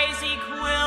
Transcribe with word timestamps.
crazy 0.00 0.38
quilt 0.38 0.79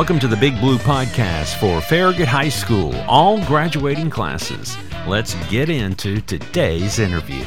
Welcome 0.00 0.18
to 0.20 0.28
the 0.28 0.36
Big 0.38 0.58
Blue 0.60 0.78
Podcast 0.78 1.60
for 1.60 1.82
Farragut 1.82 2.26
High 2.26 2.48
School, 2.48 2.96
all 3.06 3.38
graduating 3.44 4.08
classes. 4.08 4.74
Let's 5.06 5.34
get 5.50 5.68
into 5.68 6.22
today's 6.22 6.98
interview. 6.98 7.44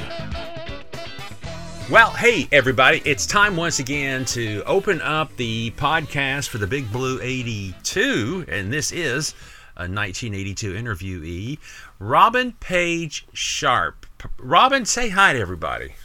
Well, 1.89 2.11
hey, 2.11 2.47
everybody, 2.51 3.01
it's 3.05 3.25
time 3.25 3.57
once 3.57 3.79
again 3.79 4.23
to 4.25 4.61
open 4.67 5.01
up 5.01 5.35
the 5.35 5.71
podcast 5.71 6.49
for 6.49 6.59
the 6.59 6.67
Big 6.67 6.91
Blue 6.91 7.19
82, 7.23 8.45
and 8.47 8.71
this 8.71 8.91
is 8.91 9.33
a 9.75 9.89
1982 9.89 10.73
interviewee, 10.73 11.57
Robin 11.97 12.51
Page 12.59 13.25
Sharp. 13.33 14.05
Robin, 14.37 14.85
say 14.85 15.09
hi 15.09 15.33
to 15.33 15.39
everybody. 15.39 15.95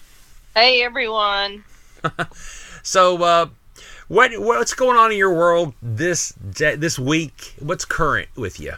Hey 0.54 0.82
everyone. 0.82 1.64
So, 2.88 3.22
uh, 3.22 3.46
what 4.08 4.32
what's 4.38 4.74
going 4.74 4.96
on 4.96 5.12
in 5.12 5.18
your 5.18 5.32
world 5.32 5.74
this 5.82 6.32
day, 6.32 6.76
this 6.76 6.98
week? 6.98 7.54
What's 7.60 7.84
current 7.84 8.28
with 8.36 8.58
you? 8.58 8.74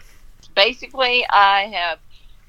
Basically, 0.54 1.24
I 1.30 1.72
have 1.72 1.98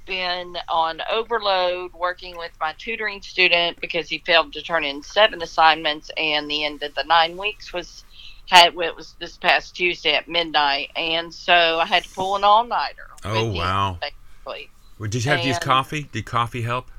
been 0.05 0.57
on 0.67 1.01
overload 1.09 1.93
working 1.93 2.37
with 2.37 2.51
my 2.59 2.73
tutoring 2.77 3.21
student 3.21 3.79
because 3.79 4.09
he 4.09 4.17
failed 4.19 4.51
to 4.53 4.61
turn 4.61 4.83
in 4.83 5.01
seven 5.03 5.41
assignments, 5.41 6.11
and 6.17 6.49
the 6.49 6.65
end 6.65 6.83
of 6.83 6.93
the 6.95 7.03
nine 7.03 7.37
weeks 7.37 7.71
was 7.71 8.03
had 8.49 8.75
it 8.75 8.95
was 8.95 9.15
this 9.19 9.37
past 9.37 9.75
Tuesday 9.75 10.13
at 10.13 10.27
midnight, 10.27 10.91
and 10.95 11.33
so 11.33 11.79
I 11.79 11.85
had 11.85 12.03
to 12.03 12.09
pull 12.09 12.35
an 12.35 12.43
all 12.43 12.65
nighter. 12.65 13.07
Oh, 13.23 13.51
wow. 13.51 13.97
Basically, 14.01 14.69
Well, 14.99 15.09
Did 15.09 15.23
you 15.23 15.31
have 15.31 15.41
to 15.41 15.47
use 15.47 15.59
coffee? 15.59 16.09
Did 16.11 16.25
coffee 16.25 16.61
help? 16.61 16.91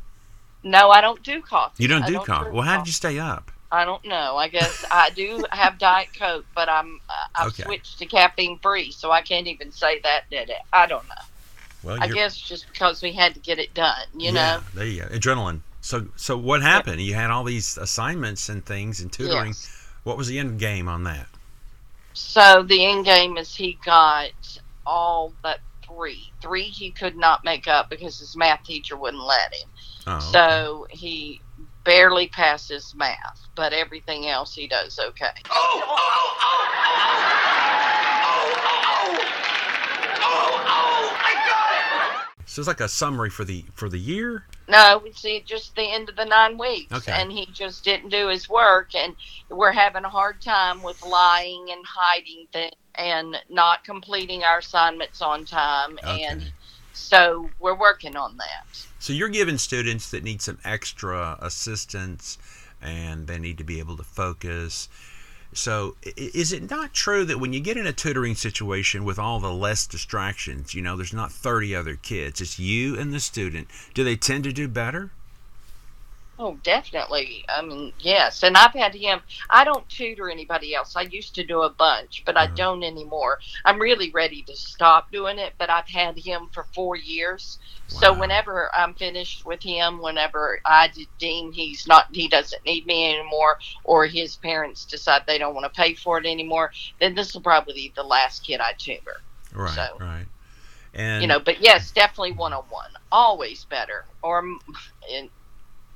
no, 0.62 0.90
I 0.90 1.00
don't 1.00 1.22
do 1.22 1.42
coffee. 1.42 1.82
You 1.82 1.88
don't 1.88 2.06
do 2.06 2.20
coffee. 2.20 2.44
drink 2.44 2.54
Well, 2.54 2.62
how 2.62 2.78
did 2.78 2.86
you 2.86 2.92
stay 2.92 3.18
up? 3.18 3.51
I 3.72 3.84
don't 3.86 4.04
know. 4.04 4.36
I 4.36 4.48
guess 4.48 4.84
I 4.90 5.10
do 5.10 5.46
have 5.50 5.78
Diet 5.78 6.10
Coke, 6.18 6.46
but 6.54 6.68
I'm 6.68 7.00
uh, 7.08 7.42
I've 7.42 7.48
Okay. 7.48 7.64
switched 7.64 7.98
to 8.00 8.06
caffeine 8.06 8.60
free, 8.62 8.92
so 8.92 9.10
I 9.10 9.22
can't 9.22 9.48
even 9.48 9.72
say 9.72 10.00
that 10.04 10.24
did 10.30 10.50
it. 10.50 10.58
I 10.72 10.86
don't 10.86 11.08
know. 11.08 11.14
Well, 11.82 11.96
I 12.00 12.08
guess 12.08 12.36
just 12.36 12.68
because 12.72 13.02
we 13.02 13.12
had 13.12 13.34
to 13.34 13.40
get 13.40 13.58
it 13.58 13.74
done, 13.74 14.06
you 14.18 14.32
yeah, 14.32 14.34
know. 14.34 14.60
there 14.74 14.86
you 14.86 15.02
go. 15.02 15.08
Adrenaline. 15.08 15.62
So, 15.80 16.06
so 16.16 16.38
what 16.38 16.62
happened? 16.62 17.00
You 17.00 17.14
had 17.14 17.30
all 17.30 17.44
these 17.44 17.76
assignments 17.76 18.48
and 18.48 18.64
things 18.64 19.00
and 19.00 19.12
tutoring. 19.12 19.50
Yes. 19.50 19.68
What 20.04 20.16
was 20.16 20.28
the 20.28 20.38
end 20.38 20.58
game 20.60 20.88
on 20.88 21.04
that? 21.04 21.26
So 22.14 22.62
the 22.62 22.84
end 22.84 23.04
game 23.04 23.36
is 23.36 23.54
he 23.54 23.78
got 23.84 24.30
all 24.86 25.34
but 25.42 25.60
three. 25.86 26.32
Three 26.42 26.64
he 26.64 26.92
could 26.92 27.16
not 27.16 27.44
make 27.44 27.66
up 27.68 27.90
because 27.90 28.18
his 28.18 28.36
math 28.36 28.64
teacher 28.64 28.96
wouldn't 28.96 29.22
let 29.24 29.52
him. 29.54 29.70
Oh, 30.06 30.12
okay. 30.12 30.32
So 30.32 30.86
he 30.90 31.42
barely 31.84 32.28
passes 32.28 32.94
math, 32.96 33.40
but 33.54 33.72
everything 33.72 34.28
else 34.28 34.54
he 34.54 34.66
does 34.66 34.98
okay. 34.98 35.30
Oh 35.50 35.82
oh 35.84 36.36
oh, 36.40 36.68
oh, 36.80 37.12
oh, 38.24 38.54
oh, 38.64 39.18
oh, 39.18 40.18
oh, 40.22 40.64
oh, 40.66 41.16
I 41.20 41.34
got 41.48 42.20
it. 42.20 42.48
So 42.48 42.60
it's 42.60 42.68
like 42.68 42.80
a 42.80 42.88
summary 42.88 43.30
for 43.30 43.44
the 43.44 43.64
for 43.74 43.88
the 43.88 43.98
year. 43.98 44.44
No, 44.68 45.00
we 45.02 45.12
see 45.12 45.42
just 45.44 45.74
the 45.74 45.82
end 45.82 46.08
of 46.08 46.16
the 46.16 46.24
nine 46.24 46.56
weeks, 46.56 46.92
Okay. 46.92 47.12
and 47.12 47.30
he 47.32 47.46
just 47.46 47.84
didn't 47.84 48.10
do 48.10 48.28
his 48.28 48.48
work, 48.48 48.94
and 48.94 49.14
we're 49.50 49.72
having 49.72 50.04
a 50.04 50.08
hard 50.08 50.40
time 50.40 50.82
with 50.82 51.02
lying 51.04 51.66
and 51.70 51.84
hiding 51.86 52.46
things 52.52 52.72
and 52.96 53.36
not 53.48 53.84
completing 53.84 54.44
our 54.44 54.58
assignments 54.58 55.22
on 55.22 55.44
time, 55.46 55.98
and 56.04 56.42
Okay. 56.42 56.52
So 57.02 57.50
we're 57.58 57.78
working 57.78 58.16
on 58.16 58.36
that. 58.36 58.64
So 58.98 59.12
you're 59.12 59.28
giving 59.28 59.58
students 59.58 60.10
that 60.10 60.22
need 60.22 60.40
some 60.40 60.58
extra 60.64 61.36
assistance 61.40 62.38
and 62.80 63.26
they 63.26 63.38
need 63.38 63.58
to 63.58 63.64
be 63.64 63.80
able 63.80 63.96
to 63.96 64.04
focus. 64.04 64.88
So 65.52 65.96
is 66.16 66.52
it 66.52 66.70
not 66.70 66.94
true 66.94 67.24
that 67.24 67.38
when 67.38 67.52
you 67.52 67.60
get 67.60 67.76
in 67.76 67.86
a 67.86 67.92
tutoring 67.92 68.34
situation 68.34 69.04
with 69.04 69.18
all 69.18 69.40
the 69.40 69.52
less 69.52 69.86
distractions, 69.86 70.74
you 70.74 70.80
know, 70.80 70.96
there's 70.96 71.12
not 71.12 71.32
30 71.32 71.74
other 71.74 71.96
kids, 71.96 72.40
it's 72.40 72.58
you 72.58 72.98
and 72.98 73.12
the 73.12 73.20
student, 73.20 73.68
do 73.92 74.02
they 74.04 74.16
tend 74.16 74.44
to 74.44 74.52
do 74.52 74.68
better? 74.68 75.10
Oh, 76.44 76.58
definitely. 76.64 77.44
I 77.48 77.62
mean, 77.62 77.92
yes. 78.00 78.42
And 78.42 78.56
I've 78.56 78.72
had 78.72 78.96
him. 78.96 79.20
I 79.48 79.62
don't 79.62 79.88
tutor 79.88 80.28
anybody 80.28 80.74
else. 80.74 80.96
I 80.96 81.02
used 81.02 81.36
to 81.36 81.44
do 81.44 81.62
a 81.62 81.70
bunch, 81.70 82.24
but 82.26 82.36
I 82.36 82.48
Mhm. 82.48 82.56
don't 82.56 82.82
anymore. 82.82 83.38
I'm 83.64 83.78
really 83.78 84.10
ready 84.10 84.42
to 84.42 84.56
stop 84.56 85.12
doing 85.12 85.38
it, 85.38 85.54
but 85.56 85.70
I've 85.70 85.86
had 85.88 86.18
him 86.18 86.48
for 86.52 86.64
four 86.74 86.96
years. 86.96 87.60
So 87.86 88.12
whenever 88.12 88.74
I'm 88.74 88.92
finished 88.94 89.46
with 89.46 89.62
him, 89.62 90.02
whenever 90.02 90.60
I 90.64 90.90
deem 91.20 91.52
he's 91.52 91.86
not, 91.86 92.08
he 92.12 92.26
doesn't 92.26 92.64
need 92.64 92.86
me 92.86 93.14
anymore, 93.14 93.60
or 93.84 94.06
his 94.06 94.34
parents 94.34 94.84
decide 94.84 95.22
they 95.28 95.38
don't 95.38 95.54
want 95.54 95.72
to 95.72 95.80
pay 95.80 95.94
for 95.94 96.18
it 96.18 96.26
anymore, 96.26 96.72
then 96.98 97.14
this 97.14 97.34
will 97.34 97.40
probably 97.40 97.74
be 97.74 97.92
the 97.94 98.02
last 98.02 98.44
kid 98.44 98.60
I 98.60 98.72
tutor. 98.72 99.22
Right, 99.52 99.76
So- 99.76 99.96
right. 100.00 100.26
And 100.94 101.22
you 101.22 101.28
know, 101.28 101.38
but 101.38 101.60
yes, 101.60 101.92
definitely 101.92 102.32
one 102.32 102.52
on 102.52 102.64
one. 102.64 102.90
Always 103.12 103.64
better. 103.64 104.06
Or 104.22 104.44
it 105.08 105.30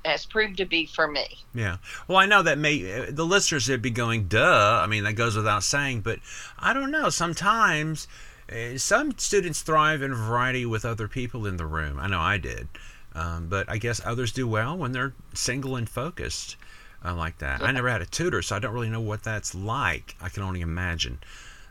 has 0.05 0.25
proved 0.25 0.57
to 0.57 0.65
be 0.65 0.85
for 0.85 1.07
me. 1.07 1.25
Yeah. 1.53 1.77
Well, 2.07 2.17
I 2.17 2.25
know 2.25 2.41
that 2.43 2.57
may 2.57 2.81
the 3.09 3.25
listeners 3.25 3.67
would 3.69 3.81
be 3.81 3.91
going, 3.91 4.27
"Duh." 4.27 4.81
I 4.83 4.87
mean, 4.87 5.03
that 5.03 5.13
goes 5.13 5.35
without 5.35 5.63
saying, 5.63 6.01
but 6.01 6.19
I 6.57 6.73
don't 6.73 6.91
know. 6.91 7.09
Sometimes 7.09 8.07
uh, 8.51 8.77
some 8.77 9.17
students 9.17 9.61
thrive 9.61 10.01
in 10.01 10.13
variety 10.13 10.65
with 10.65 10.85
other 10.85 11.07
people 11.07 11.45
in 11.45 11.57
the 11.57 11.65
room. 11.65 11.99
I 11.99 12.07
know 12.07 12.19
I 12.19 12.37
did, 12.37 12.67
um, 13.13 13.47
but 13.47 13.69
I 13.69 13.77
guess 13.77 14.01
others 14.05 14.31
do 14.31 14.47
well 14.47 14.77
when 14.77 14.91
they're 14.91 15.13
single 15.33 15.75
and 15.75 15.89
focused 15.89 16.55
uh, 17.03 17.13
like 17.13 17.39
that. 17.39 17.61
I 17.61 17.71
never 17.71 17.89
had 17.89 18.01
a 18.01 18.05
tutor, 18.05 18.41
so 18.41 18.55
I 18.55 18.59
don't 18.59 18.73
really 18.73 18.89
know 18.89 19.01
what 19.01 19.23
that's 19.23 19.53
like. 19.53 20.15
I 20.21 20.29
can 20.29 20.43
only 20.43 20.61
imagine. 20.61 21.19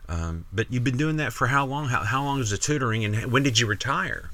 Um, 0.09 0.45
but 0.53 0.71
you've 0.71 0.83
been 0.83 0.97
doing 0.97 1.17
that 1.17 1.33
for 1.33 1.47
how 1.47 1.65
long? 1.65 1.89
How, 1.89 1.99
how 2.03 2.23
long 2.23 2.39
is 2.39 2.51
the 2.51 2.57
tutoring, 2.57 3.03
and 3.03 3.31
when 3.31 3.43
did 3.43 3.59
you 3.59 3.67
retire? 3.67 4.29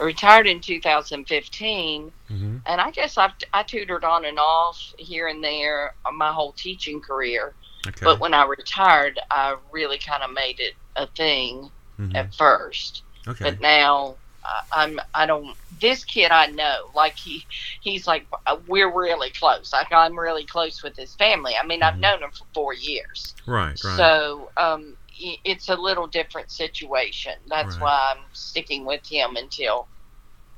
Retired 0.00 0.46
in 0.46 0.60
2015, 0.60 2.12
Mm-hmm. 2.30 2.56
and 2.66 2.80
I 2.80 2.90
guess 2.90 3.16
I've 3.16 3.32
I 3.54 3.62
tutored 3.62 4.04
on 4.04 4.24
and 4.26 4.38
off 4.38 4.78
here 4.98 5.28
and 5.28 5.42
there 5.42 5.92
my 6.12 6.30
whole 6.32 6.52
teaching 6.52 7.00
career. 7.00 7.54
Okay. 7.86 8.04
But 8.04 8.20
when 8.20 8.34
I 8.34 8.44
retired, 8.44 9.18
I 9.30 9.56
really 9.72 9.98
kind 9.98 10.22
of 10.22 10.30
made 10.32 10.60
it 10.60 10.74
a 10.96 11.06
thing 11.16 11.70
Mhm. 11.98 12.14
at 12.14 12.34
first. 12.34 13.02
Okay. 13.26 13.44
But 13.44 13.60
now 13.60 14.18
I, 14.44 14.84
I'm 14.84 15.00
I 15.14 15.24
don't. 15.26 15.56
This 15.80 16.04
kid 16.04 16.30
I 16.30 16.46
know, 16.48 16.90
like 16.94 17.16
he 17.16 17.46
he's 17.80 18.06
like 18.06 18.26
uh, 18.46 18.58
we're 18.66 18.94
really 18.94 19.30
close. 19.30 19.72
Like 19.72 19.90
I'm 19.90 20.18
really 20.18 20.44
close 20.44 20.82
with 20.82 20.96
his 20.96 21.14
family. 21.14 21.54
I 21.60 21.66
mean, 21.66 21.82
I've 21.82 21.94
Mhm. 21.94 22.00
known 22.00 22.22
him 22.22 22.30
for 22.32 22.46
four 22.52 22.74
years. 22.74 23.34
right. 23.46 23.70
Right. 23.70 23.96
So 23.96 24.52
um, 24.58 24.97
it's 25.44 25.68
a 25.68 25.76
little 25.76 26.06
different 26.06 26.50
situation. 26.50 27.32
That's 27.46 27.74
Right. 27.76 27.82
why 27.82 28.14
I'm 28.16 28.24
sticking 28.32 28.84
with 28.84 29.06
him 29.06 29.36
until 29.36 29.88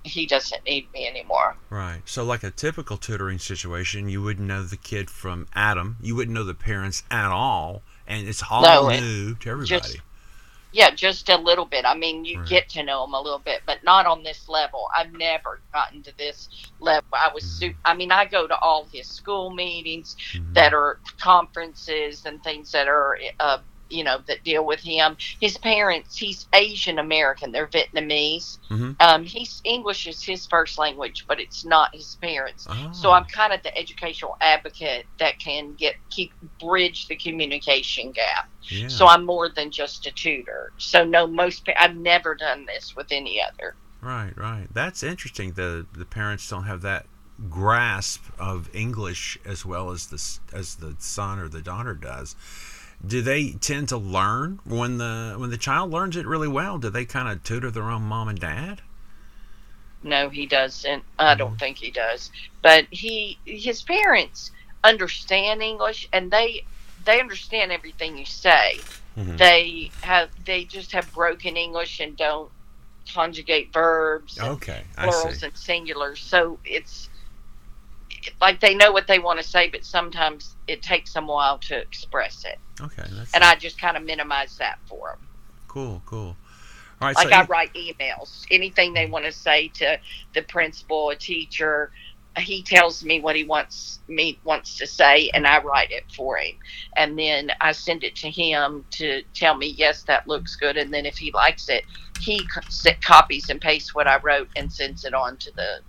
he 0.04 0.26
doesn't 0.26 0.64
need 0.64 0.90
me 0.92 1.06
anymore. 1.06 1.56
Right. 1.68 2.00
So, 2.06 2.24
like 2.24 2.42
a 2.42 2.50
typical 2.50 2.96
tutoring 2.96 3.38
situation, 3.38 4.08
you 4.08 4.22
wouldn't 4.22 4.46
know 4.48 4.62
the 4.62 4.76
kid 4.78 5.10
from 5.10 5.46
Adam. 5.54 5.96
You 6.00 6.16
wouldn't 6.16 6.34
know 6.34 6.44
the 6.44 6.54
parents 6.54 7.02
at 7.10 7.30
all, 7.30 7.82
and 8.06 8.26
it's 8.26 8.42
all 8.50 8.62
No, 8.62 8.88
it- 8.88 9.00
new 9.00 9.34
to 9.36 9.50
everybody. 9.50 9.68
just- 9.80 9.96
Yeah, 10.72 10.90
just 10.90 11.28
a 11.28 11.36
little 11.36 11.64
bit. 11.66 11.84
I 11.84 11.94
mean, 11.94 12.24
you 12.24 12.38
Right. 12.38 12.48
get 12.48 12.68
to 12.70 12.84
know 12.84 13.00
them 13.04 13.12
a 13.12 13.20
little 13.20 13.40
bit, 13.40 13.62
but 13.66 13.82
not 13.82 14.06
on 14.06 14.22
this 14.22 14.48
level. 14.48 14.88
I've 14.96 15.12
never 15.12 15.60
gotten 15.72 16.00
to 16.04 16.16
this 16.16 16.48
level. 16.78 17.08
I 17.12 17.28
was, 17.34 17.42
su- 17.42 17.74
I 17.84 17.92
mean, 17.94 18.12
I 18.12 18.24
go 18.24 18.46
to 18.46 18.56
all 18.60 18.84
his 18.92 19.08
school 19.08 19.50
meetings 19.50 20.14
Mhm. 20.32 20.54
that 20.54 20.72
are 20.72 21.00
conferences 21.18 22.24
and 22.24 22.42
things 22.44 22.70
that 22.70 22.86
are, 22.86 23.18
uh, 23.40 23.58
you 23.90 24.04
know, 24.04 24.18
that 24.26 24.44
deal 24.44 24.64
with 24.64 24.80
him. 24.80 25.16
His 25.40 25.58
parents, 25.58 26.16
he's 26.16 26.46
Asian 26.54 26.98
American. 26.98 27.52
They're 27.52 27.66
Vietnamese. 27.66 28.58
Mhm. 28.70 28.96
Um, 29.00 29.24
he's 29.24 29.60
English 29.64 30.06
is 30.06 30.22
his 30.22 30.46
first 30.46 30.78
language, 30.78 31.24
but 31.26 31.40
it's 31.40 31.64
not 31.64 31.94
his 31.94 32.16
parents. 32.22 32.66
Oh. 32.68 32.90
So 32.92 33.10
I'm 33.12 33.24
kind 33.24 33.52
of 33.52 33.62
the 33.62 33.76
educational 33.76 34.36
advocate 34.40 35.06
that 35.18 35.38
can 35.38 35.74
get 35.74 35.96
keep 36.10 36.32
bridge 36.60 37.08
the 37.08 37.16
communication 37.16 38.12
gap. 38.12 38.48
yeah. 38.62 38.88
So 38.88 39.06
I'm 39.06 39.24
more 39.24 39.48
than 39.48 39.70
just 39.70 40.06
a 40.06 40.10
tutor. 40.12 40.72
So 40.78 41.04
no, 41.04 41.26
most 41.26 41.68
I've 41.78 41.96
never 41.96 42.34
done 42.34 42.66
this 42.66 42.94
with 42.94 43.08
any 43.10 43.42
other. 43.42 43.74
Right, 44.00 44.32
right. 44.36 44.66
That's 44.72 45.02
interesting. 45.02 45.52
The 45.52 45.86
the 45.92 46.04
parents 46.06 46.48
don't 46.48 46.64
have 46.64 46.82
that 46.82 47.06
grasp 47.48 48.22
of 48.38 48.68
English 48.74 49.38
as 49.46 49.64
well 49.64 49.90
as 49.90 50.06
the 50.08 50.56
as 50.56 50.76
the 50.76 50.94
son 50.98 51.38
or 51.38 51.48
the 51.48 51.62
daughter 51.62 51.94
does. 51.94 52.36
Do 53.06 53.22
they 53.22 53.52
tend 53.52 53.88
to 53.90 53.96
learn 53.96 54.60
when 54.64 54.98
the 54.98 55.34
when 55.38 55.50
the 55.50 55.56
child 55.58 55.90
learns 55.90 56.16
it 56.16 56.26
really 56.26 56.48
well? 56.48 56.78
Do 56.78 56.90
they 56.90 57.04
kind 57.04 57.28
of 57.28 57.42
tutor 57.42 57.70
their 57.70 57.90
own 57.90 58.02
mom 58.02 58.28
and 58.28 58.38
dad? 58.38 58.82
No, 60.02 60.28
he 60.30 60.46
doesn't. 60.46 61.04
I 61.18 61.34
don't 61.34 61.58
think 61.58 61.76
he 61.78 61.90
does. 61.90 62.30
But 62.62 62.86
he 62.90 63.38
his 63.44 63.82
parents 63.82 64.50
understand 64.82 65.62
English 65.62 66.08
and 66.12 66.30
they 66.30 66.64
they 67.04 67.20
understand 67.20 67.72
everything 67.72 68.16
you 68.16 68.24
say. 68.24 68.80
Mhm. 69.18 69.36
They 69.36 69.90
have 70.02 70.30
they 70.44 70.64
just 70.64 70.92
have 70.92 71.12
broken 71.12 71.56
English 71.56 72.00
and 72.00 72.16
don't 72.16 72.50
conjugate 73.12 73.72
verbs 73.72 74.38
and 74.38 74.48
Okay, 74.50 74.84
I 74.96 75.08
plurals 75.08 75.40
see. 75.40 75.46
and 75.46 75.54
singulars. 75.54 76.18
So 76.18 76.58
it's 76.64 77.09
like 78.40 78.60
they 78.60 78.74
know 78.74 78.92
what 78.92 79.06
they 79.06 79.18
want 79.18 79.38
to 79.40 79.44
say, 79.44 79.68
but 79.68 79.84
sometimes 79.84 80.56
it 80.68 80.82
takes 80.82 81.12
them 81.12 81.24
a 81.28 81.32
while 81.32 81.58
to 81.58 81.78
express 81.78 82.44
it. 82.44 82.58
Okay, 82.80 83.04
that's 83.12 83.34
And 83.34 83.44
I 83.44 83.56
just 83.56 83.80
kind 83.80 83.96
of 83.96 84.04
minimize 84.04 84.56
that 84.58 84.78
for 84.88 85.10
them. 85.10 85.28
cool, 85.68 86.02
cool. 86.06 86.36
All 87.00 87.08
right, 87.08 87.16
Like 87.16 87.32
so 87.32 87.36
I 87.36 87.44
write 87.46 87.74
emails, 87.74 88.44
anything 88.50 88.94
they 88.94 89.06
want 89.06 89.24
to 89.24 89.32
say 89.32 89.68
to 89.76 89.98
the 90.34 90.42
principal, 90.42 91.10
a 91.10 91.16
teacher. 91.16 91.92
He 92.38 92.62
tells 92.62 93.04
me 93.04 93.20
what 93.20 93.36
he 93.36 93.44
wants 93.44 94.00
me 94.08 94.40
wants 94.44 94.76
to 94.78 94.86
say, 94.86 95.30
and 95.34 95.46
I 95.46 95.60
write 95.62 95.90
it 95.90 96.04
for 96.16 96.38
him. 96.38 96.54
And 96.96 97.18
then 97.18 97.50
I 97.60 97.72
send 97.72 98.04
it 98.04 98.16
to 98.16 98.30
him 98.30 98.84
to 98.92 99.22
tell 99.34 99.56
me, 99.56 99.68
yes, 99.68 100.04
that 100.04 100.28
looks 100.28 100.56
good. 100.56 100.76
And 100.76 100.92
then 100.94 101.06
if 101.06 101.18
he 101.18 101.32
likes 101.32 101.68
it, 101.68 101.84
he 102.20 102.46
co- 102.46 102.92
copies 103.02 103.50
and 103.50 103.60
pastes 103.60 103.94
what 103.94 104.06
I 104.06 104.18
wrote 104.18 104.48
and 104.56 104.72
sends 104.72 105.04
it 105.04 105.14
on 105.14 105.38
to 105.38 105.52
the 105.56 105.80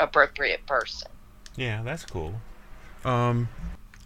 appropriate 0.00 0.66
person. 0.66 1.08
Yeah, 1.56 1.82
that's 1.82 2.04
cool. 2.04 2.34
Um, 3.04 3.48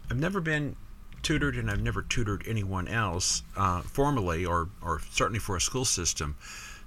I've 0.09 0.19
never 0.19 0.41
been 0.41 0.75
tutored, 1.21 1.55
and 1.55 1.69
I've 1.69 1.81
never 1.81 2.01
tutored 2.01 2.43
anyone 2.47 2.87
else 2.87 3.43
uh, 3.57 3.81
formally, 3.81 4.45
or 4.45 4.69
or 4.81 5.01
certainly 5.11 5.39
for 5.39 5.55
a 5.55 5.61
school 5.61 5.85
system. 5.85 6.35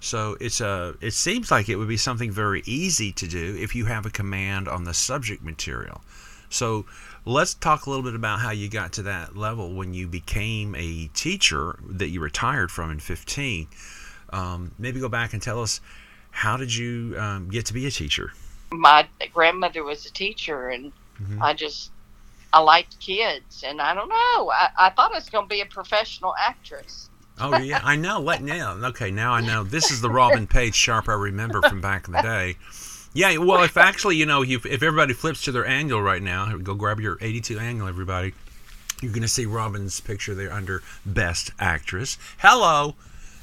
So 0.00 0.37
it's 0.40 0.61
a. 0.61 0.94
It 1.00 1.12
seems 1.12 1.50
like 1.50 1.69
it 1.69 1.76
would 1.76 1.88
be 1.88 1.96
something 1.96 2.31
very 2.31 2.62
easy 2.66 3.12
to 3.12 3.26
do 3.26 3.56
if 3.58 3.75
you 3.75 3.87
have 3.87 4.06
a 4.06 4.11
command 4.11 4.69
on 4.69 4.84
the 4.84 4.94
subject 4.94 5.43
material. 5.43 6.02
So 6.50 6.87
let's 7.25 7.55
talk 7.55 7.87
a 7.87 7.90
little 7.90 8.05
bit 8.05 8.14
about 8.14 8.40
how 8.40 8.50
you 8.50 8.69
got 8.69 8.93
to 8.94 9.02
that 9.05 9.37
level 9.37 9.75
when 9.75 9.93
you 9.93 10.06
became 10.06 10.75
a 10.76 11.08
teacher 11.08 11.78
that 11.88 12.08
you 12.08 12.20
retired 12.20 12.70
from 12.70 12.90
in 12.90 13.00
15. 13.00 13.66
Um, 14.31 14.72
maybe 14.78 15.00
go 15.00 15.08
back 15.08 15.32
and 15.32 15.43
tell 15.43 15.62
us 15.62 15.81
how 16.31 16.56
did 16.56 16.75
you 16.75 17.16
um, 17.19 17.49
get 17.49 17.66
to 17.66 17.75
be 17.75 17.87
a 17.87 17.90
teacher? 17.90 18.32
My 18.72 19.06
grandmother 19.32 19.84
was 19.84 20.06
a 20.06 20.12
teacher 20.12 20.69
and 20.69 20.93
Mhm. 21.22 21.40
I 21.40 21.55
just 21.55 21.93
I 22.52 22.58
liked 22.58 22.99
kids 22.99 23.62
and 23.64 23.81
I 23.81 23.94
don't 23.94 24.08
know 24.08 24.50
I, 24.50 24.69
I 24.76 24.90
thought 24.90 25.12
I 25.12 25.19
was 25.19 25.28
going 25.31 25.44
to 25.44 25.49
be 25.49 25.61
a 25.61 25.66
professional 25.66 26.34
actress 26.38 27.08
Oh 27.40 27.58
yeah, 27.58 27.81
I 27.82 27.96
know. 27.96 28.20
What 28.20 28.43
now? 28.43 28.75
Okay, 28.75 29.11
now 29.11 29.32
I 29.32 29.40
know. 29.40 29.64
This 29.64 29.90
is 29.90 30.00
the 30.00 30.11
Robin 30.11 30.46
Page 30.46 30.75
Sharp 30.75 31.08
I 31.08 31.14
remember 31.14 31.61
from 31.62 31.81
back 31.81 32.06
in 32.06 32.12
the 32.12 32.22
day. 32.22 32.56
Yeah, 33.12 33.37
well, 33.38 33.62
if 33.62 33.76
actually, 33.76 34.16
you 34.16 34.26
know, 34.26 34.43
you, 34.43 34.61
if 34.64 34.82
everybody 34.82 35.14
flips 35.14 35.43
to 35.43 35.52
their 35.52 35.66
angle 35.66 36.00
right 36.02 36.22
now, 36.22 36.56
go 36.58 36.75
grab 36.75 37.00
your 37.00 37.19
82 37.20 37.58
angle, 37.58 37.88
everybody. 37.88 38.34
You're 39.02 39.12
going 39.12 39.22
to 39.22 39.28
see 39.28 39.46
Robin's 39.46 40.00
picture 40.00 40.34
there 40.34 40.52
under 40.52 40.82
Best 41.05 41.50
Actress. 41.58 42.19
Hello. 42.38 42.94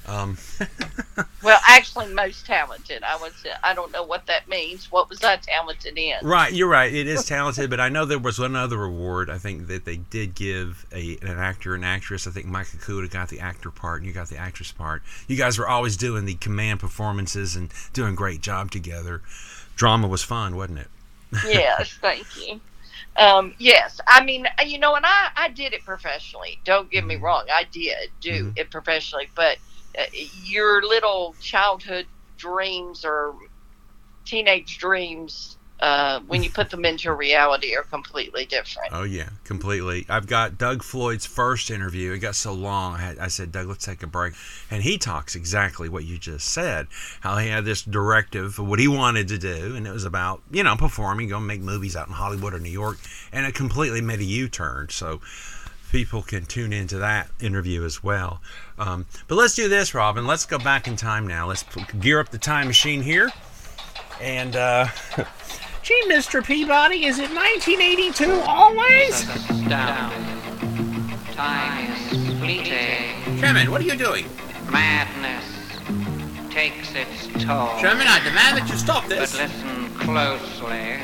Um, 0.07 0.37
well 1.43 1.59
actually 1.67 2.11
most 2.13 2.45
talented 2.45 3.03
I 3.03 3.15
was 3.17 3.33
I 3.63 3.73
don't 3.75 3.91
know 3.91 4.03
what 4.03 4.25
that 4.25 4.47
means 4.47 4.91
what 4.91 5.09
was 5.09 5.23
I 5.23 5.35
talented 5.37 5.95
in 5.97 6.15
right, 6.23 6.51
you're 6.51 6.67
right. 6.67 6.91
It 6.91 7.07
is 7.07 7.23
talented, 7.25 7.69
but 7.69 7.79
I 7.79 7.89
know 7.89 8.05
there 8.05 8.17
was 8.19 8.39
another 8.39 8.61
other 8.61 8.83
award. 8.83 9.29
I 9.29 9.37
think 9.37 9.67
that 9.67 9.85
they 9.85 9.97
did 9.97 10.35
give 10.35 10.85
a 10.93 11.17
an 11.21 11.37
actor 11.37 11.73
and 11.75 11.83
actress. 11.83 12.27
I 12.27 12.31
think 12.31 12.45
Mike 12.45 12.67
Akuda 12.67 13.09
got 13.09 13.29
the 13.29 13.39
actor 13.39 13.71
part, 13.71 13.99
and 14.01 14.07
you 14.07 14.13
got 14.13 14.29
the 14.29 14.37
actress 14.37 14.71
part. 14.71 15.01
You 15.27 15.35
guys 15.35 15.57
were 15.57 15.67
always 15.67 15.97
doing 15.97 16.25
the 16.25 16.35
command 16.35 16.79
performances 16.79 17.55
and 17.55 17.71
doing 17.93 18.13
a 18.13 18.15
great 18.15 18.41
job 18.41 18.71
together. 18.71 19.21
Drama 19.75 20.07
was 20.07 20.23
fun, 20.23 20.55
wasn't 20.55 20.79
it? 20.79 20.87
yes 21.45 21.97
thank 22.01 22.25
you 22.35 22.59
um, 23.17 23.53
yes 23.57 23.99
I 24.07 24.23
mean 24.23 24.47
you 24.65 24.77
know 24.79 24.95
and 24.95 25.05
I, 25.05 25.29
I 25.35 25.49
did 25.49 25.73
it 25.73 25.83
professionally 25.85 26.59
don't 26.65 26.91
get 26.91 27.05
me 27.05 27.15
Mhm. 27.15 27.21
wrong 27.21 27.45
I 27.51 27.63
did 27.71 28.09
do 28.19 28.47
Mhm. 28.47 28.57
it 28.57 28.69
professionally 28.69 29.29
but 29.33 29.57
your 30.43 30.81
little 30.81 31.35
childhood 31.41 32.05
dreams 32.37 33.05
or 33.05 33.35
teenage 34.25 34.77
dreams 34.77 35.57
uh, 35.81 36.19
when 36.27 36.43
you 36.43 36.49
put 36.49 36.69
them 36.69 36.85
into 36.85 37.11
reality 37.11 37.75
are 37.75 37.83
completely 37.83 38.45
different 38.45 38.89
Oh 38.93 39.03
yeah, 39.03 39.29
completely. 39.43 40.05
I've 40.07 40.27
got 40.27 40.57
Doug 40.57 40.83
Floyd's 40.83 41.25
first 41.25 41.71
interview. 41.71 42.11
It 42.11 42.19
got 42.19 42.35
so 42.35 42.53
long. 42.53 42.95
I, 42.95 42.97
had, 42.99 43.19
I 43.19 43.27
said, 43.29 43.51
Doug, 43.51 43.67
let's 43.67 43.83
take 43.83 44.03
a 44.03 44.07
break, 44.07 44.33
and 44.69 44.83
he 44.83 44.97
talks 44.99 45.35
exactly 45.35 45.89
what 45.89 46.03
you 46.03 46.19
just 46.19 46.47
said. 46.47 46.87
How 47.21 47.37
he 47.37 47.47
had 47.47 47.65
this 47.65 47.81
directive 47.81 48.59
of 48.59 48.67
what 48.67 48.79
he 48.79 48.87
wanted 48.87 49.27
to 49.29 49.39
do, 49.39 49.75
and 49.75 49.87
it 49.87 49.91
was 49.91 50.05
about 50.05 50.43
you 50.51 50.63
know 50.63 50.75
performing, 50.75 51.29
going 51.29 51.41
to 51.41 51.47
make 51.47 51.61
movies 51.61 51.95
out 51.95 52.07
in 52.07 52.13
Hollywood 52.13 52.53
or 52.53 52.59
New 52.59 52.69
York, 52.69 52.97
and 53.31 53.45
it 53.45 53.55
completely 53.55 54.01
made 54.01 54.19
a 54.19 54.25
U-turn. 54.25 54.89
So 54.89 55.21
people 55.91 56.21
can 56.21 56.45
tune 56.45 56.73
into 56.73 56.97
that 56.97 57.29
interview 57.41 57.83
as 57.83 58.03
well. 58.03 58.41
Um, 58.81 59.05
but 59.27 59.35
let's 59.35 59.53
do 59.53 59.69
this, 59.69 59.93
Robin. 59.93 60.25
Let's 60.25 60.45
go 60.47 60.57
back 60.57 60.87
in 60.87 60.95
time 60.95 61.27
now. 61.27 61.47
Let's 61.47 61.63
gear 61.99 62.19
up 62.19 62.29
the 62.29 62.39
time 62.39 62.67
machine 62.67 63.01
here, 63.01 63.29
and. 64.19 64.55
Uh, 64.55 64.87
Gee, 65.83 66.03
Mr. 66.07 66.45
Peabody, 66.45 67.05
is 67.05 67.17
it 67.17 67.31
1982 67.33 68.31
always? 68.47 69.25
down. 69.67 70.11
Time 71.33 71.91
is 71.91 72.37
fleeting. 72.39 73.39
Sherman, 73.39 73.71
what 73.71 73.81
are 73.81 73.85
you 73.85 73.95
doing? 73.95 74.25
Madness 74.71 75.43
takes 76.51 76.93
its 76.93 77.27
toll. 77.43 77.75
Sherman, 77.79 78.05
I 78.07 78.19
demand 78.23 78.57
that 78.57 78.67
you 78.69 78.77
stop 78.77 79.07
this. 79.07 79.31
But 79.31 79.49
listen 79.49 79.89
closely. 79.95 80.99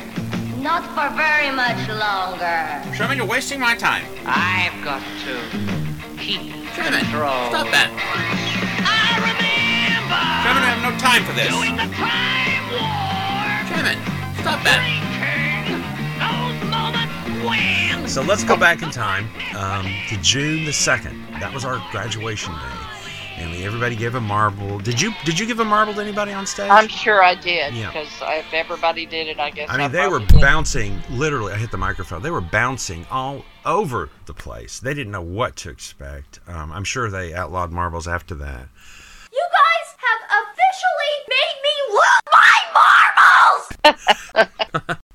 Not 0.62 0.84
for 0.94 1.14
very 1.16 1.50
much 1.50 1.88
longer. 1.88 2.94
Sherman, 2.96 3.16
you're 3.16 3.26
wasting 3.26 3.58
my 3.58 3.74
time. 3.74 4.04
I've 4.26 4.84
got 4.84 5.02
to 5.24 5.87
keep 6.18 6.40
Sherman, 6.74 7.00
control. 7.00 7.48
stop 7.50 7.70
that. 7.70 7.90
I 8.82 9.22
remember 9.22 10.18
Sherman, 10.42 10.62
I 10.62 10.70
have 10.74 10.82
no 10.82 10.92
time 10.98 11.22
for 11.24 11.32
this. 11.34 11.48
doing 11.48 11.76
the 11.78 11.88
time 11.94 12.62
warp, 12.74 13.66
Sherman, 13.70 13.98
stop 14.42 14.60
that. 14.66 14.82
those 16.18 16.58
moments 16.70 17.14
when 17.46 18.08
So 18.08 18.22
let's 18.22 18.44
go 18.44 18.56
back 18.56 18.82
in 18.82 18.90
time 18.90 19.28
um, 19.56 19.86
to 20.08 20.16
June 20.22 20.64
the 20.64 20.72
second. 20.72 21.14
That 21.40 21.52
was 21.54 21.64
our 21.64 21.78
graduation 21.90 22.52
day, 22.52 22.78
and 23.38 23.50
we, 23.52 23.64
everybody 23.64 23.96
gave 23.96 24.14
a 24.14 24.20
marble. 24.20 24.78
Did 24.78 25.00
you? 25.00 25.12
Did 25.24 25.38
you 25.38 25.46
give 25.46 25.60
a 25.60 25.64
marble 25.64 25.94
to 25.94 26.00
anybody 26.00 26.32
on 26.32 26.46
stage? 26.46 26.70
I'm 26.70 26.88
sure 26.88 27.22
I 27.22 27.34
did 27.34 27.74
Yeah. 27.74 27.86
because 27.88 28.08
if 28.22 28.52
everybody 28.52 29.06
did 29.06 29.28
it, 29.28 29.38
I 29.38 29.50
guess. 29.50 29.68
I 29.70 29.76
mean, 29.78 29.92
they 29.92 30.06
were 30.08 30.20
did. 30.20 30.40
bouncing. 30.40 31.00
Literally, 31.10 31.52
I 31.52 31.56
hit 31.56 31.70
the 31.70 31.76
microphone. 31.78 32.22
They 32.22 32.30
were 32.30 32.40
bouncing 32.40 33.06
all 33.10 33.44
over 33.64 34.10
the 34.26 34.34
place. 34.34 34.80
They 34.80 34.94
didn't 34.94 35.12
know 35.12 35.22
what 35.22 35.56
to 35.56 35.70
expect. 35.70 36.40
Um, 36.46 36.72
I'm 36.72 36.84
sure 36.84 37.10
they 37.10 37.34
outlawed 37.34 37.70
marbles 37.72 38.06
after 38.08 38.34
that. 38.36 38.68
you 39.32 39.46
guys 39.52 39.96
have 39.98 40.22
officially 40.42 41.14
made 41.28 41.58
me 41.62 41.74
lose 41.94 42.20
my 42.32 42.58
marbles. 43.94 44.98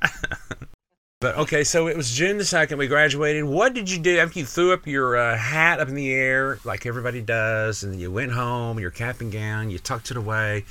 But 1.24 1.38
okay, 1.38 1.64
so 1.64 1.88
it 1.88 1.96
was 1.96 2.12
June 2.12 2.38
the 2.38 2.44
second. 2.44 2.80
We 2.80 2.88
graduated. 2.88 3.46
What 3.46 3.74
did 3.74 3.90
you 3.90 3.98
do 3.98 4.18
after 4.18 4.40
you 4.40 4.46
threw 4.46 4.74
up 4.74 4.86
your 4.86 5.16
uh, 5.16 5.38
hat 5.38 5.80
up 5.80 5.88
in 5.88 5.96
the 5.96 6.12
air 6.12 6.60
like 6.66 6.86
everybody 6.86 7.22
does, 7.22 7.82
and 7.82 7.98
you 7.98 8.12
went 8.12 8.34
home, 8.34 8.78
your 8.78 8.92
cap 8.92 9.22
and 9.22 9.32
gown, 9.32 9.70
you 9.70 9.80
tucked 9.80 10.12
it 10.12 10.18
away? 10.18 10.66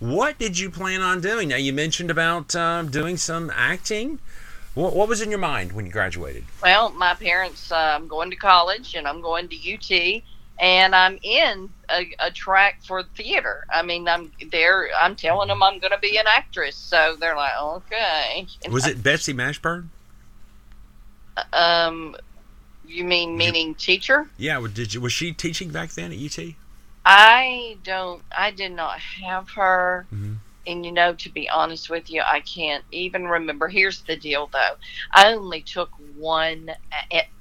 What 0.00 0.38
did 0.38 0.58
you 0.58 0.68
plan 0.68 1.00
on 1.00 1.22
doing? 1.22 1.48
Now 1.48 1.56
you 1.56 1.72
mentioned 1.72 2.10
about 2.10 2.54
um, 2.54 2.90
doing 2.90 3.16
some 3.16 3.50
acting. 3.54 4.18
What, 4.74 4.94
what 4.94 5.08
was 5.08 5.22
in 5.22 5.30
your 5.30 5.38
mind 5.38 5.72
when 5.72 5.86
you 5.86 5.92
graduated? 5.92 6.44
Well, 6.62 6.90
my 6.90 7.14
parents, 7.14 7.72
uh, 7.72 7.76
I'm 7.76 8.06
going 8.06 8.28
to 8.28 8.36
college 8.36 8.94
and 8.94 9.08
I'm 9.08 9.22
going 9.22 9.48
to 9.48 9.56
UT, 9.56 10.22
and 10.58 10.94
I'm 10.94 11.18
in 11.22 11.68
a, 11.90 12.14
a 12.20 12.30
track 12.30 12.80
for 12.84 13.02
theater. 13.02 13.66
I 13.72 13.82
mean, 13.82 14.06
I'm 14.08 14.30
there. 14.50 14.88
I'm 15.00 15.16
telling 15.16 15.48
them 15.48 15.62
I'm 15.62 15.78
going 15.78 15.92
to 15.92 15.98
be 15.98 16.16
an 16.16 16.26
actress, 16.28 16.76
so 16.76 17.16
they're 17.18 17.36
like, 17.36 17.52
okay. 17.60 18.46
Was 18.70 18.86
it 18.86 19.02
Betsy 19.02 19.34
Mashburn? 19.34 19.88
Um, 21.52 22.16
you 22.86 23.04
mean 23.04 23.36
meaning 23.36 23.74
teacher? 23.74 24.28
Yeah. 24.36 24.64
Did 24.72 24.94
you? 24.94 25.00
Was 25.00 25.12
she 25.12 25.32
teaching 25.32 25.70
back 25.70 25.90
then 25.92 26.12
at 26.12 26.18
UT? 26.18 26.54
I 27.04 27.76
don't. 27.82 28.22
I 28.36 28.50
did 28.50 28.72
not 28.72 28.98
have 29.00 29.50
her. 29.50 30.06
Mhm. 30.14 30.36
And 30.66 30.84
you 30.84 30.92
know, 30.92 31.14
to 31.14 31.30
be 31.30 31.48
honest 31.48 31.88
with 31.90 32.10
you, 32.10 32.22
I 32.24 32.40
can't 32.40 32.84
even 32.90 33.24
remember. 33.24 33.68
Here's 33.68 34.02
the 34.02 34.16
deal, 34.16 34.48
though. 34.52 34.76
I 35.14 35.32
only 35.34 35.62
took 35.62 35.90
one 35.98 36.70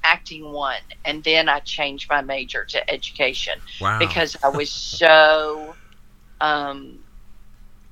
acting 0.03 0.51
one, 0.51 0.75
and 1.05 1.23
then 1.23 1.49
I 1.49 1.59
changed 1.59 2.07
my 2.09 2.21
major 2.21 2.65
to 2.69 2.89
education 2.91 3.53
Wow. 3.79 3.99
because 3.99 4.35
I 4.43 4.49
was 4.49 4.71
so, 4.73 5.77
um, 6.39 6.99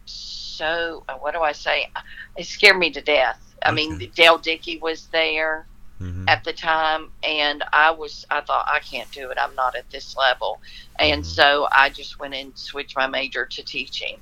so 0.06 1.04
uh, 1.08 1.16
what 1.20 1.34
do 1.34 1.42
I 1.42 1.52
say? 1.54 1.88
It 2.36 2.46
scared 2.46 2.78
me 2.78 2.92
to 2.92 3.02
death. 3.02 3.56
I 3.66 3.72
mean, 3.72 3.98
Dale 4.16 4.38
Dickey 4.38 4.80
was 4.82 5.08
there 5.12 5.68
Mhm. 6.00 6.28
at 6.28 6.44
the 6.44 6.54
time 6.54 7.12
and 7.24 7.64
I 7.74 7.92
was 7.92 8.26
I 8.30 8.42
thought 8.42 8.66
I 8.68 8.80
can't 8.80 9.12
do 9.12 9.30
it. 9.32 9.38
I'm 9.42 9.56
not 9.56 9.76
at 9.76 9.90
this 9.92 10.16
level. 10.18 10.62
And 11.00 11.26
Mhm. 11.26 11.26
so 11.26 11.68
I 11.72 11.90
just 11.90 12.20
went 12.20 12.34
and 12.36 12.58
switched 12.58 12.96
my 12.98 13.08
major 13.08 13.46
to 13.46 13.64
teaching. 13.64 14.22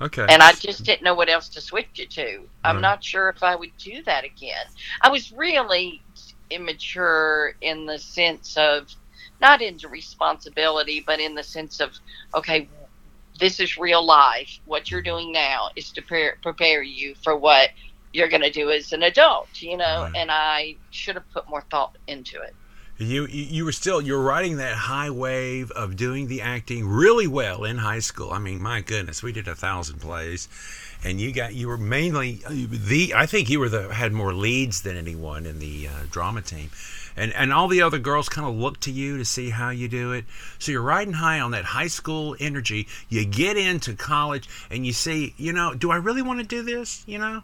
Okay. 0.00 0.28
And 0.28 0.42
I 0.42 0.52
just 0.54 0.84
didn't 0.84 1.02
know 1.04 1.14
what 1.14 1.28
else 1.30 1.48
to 1.50 1.60
switch 1.60 1.98
it 1.98 2.10
to. 2.12 2.48
I'm 2.64 2.76
Right. 2.76 2.82
not 2.82 3.04
sure 3.04 3.28
if 3.30 3.42
I 3.42 3.56
would 3.56 3.76
do 3.78 4.02
that 4.04 4.24
again. 4.24 4.66
I 5.02 5.10
was 5.10 5.32
really 5.32 6.04
immature 6.50 7.54
in 7.62 7.86
the 7.86 7.98
sense 7.98 8.56
of 8.56 8.88
not 9.40 9.62
into 9.62 9.88
responsibility, 9.88 11.04
but 11.06 11.20
in 11.20 11.34
the 11.34 11.44
sense 11.44 11.80
of 11.80 11.94
okay, 12.34 12.70
this 13.40 13.60
is 13.60 13.78
real 13.78 14.04
life. 14.04 14.50
What 14.64 14.90
you're 14.90 15.02
doing 15.02 15.32
now 15.32 15.70
is 15.76 15.92
to 15.92 16.02
prepare, 16.02 16.38
prepare 16.42 16.82
you 16.82 17.14
for 17.22 17.36
what 17.38 17.70
you're 18.12 18.28
going 18.28 18.42
to 18.42 18.50
do 18.52 18.70
as 18.70 18.92
an 18.92 19.04
adult, 19.04 19.50
you 19.62 19.76
know, 19.76 20.06
Right. 20.06 20.12
and 20.14 20.30
I 20.32 20.78
should 20.90 21.16
have 21.16 21.30
put 21.32 21.48
more 21.48 21.64
thought 21.70 21.96
into 22.08 22.36
it. 22.42 22.56
You, 23.02 23.24
you 23.28 23.64
were 23.64 23.72
still 23.72 24.02
you 24.02 24.12
were 24.12 24.22
riding 24.22 24.58
that 24.58 24.74
high 24.74 25.08
wave 25.08 25.70
of 25.70 25.96
doing 25.96 26.26
the 26.28 26.42
acting 26.42 26.86
really 26.86 27.26
well 27.26 27.64
in 27.64 27.78
high 27.78 28.00
school. 28.00 28.30
I 28.30 28.38
mean, 28.38 28.60
my 28.60 28.82
goodness, 28.82 29.22
we 29.22 29.32
did 29.32 29.48
a 29.48 29.54
thousand 29.54 30.00
plays, 30.02 30.48
and 31.02 31.18
you 31.18 31.32
got 31.32 31.54
you 31.54 31.68
were 31.68 31.78
mainly 31.78 32.42
the. 32.46 33.14
I 33.16 33.24
think 33.24 33.48
you 33.48 33.58
were 33.58 33.70
the 33.70 33.94
had 33.94 34.12
more 34.12 34.34
leads 34.34 34.82
than 34.82 34.98
anyone 34.98 35.46
in 35.46 35.60
the 35.60 35.88
uh, 35.88 35.92
drama 36.10 36.42
team, 36.42 36.68
and 37.20 37.32
and 37.34 37.52
all 37.52 37.68
the 37.68 37.82
other 37.82 37.98
girls 37.98 38.28
kind 38.28 38.48
of 38.48 38.54
look 38.56 38.80
to 38.80 38.90
you 38.90 39.18
to 39.18 39.24
see 39.24 39.50
how 39.50 39.70
you 39.70 39.88
do 39.88 40.12
it. 40.12 40.24
So 40.58 40.72
you're 40.72 40.82
riding 40.82 41.12
high 41.12 41.40
on 41.40 41.50
that 41.50 41.64
high 41.64 41.88
school 41.88 42.34
energy. 42.40 42.88
You 43.08 43.24
get 43.24 43.56
into 43.56 43.94
college 43.94 44.48
and 44.70 44.86
you 44.86 44.92
see, 44.92 45.34
you 45.36 45.52
know, 45.52 45.74
do 45.74 45.90
I 45.90 45.96
really 45.96 46.22
want 46.22 46.40
to 46.40 46.46
do 46.46 46.62
this? 46.62 47.04
You 47.06 47.18
know, 47.18 47.42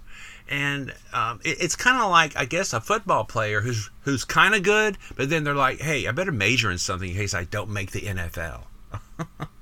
and 0.48 0.94
um, 1.12 1.40
it, 1.44 1.58
it's 1.60 1.76
kind 1.76 2.02
of 2.02 2.10
like 2.10 2.36
I 2.36 2.46
guess 2.46 2.72
a 2.72 2.80
football 2.80 3.24
player 3.24 3.60
who's 3.60 3.90
who's 4.00 4.24
kind 4.24 4.54
of 4.54 4.62
good, 4.62 4.96
but 5.14 5.28
then 5.28 5.44
they're 5.44 5.54
like, 5.54 5.80
hey, 5.80 6.06
I 6.06 6.12
better 6.12 6.32
major 6.32 6.70
in 6.70 6.78
something 6.78 7.10
in 7.10 7.16
case 7.16 7.34
I 7.34 7.44
don't 7.44 7.70
make 7.70 7.90
the 7.90 8.00
NFL. 8.00 8.62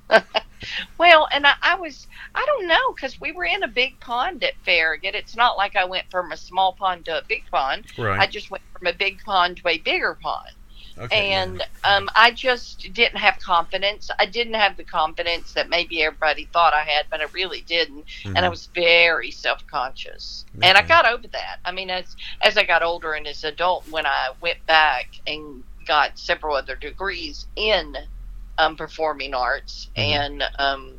Well, 0.99 1.28
and 1.33 1.47
I, 1.47 1.54
I 1.62 1.75
was, 1.76 2.06
I 2.35 2.44
don't 2.47 2.66
know, 2.66 2.92
because 2.94 3.21
we 3.21 3.33
were 3.33 3.44
in 3.44 3.62
a 3.62 3.68
big 3.68 3.99
pond 4.00 4.42
at 4.44 4.54
Farragut. 4.64 5.14
It's 5.14 5.37
not 5.37 5.56
like 5.56 5.76
I 5.76 5.85
went 5.85 6.11
from 6.11 6.33
a 6.33 6.37
small 6.37 6.73
pond 6.73 7.04
to 7.06 7.18
a 7.18 7.23
big 7.26 7.44
pond. 7.50 7.87
Right. 7.99 8.18
I 8.21 8.26
just 8.26 8.50
went 8.50 8.62
from 8.78 8.87
a 8.87 8.92
big 8.92 9.23
pond 9.25 9.59
to 9.59 9.68
a 9.68 9.78
bigger 9.78 10.14
pond. 10.21 10.50
Okay. 10.97 11.33
and 11.33 11.61
um, 11.83 12.09
I 12.14 12.30
just 12.30 12.92
didn't 12.92 13.18
have 13.18 13.40
confidence. 13.40 14.12
I 14.21 14.26
didn't 14.26 14.54
have 14.54 14.76
the 14.76 14.85
confidence 14.85 15.52
that 15.54 15.68
maybe 15.68 16.04
everybody 16.04 16.49
thought 16.52 16.73
I 16.73 16.83
had, 16.83 17.06
but 17.11 17.21
I 17.21 17.25
really 17.33 17.62
didn't, 17.62 18.04
and 18.25 18.38
I 18.38 18.42
Mhm. 18.42 18.50
was 18.50 18.66
very 18.66 19.33
self 19.33 19.66
conscious. 19.66 20.44
And 20.62 20.78
I 20.78 20.83
got 20.83 21.04
over 21.04 21.26
that. 21.26 21.59
I 21.64 21.73
mean, 21.73 21.90
as 21.90 22.14
as 22.42 22.56
I 22.56 22.62
got 22.62 22.85
older 22.85 23.14
and 23.14 23.26
as 23.26 23.42
an 23.42 23.54
adult, 23.54 23.88
when 23.88 24.06
I 24.06 24.28
went 24.40 24.64
back 24.66 25.09
and 25.26 25.64
got 25.85 26.16
several 26.16 26.54
other 26.54 26.76
degrees 26.76 27.47
in 27.56 27.97
um, 28.59 28.77
performing 28.77 29.35
arts, 29.35 29.91
Mhm. 29.97 30.03
and 30.03 30.45
um, 30.59 30.95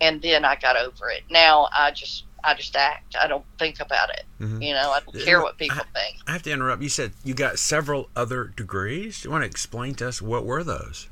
and 0.00 0.22
then 0.22 0.44
I 0.44 0.56
got 0.56 0.76
over 0.76 1.10
it. 1.10 1.24
Now 1.30 1.68
I 1.72 1.90
just 1.90 2.24
I 2.42 2.54
just 2.54 2.74
act. 2.76 3.16
I 3.20 3.26
don't 3.26 3.44
think 3.58 3.80
about 3.80 4.10
it. 4.10 4.24
Mhm. 4.40 4.66
You 4.66 4.72
know, 4.74 4.90
I 4.90 5.00
don't 5.00 5.24
care 5.24 5.42
what 5.42 5.58
people 5.58 5.84
think. 5.94 6.16
I 6.26 6.32
have 6.32 6.42
to 6.44 6.50
interrupt. 6.52 6.82
You 6.82 6.88
said 6.88 7.12
you 7.24 7.34
got 7.34 7.58
several 7.58 8.08
other 8.16 8.44
degrees. 8.44 9.22
Do 9.22 9.28
you 9.28 9.32
want 9.32 9.42
to 9.42 9.46
explain 9.46 9.94
to 9.96 10.08
us 10.08 10.22
what 10.22 10.44
were 10.44 10.64
those? 10.64 11.08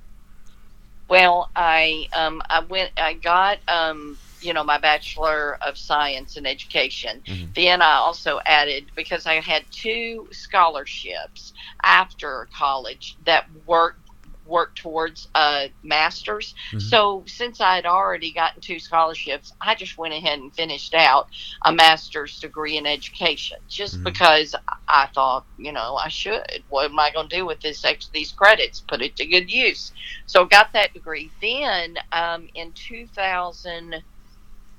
Well, 1.09 1.50
I 1.57 2.09
um 2.14 2.43
I 2.49 2.61
went 2.61 2.93
I 2.97 3.14
got 3.14 3.59
um 3.69 4.19
you 4.40 4.52
know 4.52 4.62
my 4.62 4.78
bachelor 4.78 5.59
of 5.67 5.76
science 5.76 6.37
in 6.37 6.47
education. 6.47 7.23
Mhm. 7.26 7.55
Then 7.55 7.83
I 7.83 7.95
also 7.95 8.40
added 8.47 8.90
because 8.95 9.26
I 9.26 9.40
had 9.40 9.64
two 9.71 10.28
scholarships 10.31 11.52
after 11.83 12.49
college 12.57 13.17
that 13.25 13.47
worked 13.67 14.07
worked 14.49 14.78
towards 14.78 15.28
a 15.35 15.71
master's. 15.83 16.55
Mhm. 16.73 16.83
So 16.83 17.25
since 17.26 17.61
I 17.61 17.76
had 17.76 17.87
already 17.87 18.33
gotten 18.33 18.61
two 18.61 18.78
scholarships, 18.78 19.52
I 19.61 19.75
just 19.75 19.99
went 19.99 20.14
ahead 20.14 20.38
and 20.38 20.55
finished 20.55 20.95
out 20.95 21.28
a 21.64 21.73
master's 21.73 22.40
degree 22.40 22.76
in 22.76 22.87
education 22.87 23.59
just 23.69 24.00
Mhm. 24.00 24.05
because 24.05 24.55
I 24.88 25.07
thought, 25.07 25.45
you 25.59 25.73
know, 25.73 25.97
I 25.97 26.09
should. 26.09 26.64
What 26.69 26.87
am 26.90 26.99
I 26.99 27.11
going 27.11 27.28
to 27.28 27.37
do 27.37 27.47
with 27.47 27.61
this 27.61 27.85
these 28.12 28.33
credits? 28.33 28.81
Put 28.81 29.02
it 29.02 29.17
to 29.17 29.26
good 29.26 29.50
use. 29.50 29.93
So 30.26 30.45
got 30.45 30.73
that 30.73 30.93
degree. 30.95 31.31
Then 31.40 31.99
um, 32.12 32.49
in 32.55 32.73
2000, 32.73 33.90
let's 33.90 34.05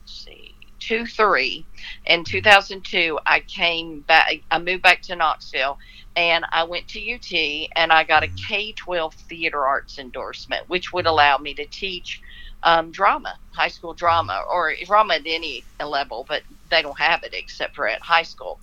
see, 0.05 0.53
two 0.79 1.05
three, 1.05 1.65
in 2.05 2.23
2002, 2.23 3.19
I 3.25 3.39
came 3.41 4.01
back. 4.01 4.33
I 4.51 4.59
moved 4.59 4.83
back 4.83 5.01
to 5.03 5.15
Knoxville, 5.15 5.77
and 6.15 6.45
I 6.51 6.63
went 6.63 6.87
to 6.89 7.13
UT, 7.13 7.69
and 7.75 7.91
I 7.91 8.03
got 8.03 8.23
a 8.23 8.27
K 8.29 8.73
12 8.73 9.13
theater 9.13 9.65
arts 9.65 9.99
endorsement, 9.99 10.69
which 10.69 10.93
would 10.93 11.05
allow 11.05 11.37
me 11.37 11.53
to 11.55 11.65
teach 11.65 12.21
um, 12.63 12.91
drama, 12.91 13.37
high 13.51 13.69
school 13.69 13.93
drama, 13.93 14.43
or 14.51 14.73
drama 14.85 15.15
at 15.15 15.21
any 15.25 15.63
level, 15.83 16.25
but 16.27 16.43
they 16.69 16.81
don't 16.81 16.99
have 16.99 17.23
it 17.23 17.33
except 17.33 17.75
for 17.75 17.87
at 17.87 18.01
high 18.01 18.23
school. 18.23 18.59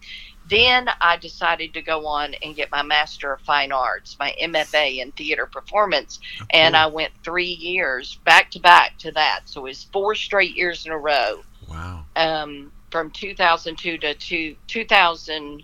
Then 0.49 0.89
I 1.01 1.17
decided 1.17 1.75
to 1.75 1.83
go 1.83 2.07
on 2.07 2.35
and 2.43 2.55
get 2.55 2.71
my 2.71 2.83
Master 2.83 3.33
of 3.33 3.41
Fine 3.41 3.73
Arts, 3.73 4.17
my 4.21 4.35
MFA 4.41 4.99
in 4.99 5.13
theater 5.13 5.47
performance, 5.47 6.21
and. 6.51 6.77
I 6.77 6.87
went 6.87 7.13
three 7.25 7.45
years 7.47 8.17
back 8.25 8.51
to 8.53 8.61
back 8.61 8.99
to 8.99 9.13
that. 9.13 9.43
So 9.47 9.61
it 9.63 9.65
was 9.71 9.85
four 9.93 10.15
straight 10.15 10.57
years 10.57 10.87
in 10.87 10.93
a 10.93 10.99
row 10.99 11.43
Wow. 11.69 12.05
um, 12.17 12.73
from 12.91 13.11
2002 13.11 13.99
to 13.99 14.15
two, 14.15 14.57
2000. 14.67 15.63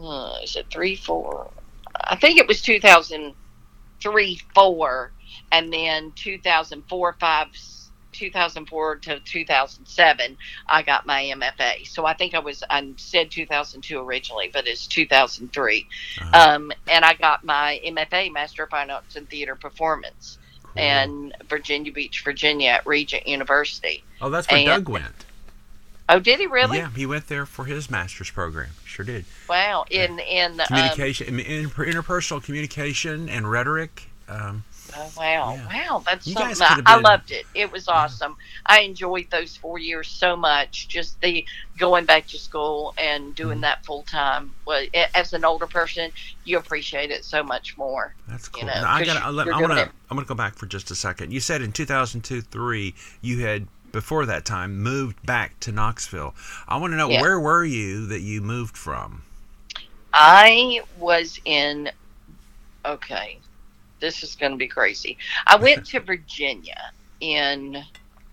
Uh, 0.00 0.38
is 0.42 0.56
it 0.56 0.66
three, 0.70 0.94
four? 0.94 1.50
I 1.94 2.16
think 2.16 2.38
it 2.38 2.46
was 2.46 2.62
2003, 2.62 4.40
four, 4.54 5.12
and 5.50 5.72
then 5.72 6.12
2004, 6.14 7.16
five, 7.18 7.48
2004 8.12 8.96
to 8.96 9.20
2007, 9.20 10.36
I 10.68 10.82
got 10.82 11.06
my 11.06 11.22
MFA. 11.24 11.86
So 11.86 12.04
I 12.04 12.14
think 12.14 12.34
I 12.34 12.38
was, 12.38 12.62
I 12.68 12.92
said 12.96 13.30
2002 13.30 13.98
originally, 13.98 14.50
but 14.52 14.66
it's 14.66 14.86
2003. 14.86 15.86
Uh-huh. 16.20 16.54
Um, 16.54 16.72
and 16.88 17.04
I 17.04 17.14
got 17.14 17.44
my 17.44 17.80
MFA, 17.84 18.32
Master 18.32 18.64
of 18.64 18.70
Fine 18.70 18.90
Arts 18.90 19.16
in 19.16 19.26
Theater 19.26 19.56
Performance, 19.56 20.38
Cool. 20.74 20.82
in 20.82 21.32
Virginia 21.48 21.92
Beach, 21.92 22.22
Virginia 22.24 22.70
at 22.70 22.86
Regent 22.86 23.26
University. 23.26 24.04
oh, 24.20 24.30
that's 24.30 24.48
where 24.50 24.58
and- 24.58 24.66
Doug 24.66 24.88
went. 24.88 25.24
Oh, 26.08 26.18
did 26.18 26.40
he 26.40 26.46
really? 26.46 26.78
Yeah, 26.78 26.90
he 26.90 27.06
went 27.06 27.28
there 27.28 27.46
for 27.46 27.66
his 27.66 27.88
master's 27.88 28.30
program. 28.30 28.70
Sure 28.84 29.04
did. 29.04 29.24
Wow. 29.48 29.84
In 29.90 30.18
in 30.18 30.60
um, 30.60 30.66
Communication, 30.66 31.38
in- 31.38 31.70
interpersonal 31.70 32.42
communication 32.42 33.28
and 33.28 33.48
rhetoric. 33.48 34.10
Um, 34.28 34.64
oh, 34.96 35.10
wow, 35.16 35.54
Yeah. 35.54 35.66
wow, 35.88 36.02
that's 36.06 36.26
You 36.26 36.34
something. 36.34 36.62
I, 36.62 36.66
have 36.66 36.82
I 36.86 36.96
loved 36.96 37.30
it. 37.30 37.46
It 37.54 37.70
was 37.72 37.88
awesome. 37.88 38.36
I 38.66 38.80
enjoyed 38.80 39.26
those 39.30 39.56
four 39.56 39.78
years 39.78 40.08
so 40.08 40.36
much. 40.36 40.88
Just 40.88 41.20
the 41.20 41.44
going 41.78 42.04
back 42.04 42.26
to 42.28 42.38
school 42.38 42.94
and 42.98 43.34
doing 43.34 43.58
Mhm. 43.58 43.62
that 43.62 43.84
full 43.84 44.02
time. 44.02 44.52
Well, 44.66 44.84
as 45.14 45.32
an 45.32 45.44
older 45.44 45.66
person, 45.66 46.10
you 46.44 46.58
appreciate 46.58 47.10
it 47.10 47.24
so 47.24 47.42
much 47.42 47.76
more. 47.78 48.14
that's 48.28 48.48
cool. 48.48 48.66
know, 48.66 48.74
Now, 48.74 48.92
I 48.92 49.04
gotta, 49.04 49.24
I 49.24 49.30
let, 49.30 49.44
doing 49.46 49.60
gonna, 49.60 49.80
it. 49.82 49.88
I'm 50.10 50.16
gonna 50.16 50.26
go 50.26 50.34
back 50.34 50.54
for 50.56 50.66
just 50.66 50.90
a 50.90 50.94
second. 50.94 51.32
You 51.32 51.40
said 51.40 51.62
in 51.62 51.72
2002, 51.72 52.40
three, 52.42 52.94
you 53.20 53.44
had 53.44 53.66
before 53.92 54.24
that 54.26 54.44
time 54.44 54.78
moved 54.78 55.24
back 55.26 55.58
to 55.60 55.72
Knoxville. 55.72 56.34
I 56.68 56.76
want 56.76 56.92
to 56.92 56.96
know 56.96 57.08
Yeah. 57.10 57.20
where 57.22 57.40
were 57.40 57.64
you 57.64 58.06
that 58.06 58.20
you 58.20 58.40
moved 58.40 58.76
from? 58.76 59.22
I 60.12 60.80
was 60.98 61.40
in. 61.44 61.90
Okay, 62.84 63.38
this 64.00 64.22
is 64.22 64.34
going 64.36 64.52
to 64.52 64.58
be 64.58 64.68
crazy. 64.68 65.18
I 65.46 65.56
went 65.56 65.86
to 65.86 66.00
Virginia 66.00 66.92
in 67.20 67.72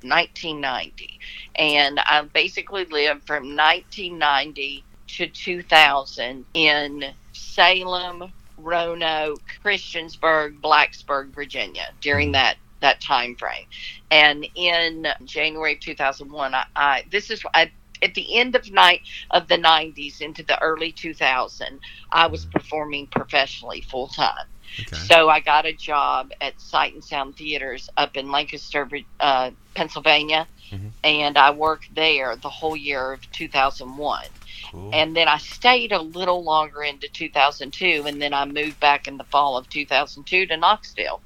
1990, 0.01 1.19
and 1.55 1.99
I 1.99 2.21
basically 2.21 2.85
lived 2.85 3.25
from 3.25 3.55
1990 3.55 4.83
to 5.07 5.27
2000 5.27 6.45
in 6.53 7.05
Salem, 7.33 8.31
Roanoke, 8.57 9.41
Christiansburg, 9.63 10.59
Blacksburg, 10.61 11.33
Virginia 11.33 11.89
during 12.01 12.27
mm-hmm. 12.27 12.33
that 12.33 12.57
that 12.79 13.01
time 13.01 13.35
frame. 13.35 13.65
And 14.11 14.47
in 14.53 15.07
January 15.25 15.73
of 15.73 15.79
2001, 15.79 16.53
I, 16.53 16.65
I 16.75 17.03
this 17.09 17.31
is 17.31 17.43
I, 17.53 17.71
at 18.01 18.13
the 18.13 18.37
end 18.37 18.55
of 18.55 18.71
night 18.71 19.01
of 19.31 19.47
the 19.47 19.57
90s 19.57 20.21
into 20.21 20.43
the 20.43 20.61
early 20.61 20.91
2000, 20.91 21.79
I 22.11 22.27
was 22.27 22.45
performing 22.45 23.07
professionally 23.07 23.81
full 23.81 24.07
time. 24.07 24.45
Okay. 24.79 24.95
So 24.95 25.29
I 25.29 25.39
got 25.39 25.65
a 25.65 25.73
job 25.73 26.31
at 26.41 26.59
Sight 26.59 26.93
and 26.93 27.03
Sound 27.03 27.35
Theaters 27.35 27.89
up 27.97 28.15
in 28.17 28.31
Lancaster, 28.31 28.87
uh, 29.19 29.51
Pennsylvania, 29.73 30.47
Mhm. 30.71 30.91
and 31.03 31.37
I 31.37 31.51
worked 31.51 31.93
there 31.95 32.35
the 32.35 32.49
whole 32.49 32.75
year 32.75 33.13
of 33.13 33.31
2001. 33.31 34.25
Cool. 34.71 34.89
And 34.93 35.15
then 35.15 35.27
I 35.27 35.37
stayed 35.37 35.91
a 35.91 36.01
little 36.01 36.43
longer 36.43 36.83
into 36.83 37.07
2002, 37.07 38.05
and 38.05 38.21
then 38.21 38.33
I 38.33 38.45
moved 38.45 38.79
back 38.79 39.07
in 39.07 39.17
the 39.17 39.23
fall 39.25 39.57
of 39.57 39.69
2002 39.69 40.45
to 40.47 40.57
Knoxville. 40.57 41.21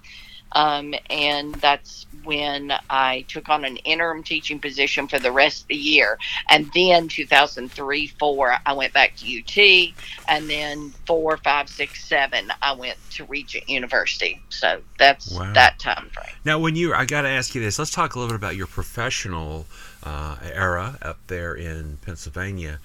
Um, 0.53 0.93
and 1.10 1.55
that's 1.55 2.05
when 2.24 2.74
I 2.90 3.25
took 3.28 3.50
on 3.50 3.66
an 3.66 3.78
interim 3.78 4.24
teaching 4.24 4.60
position 4.60 5.08
for 5.08 5.20
the 5.20 5.32
rest 5.32 5.63
of 5.63 5.68
the 5.70 5.75
year. 5.75 6.18
And 6.50 6.70
then 6.74 7.08
2003, 7.08 8.08
four, 8.08 8.56
I 8.66 8.74
went 8.74 8.94
back 8.94 9.16
to 9.18 9.25
UT, 9.40 9.94
and 10.28 10.50
then 10.50 10.92
four, 11.06 11.38
five, 11.38 11.70
six, 11.70 12.04
seven, 12.06 12.51
I 12.62 12.74
went 12.74 12.98
to 13.12 13.25
Regent 13.25 13.70
University. 13.70 14.42
So 14.50 14.82
that's 14.98 15.32
Wow. 15.32 15.54
that 15.54 15.80
time 15.80 16.10
frame. 16.13 16.36
Now, 16.46 16.60
when 16.60 16.75
you, 16.75 16.94
I 16.94 17.06
got 17.06 17.22
to 17.22 17.30
ask 17.30 17.56
you 17.56 17.62
this. 17.62 17.80
Let's 17.80 17.92
talk 17.92 18.16
a 18.16 18.20
little 18.20 18.30
bit 18.32 18.36
about 18.36 18.56
your 18.56 18.68
professional 18.68 19.66
uh, 20.04 20.38
era 20.42 20.98
up 21.01 21.20
there 21.28 21.54
in 21.54 21.98
Pennsylvania. 22.01 22.80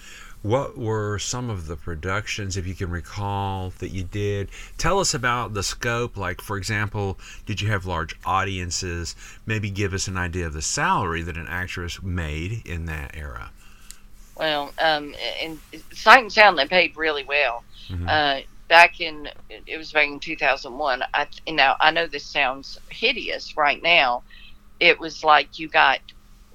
What 0.47 0.79
were 0.79 1.19
some 1.19 1.51
of 1.51 1.67
the 1.67 1.75
productions, 1.75 2.57
if 2.57 2.69
you 2.69 2.75
can 2.77 2.89
recall, 2.89 3.71
that 3.79 3.89
you 3.89 4.05
did? 4.05 4.49
Tell 4.79 5.01
us 5.01 5.13
about 5.13 5.55
the 5.55 5.65
scope. 5.65 6.17
Like, 6.17 6.41
for 6.41 6.57
example, 6.57 7.19
did 7.47 7.61
you 7.61 7.67
have 7.73 7.85
large 7.85 8.15
audiences? 8.25 9.17
Maybe 9.45 9.71
give 9.71 9.93
us 9.93 10.07
an 10.07 10.17
idea 10.17 10.47
of 10.47 10.53
the 10.53 10.63
salary 10.63 11.23
that 11.23 11.37
an 11.37 11.49
actress 11.49 12.01
made 12.01 12.65
in 12.65 12.87
that 12.87 13.17
era. 13.17 13.51
Well, 14.37 14.73
um, 14.79 15.17
in 15.43 15.59
Sight 15.93 16.23
and 16.23 16.33
Sound, 16.33 16.57
they 16.57 16.67
paid 16.69 16.97
really 16.97 17.25
well. 17.25 17.65
Mhm. 17.89 18.09
Uh, 18.09 18.43
back 18.69 19.01
in 19.01 19.29
it 19.49 19.77
was 19.77 19.91
back 19.91 20.07
in 20.07 20.21
2001. 20.21 21.03
I 21.13 21.27
you 21.45 21.55
know 21.55 21.75
I 21.81 21.91
know 21.91 22.07
this 22.07 22.25
sounds 22.25 22.79
hideous 22.91 23.57
right 23.57 23.83
now. 23.83 24.23
It 24.79 25.01
was 25.01 25.25
like 25.25 25.59
you 25.59 25.67
got 25.69 25.99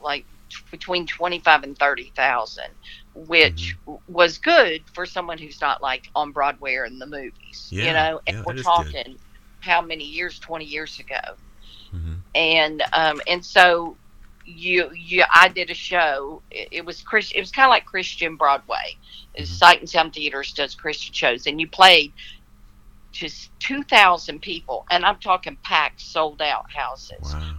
like 0.02 0.24
t- 0.50 0.58
between 0.72 1.08
25 1.08 1.64
and 1.64 1.78
30,000, 1.78 2.66
which 3.14 3.76
Mm-hmm. 3.88 3.96
was 4.08 4.38
good 4.38 4.84
for 4.94 5.06
someone 5.06 5.38
who's 5.38 5.62
not 5.62 5.82
like 5.82 6.10
on 6.16 6.32
Broadway 6.32 6.76
or 6.76 6.86
in 6.86 7.00
the 7.00 7.08
movies. 7.08 7.72
Yeah, 7.72 7.84
you 7.84 7.94
know, 7.94 8.20
and 8.28 8.38
yeah, 8.38 8.44
we're 8.46 8.54
is 8.56 8.70
good. 8.70 8.96
talking 8.96 9.18
how 9.60 9.82
many 9.82 10.06
years? 10.06 10.40
20 10.40 10.66
years 10.66 11.00
ago 11.00 11.38
Mhm. 11.94 12.24
and 12.36 12.84
um 12.94 13.22
and 13.28 13.44
so 13.46 13.98
you 14.46 14.90
you 14.96 15.24
I 15.34 15.50
did 15.50 15.70
a 15.70 15.74
show 15.76 16.42
it, 16.52 16.70
it 16.72 16.86
was 16.86 17.02
Chris 17.02 17.32
it 17.32 17.40
was 17.40 17.52
kind 17.52 17.66
of 17.66 17.70
like 17.70 17.86
Christian 17.86 18.36
Broadway 18.38 18.98
Mhm. 19.40 19.46
Sight 19.46 19.80
and 19.80 19.90
Sound 19.90 20.14
Theaters 20.14 20.54
does 20.54 20.76
Christian 20.76 21.14
shows 21.14 21.46
and 21.48 21.60
you 21.60 21.68
played 21.68 22.14
just 23.12 23.52
2000 23.60 24.42
people 24.42 24.86
and 24.90 25.06
I'm 25.06 25.18
talking 25.20 25.58
packed 25.64 26.02
sold 26.02 26.42
out 26.42 26.66
houses 26.74 27.36
Wow. 27.36 27.58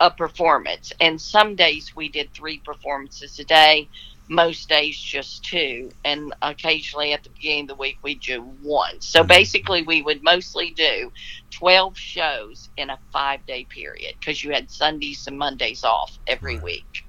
a 0.00 0.10
performance 0.10 0.92
and 1.00 1.20
some 1.20 1.54
days 1.56 1.92
we 1.96 2.08
did 2.08 2.32
three 2.32 2.58
performances 2.58 3.38
a 3.38 3.44
day 3.44 3.88
most 4.28 4.68
days 4.70 4.96
just 4.98 5.44
two 5.44 5.90
and 6.04 6.32
occasionally 6.40 7.12
at 7.12 7.22
the 7.22 7.28
beginning 7.30 7.62
of 7.62 7.68
the 7.68 7.74
week 7.74 7.98
we 8.02 8.14
do 8.14 8.40
one 8.62 8.98
so 9.00 9.22
Mhm. 9.22 9.28
basically 9.28 9.82
we 9.82 10.00
would 10.00 10.22
mostly 10.22 10.70
do 10.70 11.12
12 11.50 11.96
shows 11.98 12.70
in 12.78 12.88
a 12.88 12.98
five 13.12 13.44
day 13.46 13.64
period 13.64 14.14
because 14.18 14.42
you 14.42 14.50
had 14.52 14.70
sundays 14.70 15.26
and 15.26 15.38
mondays 15.38 15.84
off 15.84 16.18
every 16.26 16.54
Right. 16.54 16.64
week 16.64 17.04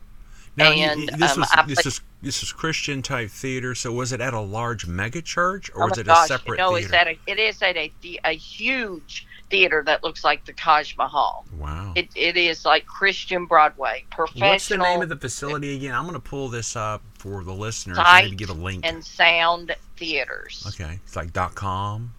Now, 0.57 0.71
And, 0.71 1.09
this 1.19 1.33
um, 1.33 1.41
was 1.41 1.49
I 1.53 1.63
this 1.63 1.81
played- 1.81 1.85
is 1.87 2.01
this 2.21 2.41
is 2.41 2.51
Christian 2.53 3.01
type 3.03 3.29
theater. 3.29 3.75
So 3.75 3.91
was 3.91 4.11
it 4.13 4.19
at 4.21 4.33
a 4.33 4.39
large 4.39 4.87
mega 4.87 5.21
church 5.21 5.69
or 5.75 5.83
oh 5.83 5.89
was 5.89 5.97
it 5.97 6.05
gosh 6.07 6.25
a 6.25 6.27
separate 6.29 6.57
no 6.57 6.69
theater? 6.71 6.85
it's 6.85 6.93
at 6.93 7.07
a, 7.07 7.17
it 7.27 7.39
is 7.39 7.61
at 7.61 7.75
a, 7.77 7.91
a 8.23 8.31
huge 8.33 9.27
theater 9.55 9.83
that 9.85 10.03
looks 10.03 10.23
like 10.23 10.43
the 10.45 10.53
taj 10.53 10.95
mahal 10.97 11.45
wow. 11.57 11.93
it, 11.95 12.09
it 12.15 12.35
is 12.35 12.65
like 12.65 12.85
christian 12.85 13.45
broadway 13.45 14.03
professional 14.11 14.49
What's 14.49 14.67
the 14.67 14.77
name 14.77 15.01
of 15.01 15.09
the 15.09 15.15
facility 15.15 15.75
again? 15.75 15.93
I'm 15.95 16.03
going 16.03 16.13
to 16.13 16.19
pull 16.19 16.49
this 16.49 16.75
up 16.75 17.01
for 17.17 17.43
the 17.43 17.53
listeners. 17.53 17.97
Sight 17.97 18.25
maybe 18.25 18.35
give 18.35 18.49
a 18.49 18.53
link. 18.53 18.85
and 18.85 19.03
sound 19.03 19.75
theaters 19.97 20.63
okay, 20.67 20.99
it's 21.05 21.15
like 21.15 21.31
dot 21.33 21.55
.com. 21.55 22.13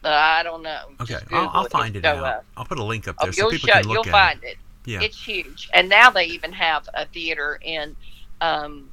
But 0.00 0.12
I 0.12 0.42
don't 0.44 0.62
know. 0.62 0.82
Okay, 1.00 1.18
I'll, 1.32 1.50
I'll 1.52 1.64
find 1.68 1.96
it 1.96 2.02
Go 2.02 2.10
out. 2.10 2.24
up. 2.24 2.44
I'll 2.56 2.64
put 2.64 2.78
a 2.78 2.84
link 2.84 3.08
up 3.08 3.16
Oh, 3.20 3.24
there 3.26 3.32
so 3.32 3.42
you'll 3.42 3.50
people 3.50 3.66
show, 3.68 3.72
can 3.80 3.82
look 3.88 4.06
you'll 4.06 4.14
at 4.14 4.28
find 4.32 4.44
it. 4.44 4.50
it. 4.52 4.56
Yeah. 4.84 5.00
It's 5.02 5.20
huge, 5.20 5.68
and 5.74 5.88
now 5.88 6.10
they 6.10 6.24
even 6.26 6.52
have 6.52 6.88
a 6.94 7.04
theater 7.06 7.58
in, 7.62 7.96
um, 8.40 8.88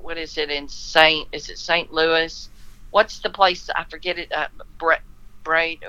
what 0.00 0.16
is 0.16 0.38
it 0.38 0.50
in 0.50 0.66
Saint? 0.68 1.28
Is 1.32 1.50
it 1.50 1.58
St. 1.58 1.92
Louis? 1.92 2.48
What's 2.90 3.18
the 3.20 3.30
place? 3.30 3.68
I 3.74 3.84
forget 3.84 4.18
it. 4.18 4.32
Uh, 4.32 4.48
Bra- 4.78 5.04
Braid. 5.44 5.84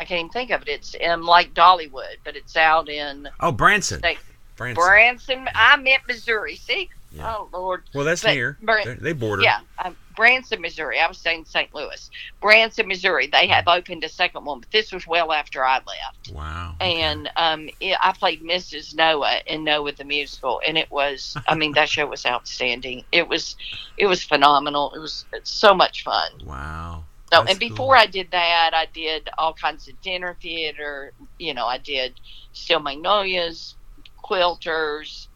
I 0.00 0.04
can't 0.04 0.20
even 0.20 0.30
think 0.30 0.50
of 0.50 0.62
it. 0.62 0.68
It's 0.68 0.96
um, 1.06 1.22
like 1.22 1.52
Dollywood, 1.52 2.16
but 2.24 2.34
it's 2.34 2.56
out 2.56 2.88
in 2.88 3.28
oh, 3.40 3.52
Branson. 3.52 3.98
State- 3.98 4.18
Branson. 4.56 4.82
Branson. 4.82 5.48
I 5.54 5.76
meant 5.76 6.02
Missouri. 6.08 6.56
See? 6.56 6.90
Yeah. 7.12 7.34
Oh 7.34 7.48
Lord. 7.52 7.82
well, 7.94 8.04
that's 8.04 8.22
but 8.22 8.34
near. 8.34 8.56
Bran- 8.62 8.98
They're- 9.00 9.14
border. 9.14 9.42
Yeah, 9.42 9.60
um, 9.84 9.96
Branson, 10.16 10.60
Missouri. 10.60 11.00
I 11.00 11.06
was 11.08 11.18
saying 11.18 11.46
St. 11.46 11.74
Louis. 11.74 12.10
Branson, 12.40 12.86
Missouri. 12.86 13.26
They 13.26 13.46
have 13.48 13.66
opened 13.66 14.04
a 14.04 14.08
second 14.08 14.44
one, 14.44 14.60
but 14.60 14.70
this 14.70 14.92
was 14.92 15.06
well 15.06 15.32
after 15.32 15.64
I 15.64 15.76
left. 15.76 16.32
Wow. 16.32 16.74
okay. 16.80 17.00
And 17.00 17.30
um, 17.36 17.68
it, 17.80 17.96
I 18.00 18.12
played 18.12 18.42
Mrs. 18.42 18.94
Noah 18.94 19.40
in 19.46 19.64
Noah 19.64 19.92
the 19.92 20.04
musical, 20.04 20.60
and 20.66 20.78
it 20.78 20.90
was. 20.90 21.36
I 21.48 21.54
mean, 21.54 21.72
that 21.72 21.88
show 21.88 22.06
was 22.06 22.24
outstanding. 22.26 23.04
It 23.12 23.28
was, 23.28 23.56
it 23.96 24.06
was 24.06 24.22
phenomenal. 24.22 24.92
It 24.94 24.98
was 25.00 25.24
so 25.42 25.74
much 25.74 26.04
fun. 26.04 26.30
wow. 26.44 27.04
So, 27.32 27.38
That's 27.38 27.50
and 27.52 27.60
before 27.60 27.94
cool. 27.94 28.02
I 28.02 28.06
did 28.06 28.30
that, 28.32 28.70
I 28.74 28.86
did 28.92 29.28
all 29.38 29.52
kinds 29.52 29.86
of 29.88 30.00
dinner 30.02 30.36
theater. 30.42 31.12
You 31.38 31.54
know, 31.54 31.66
I 31.66 31.78
did 31.78 32.14
Steel 32.52 32.80
Magnolias, 32.80 33.76
Quilters, 34.24 35.28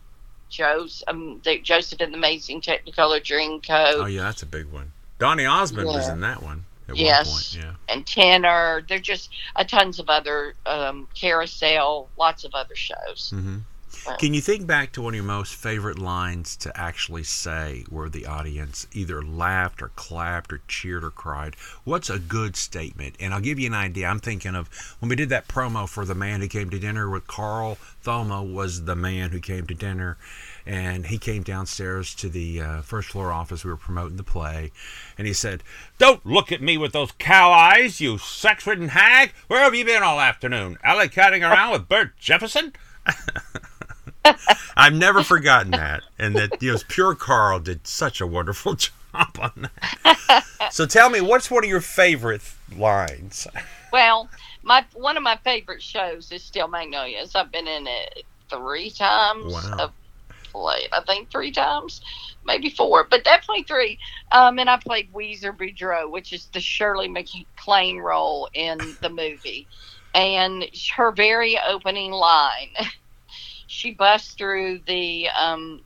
Joe's, 0.50 1.02
um, 1.06 1.40
the, 1.44 1.58
Joseph 1.60 2.00
and 2.00 2.12
the 2.12 2.18
Amazing 2.18 2.62
Technicolor 2.62 3.20
Dreamcoat. 3.22 4.02
Oh 4.02 4.06
yeah, 4.06 4.22
that's 4.22 4.42
a 4.42 4.46
big 4.46 4.66
one. 4.66 4.92
Donny 5.18 5.46
Osmond 5.46 5.86
was 5.86 6.08
in 6.08 6.20
that 6.20 6.42
one 6.42 6.64
at 6.88 6.96
Yes. 6.96 7.54
one 7.54 7.62
point. 7.62 7.78
Yeah. 7.88 7.94
and 7.94 8.06
Tenor. 8.06 8.84
There 8.88 8.98
are 8.98 9.00
just 9.00 9.30
a 9.56 9.64
tons 9.64 9.98
of 10.00 10.08
other 10.08 10.54
um, 10.66 11.06
carousel, 11.14 12.08
lots 12.18 12.44
of 12.44 12.54
other 12.54 12.74
shows. 12.74 13.30
hmm 13.34 13.58
Can 14.18 14.34
you 14.34 14.40
think 14.40 14.66
back 14.66 14.92
to 14.92 15.02
one 15.02 15.14
of 15.14 15.16
your 15.16 15.24
most 15.24 15.54
favorite 15.54 15.98
lines 15.98 16.56
to 16.56 16.78
actually 16.78 17.24
say 17.24 17.84
where 17.88 18.08
the 18.08 18.26
audience 18.26 18.86
either 18.92 19.22
laughed 19.22 19.80
or 19.80 19.88
clapped 19.96 20.52
or 20.52 20.60
cheered 20.68 21.04
or 21.04 21.10
cried? 21.10 21.56
What's 21.84 22.10
a 22.10 22.18
good 22.18 22.54
statement? 22.54 23.16
And 23.18 23.32
I'll 23.32 23.40
give 23.40 23.58
you 23.58 23.66
an 23.66 23.74
idea. 23.74 24.06
I'm 24.06 24.20
thinking 24.20 24.54
of 24.54 24.68
when 25.00 25.08
we 25.08 25.16
did 25.16 25.30
that 25.30 25.48
promo 25.48 25.88
for 25.88 26.04
the 26.04 26.14
man 26.14 26.40
who 26.40 26.48
came 26.48 26.68
to 26.70 26.78
dinner 26.78 27.08
with 27.08 27.26
Carl 27.26 27.78
Thoma 28.02 28.42
was 28.42 28.84
the 28.84 28.94
man 28.94 29.30
who 29.30 29.40
came 29.40 29.66
to 29.66 29.74
dinner. 29.74 30.18
And 30.66 31.06
he 31.06 31.18
came 31.18 31.42
downstairs 31.42 32.14
to 32.16 32.28
the 32.28 32.60
uh, 32.60 32.82
first 32.82 33.08
floor 33.08 33.32
office. 33.32 33.64
We 33.64 33.70
were 33.70 33.76
promoting 33.76 34.16
the 34.16 34.22
play. 34.22 34.70
And 35.16 35.26
he 35.26 35.32
said, 35.32 35.62
Don't 35.98 36.24
look 36.24 36.52
at 36.52 36.62
me 36.62 36.76
with 36.76 36.92
those 36.92 37.12
cow 37.12 37.50
eyes, 37.50 38.00
you 38.00 38.18
sex 38.18 38.66
ridden 38.66 38.88
hag. 38.88 39.32
Where 39.48 39.60
have 39.60 39.74
you 39.74 39.84
been 39.84 40.02
all 40.02 40.20
afternoon? 40.20 40.78
Alley 40.82 41.08
catting 41.08 41.42
around 41.42 41.72
with 41.72 41.88
Bert 41.88 42.16
Jefferson? 42.18 42.74
I've 44.76 44.94
never 44.94 45.22
forgotten 45.22 45.72
that, 45.72 46.02
and 46.18 46.34
that 46.36 46.62
you 46.62 46.72
know, 46.72 46.78
pure 46.88 47.14
Carl 47.14 47.60
did 47.60 47.86
such 47.86 48.20
a 48.20 48.26
wonderful 48.26 48.74
job 49.14 49.38
on 49.40 49.68
that. 50.04 50.44
so 50.70 50.86
tell 50.86 51.10
me, 51.10 51.20
what's 51.20 51.50
one 51.50 51.64
of 51.64 51.70
your 51.70 51.80
favorite 51.80 52.42
lines? 52.76 53.46
Well, 53.92 54.28
my 54.62 54.84
one 54.94 55.16
of 55.16 55.22
my 55.22 55.36
favorite 55.44 55.82
shows 55.82 56.32
is 56.32 56.42
Steel 56.42 56.68
Magnolias. 56.68 57.34
I've 57.34 57.52
been 57.52 57.68
in 57.68 57.86
it 57.86 58.24
three 58.50 58.90
times. 58.90 59.52
Wow. 59.52 59.92
Played, 60.52 60.88
I 60.92 61.00
think 61.00 61.30
three 61.30 61.50
times, 61.50 62.00
maybe 62.44 62.70
four, 62.70 63.08
but 63.10 63.24
definitely 63.24 63.64
three. 63.64 63.98
Um, 64.30 64.60
and 64.60 64.70
I 64.70 64.76
played 64.76 65.12
Ouiser 65.12 65.56
Boudreaux, 65.56 66.08
which 66.08 66.32
is 66.32 66.46
the 66.52 66.60
Shirley 66.60 67.08
MacLaine 67.08 67.98
role 67.98 68.48
in 68.54 68.78
the 69.00 69.10
movie. 69.10 69.66
And 70.14 70.64
her 70.94 71.10
very 71.10 71.58
opening 71.58 72.12
line, 72.12 72.68
she 73.66 73.92
busts 73.92 74.34
through 74.34 74.80
the 74.86 75.28
um, 75.38 75.82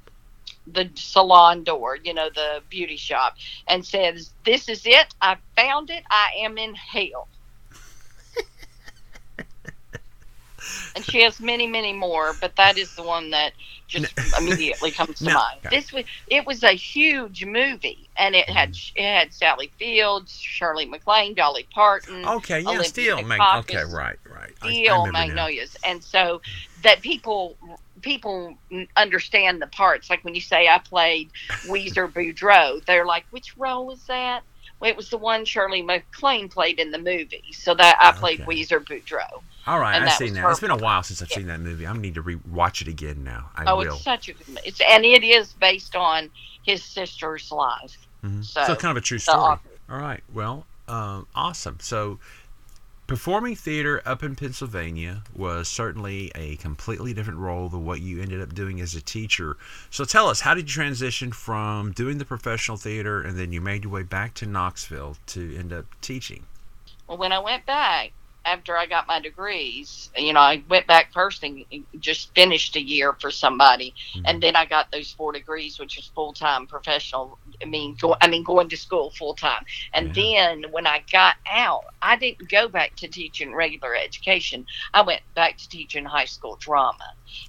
the 0.66 0.90
salon 0.94 1.64
door, 1.64 1.96
you 2.02 2.14
know, 2.14 2.28
the 2.34 2.62
beauty 2.68 2.96
shop, 2.96 3.34
and 3.68 3.84
says, 3.84 4.34
"This 4.44 4.68
is 4.68 4.82
it. 4.86 5.14
I 5.20 5.36
found 5.56 5.90
it. 5.90 6.04
I 6.10 6.30
am 6.44 6.58
in 6.58 6.74
hell." 6.74 7.28
and 10.94 11.04
she 11.04 11.22
has 11.22 11.40
many, 11.40 11.66
many 11.66 11.92
more, 11.92 12.34
but 12.40 12.56
that 12.56 12.78
is 12.78 12.94
the 12.94 13.02
one 13.02 13.30
that 13.30 13.52
just 13.86 14.14
immediately 14.36 14.92
comes 14.92 15.22
to 15.22 15.30
No. 15.30 15.32
mind. 15.32 15.62
This 15.70 15.92
was 15.92 16.04
it 16.26 16.46
was 16.46 16.62
a 16.62 16.72
huge 16.72 17.44
movie, 17.44 18.10
and 18.18 18.34
it 18.34 18.48
had 18.48 18.70
Mm-hmm. 18.70 18.96
it 18.96 19.02
had 19.04 19.32
Sally 19.32 19.72
Fields, 19.78 20.32
Shirley 20.38 20.86
MacLaine, 20.86 21.34
Dolly 21.34 21.68
Parton, 21.72 22.32
Okay, 22.36 22.60
yeah, 22.60 22.80
Olympia 22.80 22.82
Steel. 22.82 23.22
Mag- 23.22 23.52
okay, 23.52 23.84
right, 23.84 24.18
right. 24.26 24.54
Steel. 24.60 25.08
Magnolias, 25.08 25.76
and 25.84 26.02
so 26.02 26.40
that 26.82 27.02
people 27.02 27.56
people 28.02 28.56
understand 28.96 29.60
the 29.60 29.66
parts. 29.66 30.08
Like 30.10 30.24
when 30.24 30.34
you 30.34 30.40
say 30.40 30.68
I 30.68 30.78
played 30.78 31.30
Ouiser 31.66 32.10
Boudreaux, 32.12 32.84
they're 32.86 33.06
like, 33.06 33.24
which 33.30 33.56
role 33.56 33.86
was 33.86 34.04
that? 34.06 34.42
Well, 34.80 34.88
it 34.90 34.96
was 34.96 35.10
the 35.10 35.18
one 35.18 35.44
Shirley 35.44 35.82
MacLaine 35.82 36.48
played 36.48 36.78
in 36.78 36.92
the 36.92 36.98
movie. 36.98 37.42
So 37.52 37.74
that 37.74 37.96
I 38.00 38.12
played 38.12 38.40
Okay. 38.42 38.52
Ouiser 38.62 38.78
Boudreaux. 38.84 39.42
All 39.66 39.80
right, 39.80 40.00
I've 40.00 40.12
seen 40.12 40.32
that. 40.34 40.42
now. 40.42 40.50
It's 40.50 40.60
been 40.60 40.70
a 40.70 40.76
while 40.76 41.02
since 41.02 41.20
I've 41.20 41.30
Yeah. 41.30 41.36
seen 41.38 41.46
that 41.48 41.60
movie. 41.60 41.86
I 41.86 41.92
need 41.92 42.14
to 42.14 42.22
re-watch 42.22 42.80
it 42.80 42.88
again 42.88 43.22
now. 43.24 43.50
I 43.56 43.64
oh, 43.66 43.76
will. 43.78 43.94
it's 43.94 44.02
such 44.04 44.28
a 44.28 44.32
good. 44.32 44.60
It's 44.64 44.80
and 44.80 45.04
it 45.04 45.24
is 45.24 45.52
based 45.54 45.94
on 45.96 46.30
his 46.62 46.82
sister's 46.84 47.50
life. 47.50 47.96
Mhm. 48.24 48.44
So, 48.44 48.64
so 48.64 48.76
kind 48.76 48.96
of 48.96 49.02
a 49.02 49.04
true 49.04 49.18
story. 49.18 49.58
All 49.90 49.98
right. 49.98 50.22
Well, 50.32 50.64
um, 50.86 51.26
awesome. 51.34 51.78
So, 51.80 52.18
performing 53.08 53.56
theater 53.56 54.02
up 54.04 54.22
in 54.22 54.36
Pennsylvania 54.36 55.24
was 55.34 55.66
certainly 55.66 56.30
a 56.34 56.56
completely 56.56 57.14
different 57.14 57.40
role 57.40 57.68
than 57.70 57.84
what 57.84 58.00
you 58.00 58.22
ended 58.22 58.40
up 58.40 58.54
doing 58.54 58.80
as 58.80 58.94
a 58.94 59.00
teacher. 59.00 59.56
So, 59.90 60.04
tell 60.04 60.28
us, 60.28 60.42
how 60.42 60.54
did 60.54 60.68
you 60.68 60.74
transition 60.74 61.32
from 61.32 61.90
doing 61.92 62.18
the 62.18 62.24
professional 62.26 62.76
theater 62.76 63.20
and 63.20 63.36
then 63.36 63.50
you 63.50 63.60
made 63.60 63.84
your 63.84 63.92
way 63.92 64.02
back 64.04 64.34
to 64.34 64.46
Knoxville 64.46 65.16
to 65.28 65.56
end 65.56 65.72
up 65.72 65.86
teaching? 66.02 66.44
Well, 67.08 67.16
when 67.16 67.32
I 67.32 67.38
went 67.38 67.64
back 67.64 68.12
after 68.48 68.76
I 68.76 68.86
got 68.86 69.06
my 69.08 69.20
degrees, 69.20 70.10
you 70.16 70.32
know, 70.32 70.40
I 70.40 70.62
went 70.68 70.86
back 70.86 71.12
first 71.12 71.42
and 71.44 71.64
just 71.98 72.34
finished 72.34 72.76
a 72.76 72.82
year 72.82 73.16
for 73.20 73.30
somebody, 73.30 73.94
Mm-hmm. 74.16 74.26
and 74.26 74.42
then 74.42 74.56
I 74.56 74.66
got 74.66 74.90
those 74.92 75.12
four 75.12 75.32
degrees, 75.32 75.78
which 75.78 75.96
was 75.96 76.10
full 76.14 76.32
time 76.32 76.66
professional. 76.66 77.38
I 77.62 77.66
mean, 77.66 77.96
go, 78.00 78.16
I 78.20 78.28
mean, 78.28 78.44
going 78.44 78.68
to 78.70 78.76
school 78.76 79.10
full 79.18 79.34
time. 79.34 79.62
And 79.92 80.14
then 80.14 80.64
when 80.70 80.86
I 80.86 81.04
got 81.12 81.36
out, 81.50 81.82
I 82.02 82.16
didn't 82.16 82.48
go 82.50 82.68
back 82.68 82.96
to 82.98 83.08
teaching 83.08 83.54
regular 83.54 83.94
education. 83.94 84.64
I 84.94 85.02
went 85.02 85.22
back 85.34 85.58
to 85.58 85.68
teaching 85.68 86.04
high 86.04 86.26
school 86.26 86.56
drama, 86.60 87.04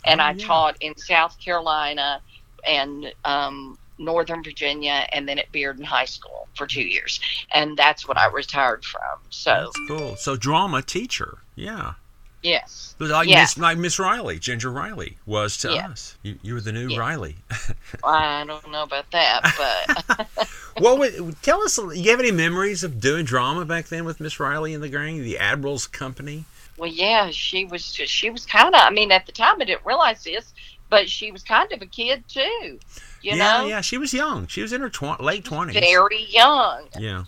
and 0.05 0.21
Oh, 0.21 0.27
I 0.27 0.33
yeah. 0.33 0.47
taught 0.47 0.77
in 0.81 0.93
South 0.97 1.35
Carolina 1.43 2.21
and 2.67 3.13
um, 3.25 3.77
Northern 3.99 4.43
Virginia, 4.43 5.05
and 5.11 5.27
then 5.27 5.37
at 5.37 5.51
Bearden 5.51 5.83
High 5.83 6.05
School 6.05 6.47
for 6.55 6.65
two 6.65 6.81
years, 6.81 7.19
and 7.53 7.77
that's 7.77 8.07
what 8.07 8.17
I 8.17 8.27
retired 8.27 8.83
from. 8.85 9.19
So 9.29 9.51
That's 9.75 9.87
cool. 9.87 10.15
So, 10.15 10.35
drama 10.35 10.81
teacher. 10.81 11.39
Yeah. 11.55 11.93
yes, 12.41 12.95
Like 12.99 13.27
Yeah. 13.27 13.41
Miss, 13.41 13.57
like 13.57 13.77
Miss 13.77 13.99
Riley, 13.99 14.39
Ginger 14.39 14.71
Riley 14.71 15.17
was 15.25 15.57
to 15.57 15.73
Yeah. 15.73 15.89
us. 15.89 16.17
You, 16.23 16.39
you 16.41 16.53
were 16.53 16.61
the 16.61 16.71
new 16.71 16.87
Yeah. 16.89 16.99
Riley. 16.99 17.35
I 18.03 18.45
don't 18.47 18.71
know 18.71 18.83
about 18.83 19.11
that, 19.11 19.41
but 19.57 20.47
would 20.79 21.41
tell 21.41 21.61
us? 21.61 21.77
You 21.77 22.09
have 22.11 22.19
any 22.19 22.31
memories 22.31 22.83
of 22.83 22.99
doing 23.01 23.25
drama 23.25 23.65
back 23.65 23.87
then 23.89 24.05
with 24.05 24.19
Miss 24.21 24.39
Riley 24.39 24.73
and 24.73 24.81
the 24.81 24.89
gang, 24.89 25.21
the 25.21 25.37
Admiral's 25.37 25.85
Company? 25.87 26.45
well, 26.77 26.89
yeah, 26.89 27.29
she 27.29 27.65
was 27.65 27.91
just, 27.91 28.13
she 28.13 28.29
was 28.29 28.45
kind 28.45 28.73
of. 28.73 28.79
I 28.81 28.89
mean, 28.89 29.11
at 29.11 29.25
the 29.25 29.33
time 29.33 29.61
I 29.61 29.65
didn't 29.65 29.85
realize 29.85 30.23
this, 30.23 30.53
but 30.89 31.09
she 31.09 31.31
was 31.31 31.43
kind 31.43 31.71
of 31.71 31.81
a 31.81 31.85
kid 31.85 32.23
too. 32.27 32.79
You 33.21 33.35
yeah, 33.35 33.35
know, 33.61 33.65
yeah. 33.67 33.81
She 33.81 33.97
was 33.97 34.13
young. 34.13 34.47
She 34.47 34.61
was 34.61 34.73
in 34.73 34.81
her 34.81 34.89
tw- 34.89 35.19
late 35.21 35.45
twenties. 35.45 35.79
very 35.79 36.23
young. 36.25 36.87
Yeah. 36.97 37.23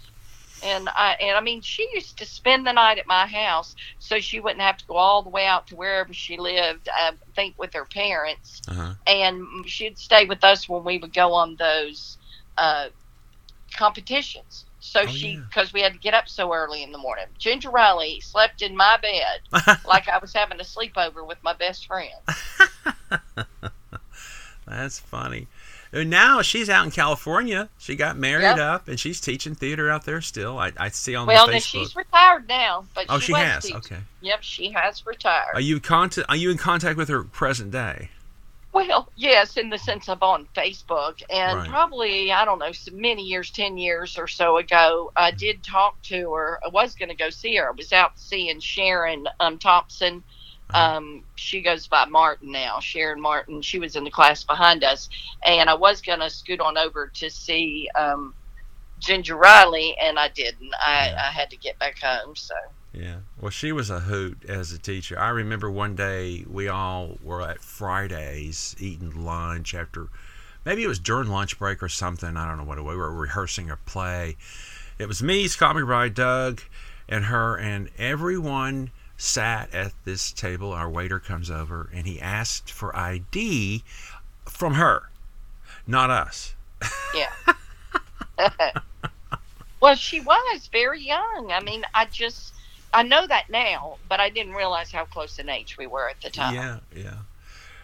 And 0.64 0.90
I 0.90 1.14
and 1.20 1.36
I 1.36 1.42
mean, 1.42 1.62
she 1.62 1.90
used 1.94 2.18
to 2.20 2.26
spend 2.26 2.68
the 2.68 2.72
night 2.72 3.00
at 3.00 3.08
my 3.08 3.26
house, 3.26 3.76
so 3.98 4.20
she 4.20 4.40
wouldn't 4.40 4.62
have 4.62 4.78
to 4.78 4.86
go 4.86 4.96
all 4.96 5.24
the 5.24 5.30
way 5.30 5.46
out 5.48 5.66
to 5.68 5.76
wherever 5.76 6.14
she 6.14 6.38
lived. 6.38 6.88
I 6.94 7.12
think 7.36 7.56
with 7.58 7.74
her 7.74 7.86
parents, 7.86 8.62
Uh-huh. 8.68 8.94
and 9.08 9.44
she'd 9.68 9.98
stay 9.98 10.26
with 10.26 10.44
us 10.44 10.70
when 10.70 10.84
we 10.84 11.00
would 11.00 11.14
go 11.14 11.34
on 11.34 11.56
those 11.56 12.18
uh, 12.60 12.90
competitions. 13.76 14.66
So 14.84 15.02
Oh, 15.02 15.08
she, 15.08 15.30
yeah. 15.34 15.42
because 15.48 15.74
we 15.74 15.82
had 15.82 15.94
to 15.94 16.00
get 16.00 16.14
up 16.14 16.28
so 16.28 16.54
early 16.54 16.84
in 16.84 16.92
the 16.92 16.98
morning. 16.98 17.26
Ginger 17.38 17.70
Riley 17.70 18.20
slept 18.20 18.62
in 18.62 18.76
my 18.76 18.98
bed 18.98 19.78
like 19.88 20.08
I 20.10 20.18
was 20.20 20.34
having 20.34 20.60
a 20.60 20.64
sleepover 20.64 21.26
with 21.26 21.38
my 21.44 21.54
best 21.54 21.86
friend. 21.88 22.10
That's 24.78 25.00
funny. 25.00 25.48
And 25.94 26.10
now 26.10 26.42
she's 26.42 26.70
out 26.70 26.86
in 26.86 26.92
California. 26.92 27.68
She 27.78 27.96
got 27.96 28.18
married 28.18 28.44
Yep. 28.44 28.58
up, 28.60 28.88
and 28.88 28.98
she's 29.00 29.20
teaching 29.20 29.56
theater 29.56 29.90
out 29.90 30.06
there 30.06 30.22
still. 30.22 30.58
I, 30.58 30.72
I 30.78 30.88
see 30.90 31.16
on 31.16 31.28
well, 31.28 31.48
the 31.48 31.54
Facebook. 31.54 31.62
she's 31.66 31.96
retired 31.96 32.48
now, 32.48 32.86
but 32.96 33.08
oh, 33.10 33.20
she, 33.20 33.34
she 33.34 33.40
has. 33.40 33.64
teaching. 33.64 33.78
Okay. 33.78 33.98
Yep, 34.22 34.40
she 34.42 34.72
has 34.72 35.06
retired. 35.06 35.52
Are 35.54 35.60
you 35.62 35.80
contact? 35.82 36.30
Are 36.30 36.36
you 36.38 36.50
in 36.50 36.58
contact 36.58 36.96
with 36.98 37.10
her 37.10 37.24
present 37.24 37.72
day? 37.72 38.10
Well, 38.74 39.10
yes, 39.18 39.58
in 39.58 39.70
the 39.70 39.78
sense 39.78 40.08
of 40.08 40.24
on 40.24 40.48
Facebook, 40.56 41.22
and 41.30 41.58
Right. 41.58 41.70
probably 41.70 42.32
I 42.32 42.46
don't 42.46 42.60
know, 42.60 42.72
many 42.94 43.24
years, 43.24 43.52
ten 43.52 43.78
years 43.78 44.18
or 44.18 44.30
so 44.30 44.56
ago, 44.58 45.12
I 45.18 45.32
did 45.32 45.62
talk 45.62 46.02
to 46.04 46.34
her. 46.36 46.58
I 46.66 46.70
was 46.70 46.96
going 46.96 47.10
to 47.10 47.16
go 47.16 47.30
see 47.30 47.58
her. 47.58 47.68
I 47.68 47.72
was 47.72 47.92
out 47.92 48.14
seeing 48.18 48.62
Sharon 48.62 49.28
um, 49.42 49.58
Thompson. 49.58 50.24
Um, 50.74 51.24
she 51.36 51.62
goes 51.62 51.88
by 51.88 52.06
Martin 52.06 52.52
now, 52.52 52.80
Sharon 52.80 53.22
Martin. 53.22 53.62
She 53.62 53.80
was 53.80 53.96
in 53.96 54.04
the 54.04 54.12
class 54.12 54.44
behind 54.44 54.84
us, 54.84 55.10
and 55.46 55.70
I 55.70 55.74
was 55.74 56.02
going 56.02 56.20
to 56.20 56.30
scoot 56.30 56.60
on 56.60 56.78
over 56.78 57.08
to 57.16 57.30
see 57.30 57.90
um, 57.96 58.34
Ginger 59.00 59.36
Riley, 59.36 59.96
and 60.02 60.18
I 60.18 60.30
didn't. 60.30 60.72
I, 60.80 61.08
Yeah. 61.08 61.24
I 61.28 61.32
had 61.32 61.50
to 61.50 61.58
get 61.58 61.78
back 61.80 62.00
home. 62.00 62.36
So 62.36 62.56
Yeah. 62.94 63.18
Well, 63.40 63.50
she 63.50 63.72
was 63.72 63.90
a 63.90 64.02
hoot 64.02 64.46
as 64.48 64.72
a 64.72 64.78
teacher. 64.78 65.20
I 65.20 65.30
remember 65.30 65.70
one 65.70 65.96
day 65.96 66.46
we 66.50 66.68
all 66.68 67.18
were 67.24 67.42
at 67.42 67.62
Fridays 67.62 68.76
eating 68.80 69.26
lunch 69.26 69.74
after, 69.74 70.08
maybe 70.66 70.84
it 70.84 70.88
was 70.88 71.00
during 71.00 71.30
lunch 71.30 71.58
break 71.58 71.82
or 71.82 71.90
something. 71.90 72.38
I 72.38 72.48
don't 72.48 72.58
know 72.58 72.64
what 72.64 72.78
it 72.78 72.84
was. 72.84 72.96
We 72.96 73.02
were 73.02 73.14
rehearsing 73.14 73.72
a 73.72 73.78
play. 73.78 74.38
It 75.00 75.08
was 75.08 75.24
me, 75.24 75.48
Scott 75.48 75.76
McBride, 75.76 76.14
Doug, 76.14 76.62
and 77.10 77.26
her, 77.26 77.58
and 77.58 77.90
everyone 77.98 78.92
sat 79.22 79.72
at 79.74 79.94
this 80.04 80.32
table. 80.32 80.72
Our 80.74 80.90
waiter 80.90 81.20
comes 81.20 81.52
over 81.52 81.90
and 81.94 82.08
he 82.08 82.20
asked 82.20 82.72
for 82.72 82.96
ID 82.96 83.84
from 84.46 84.74
her, 84.74 85.10
not 85.86 86.10
us. 86.10 86.56
Yeah. 87.14 88.50
well, 89.80 89.96
she 89.96 90.20
was 90.20 90.70
very 90.72 91.02
young. 91.02 91.52
I 91.52 91.62
mean, 91.62 91.84
I 91.94 92.06
just 92.06 92.54
I 92.94 93.04
know 93.04 93.28
that 93.28 93.50
now, 93.50 93.98
but 94.10 94.20
I 94.20 94.30
didn't 94.30 94.54
realize 94.54 94.92
how 94.92 95.06
close 95.06 95.38
in 95.38 95.50
age 95.50 95.78
we 95.78 95.86
were 95.88 96.10
at 96.10 96.20
the 96.22 96.30
time. 96.30 96.56
Yeah, 96.56 96.80
yeah. 96.96 97.18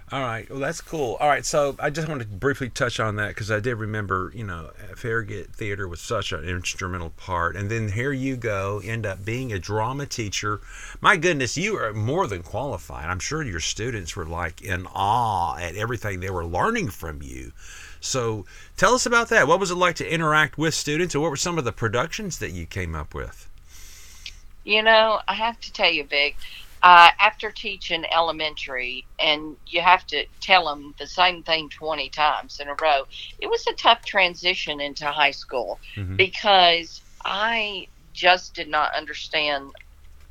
All 0.10 0.22
right. 0.22 0.50
Well, 0.50 0.60
that's 0.60 0.80
cool. 0.80 1.18
All 1.20 1.28
right. 1.28 1.46
So 1.46 1.76
I 1.80 1.90
just 1.90 2.08
wanted 2.08 2.32
to 2.32 2.38
briefly 2.38 2.70
touch 2.70 2.98
on 2.98 3.18
that 3.18 3.30
because 3.30 3.52
I 3.52 3.60
did 3.60 3.76
remember, 3.76 4.32
you 4.34 4.46
know, 4.46 4.72
Farragut 4.96 5.54
Theater 5.54 5.86
was 5.86 6.00
such 6.00 6.32
an 6.32 6.46
instrumental 6.46 7.10
part. 7.10 7.58
And 7.58 7.70
then 7.70 7.90
here 7.90 8.14
you 8.14 8.38
go, 8.38 8.82
end 8.86 9.06
up 9.06 9.26
being 9.26 9.52
a 9.52 9.60
drama 9.60 10.06
teacher. 10.06 10.62
My 11.02 11.18
goodness, 11.18 11.58
you 11.58 11.76
are 11.76 11.92
more 11.94 12.26
than 12.26 12.42
qualified. 12.42 13.10
I'm 13.10 13.20
sure 13.20 13.44
your 13.44 13.60
students 13.60 14.16
were 14.16 14.26
like 14.26 14.62
in 14.62 14.88
awe 14.96 15.58
at 15.58 15.76
everything 15.76 16.22
they 16.22 16.30
were 16.30 16.46
learning 16.46 16.88
from 16.90 17.22
you. 17.22 17.52
So 18.00 18.46
tell 18.78 18.94
us 18.94 19.06
about 19.06 19.28
that. 19.30 19.48
What 19.48 19.60
was 19.60 19.72
it 19.72 19.76
like 19.76 19.96
to 19.98 20.10
interact 20.10 20.58
with 20.58 20.74
students, 20.74 21.16
and 21.16 21.22
what 21.22 21.32
were 21.32 21.36
some 21.36 21.58
of 21.58 21.66
the 21.66 21.72
productions 21.72 22.40
that 22.40 22.52
you 22.52 22.66
came 22.66 22.96
up 22.96 23.14
with? 23.14 23.50
You 24.64 24.84
know, 24.84 25.20
I 25.28 25.34
have 25.34 25.60
to 25.62 25.74
tell 25.74 25.92
you, 25.92 26.04
Vic, 26.04 26.36
uh, 26.88 27.12
after 27.20 27.52
teaching 27.52 28.06
elementary, 28.16 29.06
and 29.20 29.58
you 29.66 29.82
have 29.82 30.06
to 30.08 30.26
tell 30.42 30.66
them 30.66 30.96
the 30.98 31.06
same 31.06 31.44
thing 31.44 31.70
20 31.70 32.10
times 32.12 32.60
in 32.62 32.70
a 32.70 32.76
row, 32.82 33.04
it 33.40 33.48
was 33.48 33.66
a 33.68 33.74
tough 33.74 34.06
transition 34.06 34.80
into 34.80 35.06
high 35.06 35.32
school 35.32 35.82
Mhm. 35.98 36.16
because 36.16 37.04
I 37.26 37.90
just 38.14 38.56
did 38.56 38.70
not 38.70 38.96
understand 38.96 39.74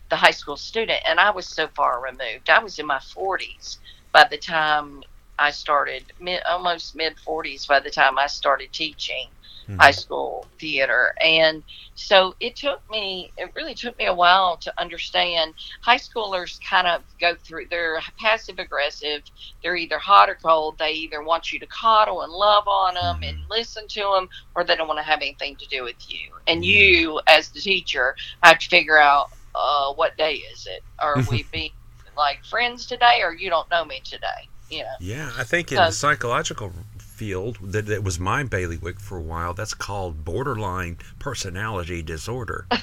the 0.09 0.17
high 0.17 0.31
school 0.31 0.57
student, 0.57 1.03
and 1.07 1.21
I 1.21 1.31
was 1.31 1.47
so 1.47 1.69
far 1.77 2.01
removed. 2.01 2.49
I 2.49 2.59
was 2.61 2.79
in 2.79 2.87
my 2.87 3.01
40s 3.01 3.79
by 4.13 4.25
the 4.25 4.39
time 4.39 5.03
I 5.39 5.51
started, 5.51 6.11
mid, 6.19 6.43
almost 6.45 6.97
mid 6.97 7.19
40s 7.19 7.67
by 7.67 7.81
the 7.81 7.91
time 7.91 8.19
I 8.19 8.29
started 8.29 8.73
teaching 8.73 9.29
Mhm. 9.69 9.81
high 9.81 9.91
school 9.91 10.47
theater. 10.59 11.15
And 11.21 11.63
so 11.95 12.35
it 12.41 12.57
took 12.57 12.89
me, 12.91 13.33
it 13.37 13.51
really 13.55 13.75
took 13.75 13.99
me 13.99 14.07
a 14.07 14.15
while 14.15 14.57
to 14.59 14.81
understand. 14.81 15.55
High 15.81 15.99
schoolers 15.99 16.61
kind 16.69 16.87
of 16.87 17.03
go 17.21 17.35
through, 17.35 17.67
they're 17.69 18.01
passive 18.19 18.59
aggressive. 18.59 19.23
They're 19.63 19.77
either 19.77 19.99
hot 19.99 20.29
or 20.29 20.37
cold. 20.37 20.79
They 20.79 20.93
either 20.93 21.23
want 21.23 21.53
you 21.53 21.59
to 21.59 21.67
coddle 21.67 22.23
and 22.23 22.33
love 22.33 22.69
on 22.69 22.95
them 22.95 23.23
and 23.23 23.39
listen 23.51 23.89
to 23.89 24.01
them, 24.01 24.29
or 24.55 24.65
they 24.65 24.77
don't 24.77 24.89
want 24.89 24.99
to 24.99 25.05
have 25.05 25.21
anything 25.21 25.57
to 25.57 25.67
do 25.69 25.83
with 25.83 26.11
you. 26.11 26.31
And 26.47 26.65
you, 26.65 27.21
as 27.27 27.49
the 27.51 27.61
teacher, 27.61 28.15
have 28.43 28.59
to 28.59 28.69
figure 28.69 28.99
out 28.99 29.31
uh, 29.55 29.93
what 29.95 30.17
day 30.17 30.43
is 30.53 30.67
it? 30.67 30.83
Are 30.99 31.23
we 31.31 31.45
being 31.53 31.73
like 32.17 32.45
friends 32.45 32.87
today, 32.87 33.21
or 33.23 33.35
you 33.35 33.51
don't 33.51 33.69
know 33.71 33.85
me 33.85 34.01
today? 34.05 34.49
You 34.71 34.83
know. 34.83 34.97
Yeah, 35.01 35.31
I 35.37 35.45
think 35.45 35.71
in 35.73 35.77
the 35.77 35.91
psychological 35.91 36.73
field 37.17 37.59
that, 37.63 37.87
that 37.87 38.05
was 38.05 38.21
my 38.21 38.45
bailiwick 38.45 39.01
for 39.01 39.17
a 39.17 39.23
while. 39.23 39.55
That's 39.55 39.75
called 39.75 40.25
borderline 40.25 40.99
personality 41.19 42.03
disorder. 42.03 42.67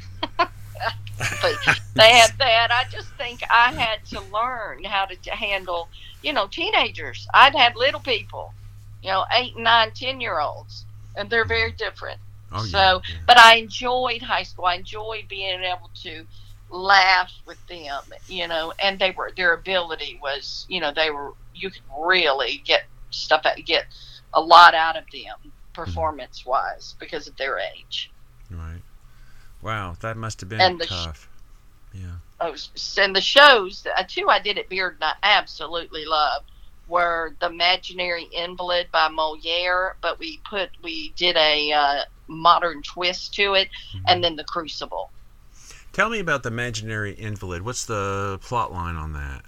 had 1.18 2.32
that. 2.40 2.70
I 2.72 2.86
just 2.90 3.10
think 3.16 3.42
I 3.50 3.72
had 3.72 4.04
to 4.06 4.22
learn 4.34 4.84
how 4.84 5.06
to 5.06 5.32
handle, 5.32 5.88
you 6.24 6.34
know, 6.34 6.48
teenagers. 6.48 7.28
I'd 7.34 7.56
had 7.56 7.76
little 7.76 8.00
people, 8.00 8.54
you 9.02 9.10
know, 9.10 9.26
eight, 9.38 9.58
nine, 9.58 9.92
ten 9.92 10.20
year 10.20 10.40
olds, 10.40 10.86
and 11.16 11.30
they're 11.30 11.46
very 11.46 11.72
different. 11.72 12.20
Oh, 12.52 12.64
so, 12.64 12.78
yeah, 12.78 13.00
yeah. 13.10 13.16
but 13.28 13.38
I 13.38 13.56
enjoyed 13.56 14.22
high 14.22 14.44
school. 14.44 14.66
I 14.66 14.76
enjoyed 14.76 15.28
being 15.28 15.62
able 15.62 15.90
to 16.04 16.26
laugh 16.70 17.32
with 17.46 17.66
them, 17.68 18.04
you 18.28 18.48
know, 18.48 18.74
and 18.80 19.00
they 19.00 19.12
were 19.12 19.32
their 19.36 19.54
ability 19.54 20.20
was, 20.22 20.66
you 20.70 20.80
know, 20.80 20.92
they 20.92 21.12
were 21.12 21.34
you 21.54 21.70
could 21.70 21.82
really 22.00 22.62
get 22.66 22.86
stuff 23.12 23.46
out, 23.46 23.58
get 23.66 23.86
a 24.34 24.42
lot 24.42 24.74
out 24.76 24.98
of 24.98 25.04
them 25.12 25.52
performance 25.74 26.46
wise 26.46 26.96
because 27.00 27.28
of 27.28 27.36
their 27.38 27.60
age. 27.60 28.12
Right. 28.52 28.82
Wow, 29.62 29.96
that 30.02 30.18
must 30.18 30.40
have 30.42 30.50
been 30.50 30.62
And 30.62 30.80
the 30.80 30.86
sh- 30.86 30.90
tough. 30.90 31.30
yeah. 31.94 32.16
Oh, 32.42 32.56
and 32.98 33.16
the 33.16 33.22
shows, 33.22 33.88
uh, 33.98 34.04
two 34.08 34.28
I 34.30 34.40
did 34.40 34.58
at 34.58 34.70
Bearden 34.70 34.98
I 35.02 35.14
absolutely 35.24 36.06
loved 36.06 36.52
were 36.90 37.36
The 37.40 37.48
Imaginary 37.48 38.26
Invalid 38.34 38.88
by 38.92 39.08
Moliere, 39.08 39.96
but 40.02 40.20
we 40.20 40.42
put, 40.50 40.70
we 40.84 41.14
did 41.16 41.38
a 41.38 41.72
uh, 41.72 42.02
modern 42.28 42.82
twist 42.84 43.34
to 43.36 43.54
it, 43.54 43.70
Mm-hmm. 43.96 44.06
and 44.10 44.24
then 44.24 44.36
The 44.36 44.44
Crucible. 44.44 45.10
Tell 45.94 46.10
me 46.10 46.20
about 46.20 46.44
the 46.44 46.50
imaginary 46.50 47.14
invalid. 47.14 47.62
What's 47.62 47.86
the 47.86 48.38
plot 48.42 48.74
line 48.74 48.96
on 48.96 49.14
that? 49.14 49.44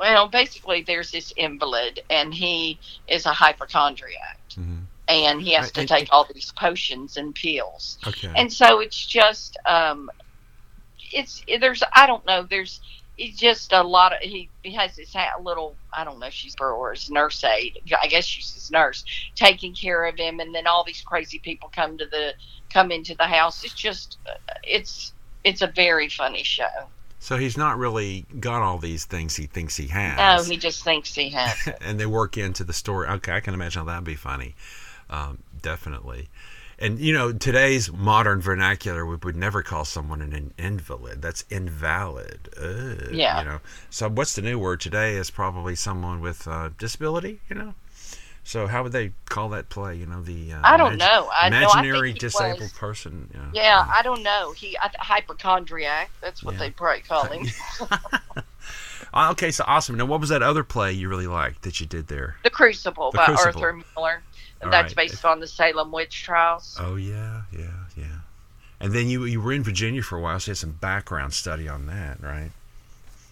Well, 0.00 0.28
basically, 0.28 0.82
there's 0.82 1.10
this 1.10 1.30
invalid, 1.36 2.00
and 2.08 2.32
he 2.34 2.80
is 3.06 3.26
a 3.26 3.32
hypochondriac, 3.32 4.40
hmm 4.54 4.78
and 5.08 5.42
he 5.42 5.52
has 5.54 5.72
to 5.72 5.80
and- 5.80 5.88
take 5.88 6.08
all 6.12 6.26
these 6.32 6.52
potions 6.52 7.16
and 7.16 7.34
pills. 7.34 7.98
Okay. 8.06 8.32
and 8.36 8.52
so 8.52 8.80
it's 8.80 9.06
just 9.06 9.58
um 9.66 10.08
it's 11.12 11.42
there's 11.60 11.82
i 11.94 12.06
don't 12.06 12.24
know 12.26 12.46
there's 12.48 12.80
it's 13.18 13.36
just 13.38 13.72
a 13.72 13.82
lot 13.82 14.12
of 14.12 14.18
he, 14.20 14.48
he 14.62 14.72
has 14.72 14.94
this 14.96 15.12
ha- 15.12 15.32
little 15.42 15.74
i 15.92 16.04
don't 16.04 16.20
know 16.20 16.26
if 16.26 16.32
she's 16.32 16.54
or 16.60 16.92
his 16.92 17.10
nurse 17.10 17.42
aide 17.42 17.78
i 18.00 18.06
guess 18.06 18.24
she's 18.24 18.52
his 18.54 18.70
nurse 18.70 19.04
taking 19.34 19.74
care 19.74 20.04
of 20.06 20.16
him 20.16 20.38
and 20.40 20.54
then 20.54 20.66
all 20.68 20.84
these 20.84 21.02
crazy 21.02 21.40
people 21.40 21.68
come 21.74 21.98
to 21.98 22.06
the 22.06 22.32
come 22.72 22.92
into 22.92 23.14
the 23.16 23.26
house 23.26 23.64
it's 23.64 23.74
just 23.74 24.18
it's 24.62 25.12
it's 25.42 25.62
a 25.62 25.66
very 25.66 26.08
funny 26.08 26.44
show 26.44 26.64
so 27.20 27.36
he's 27.36 27.56
not 27.56 27.78
really 27.78 28.24
got 28.40 28.62
all 28.62 28.78
these 28.78 29.04
things 29.04 29.36
he 29.36 29.46
thinks 29.46 29.76
he 29.76 29.86
has. 29.88 30.16
no 30.16 30.50
he 30.50 30.56
just 30.56 30.82
thinks 30.82 31.14
he 31.14 31.28
has 31.28 31.68
and 31.80 32.00
they 32.00 32.06
work 32.06 32.36
into 32.36 32.64
the 32.64 32.72
story. 32.72 33.06
Okay, 33.08 33.32
I 33.32 33.40
can 33.40 33.54
imagine 33.54 33.80
how 33.80 33.86
that'd 33.86 34.04
be 34.04 34.16
funny. 34.16 34.54
Um, 35.10 35.38
definitely. 35.60 36.28
And 36.78 36.98
you 36.98 37.12
know, 37.12 37.30
today's 37.30 37.92
modern 37.92 38.40
vernacular, 38.40 39.04
we 39.04 39.16
would 39.16 39.36
never 39.36 39.62
call 39.62 39.84
someone 39.84 40.22
an 40.22 40.54
invalid. 40.56 41.20
That's 41.20 41.44
invalid. 41.50 42.48
Ugh, 42.56 43.12
Yeah. 43.12 43.40
You 43.40 43.44
know. 43.44 43.60
So 43.90 44.08
what's 44.08 44.34
the 44.34 44.40
new 44.42 44.58
word 44.58 44.80
today? 44.80 45.16
Is 45.16 45.30
probably 45.30 45.74
someone 45.74 46.20
with 46.22 46.48
uh, 46.48 46.70
disability. 46.78 47.40
You 47.50 47.56
know. 47.56 47.74
So 48.42 48.66
how 48.66 48.82
would 48.82 48.92
they 48.92 49.12
call 49.28 49.50
that 49.50 49.68
play? 49.68 49.94
You 49.96 50.06
know, 50.06 50.22
the 50.22 50.52
uh, 50.54 50.60
I 50.64 50.76
don't 50.76 50.94
imag- 50.94 50.98
know. 50.98 51.30
I 51.34 51.48
know. 51.50 51.56
I 51.56 51.62
imaginary 51.62 52.12
disabled 52.14 52.60
was- 52.60 52.72
person. 52.72 53.30
Yeah. 53.32 53.50
yeah 53.52 53.86
i 53.94 54.02
don't 54.02 54.22
know 54.22 54.52
he 54.52 54.76
I, 54.78 54.90
hypochondriac 54.98 56.10
that's 56.20 56.42
what 56.42 56.54
Yeah. 56.54 56.60
they 56.60 56.70
probably 56.70 57.02
call 57.02 57.24
him 57.26 57.46
Uh, 59.12 59.30
okay, 59.32 59.50
so 59.50 59.64
awesome. 59.66 59.96
Now, 59.96 60.04
what 60.04 60.20
was 60.20 60.28
that 60.28 60.40
other 60.40 60.62
play 60.62 60.92
you 60.92 61.08
really 61.08 61.26
liked 61.26 61.62
that 61.62 61.80
you 61.80 61.86
did 61.86 62.06
there? 62.06 62.36
the 62.44 62.50
crucible 62.50 63.10
The 63.10 63.18
by 63.18 63.24
Crucible. 63.26 63.60
arthur 63.64 63.72
miller 63.96 64.22
All 64.62 64.70
that's 64.70 64.94
right. 64.96 65.08
based 65.08 65.24
on 65.24 65.40
the 65.40 65.48
salem 65.48 65.90
witch 65.90 66.22
trials 66.22 66.76
Oh 66.80 66.94
yeah, 66.94 67.42
yeah, 67.52 67.66
yeah. 67.96 68.04
And 68.78 68.92
then 68.92 69.08
you 69.08 69.24
you 69.24 69.40
were 69.40 69.52
in 69.52 69.64
Virginia 69.64 70.02
for 70.02 70.16
a 70.16 70.20
while, 70.20 70.38
so 70.38 70.48
you 70.48 70.52
had 70.52 70.58
some 70.58 70.72
background 70.72 71.34
study 71.34 71.68
on 71.68 71.86
that, 71.86 72.22
right? 72.22 72.50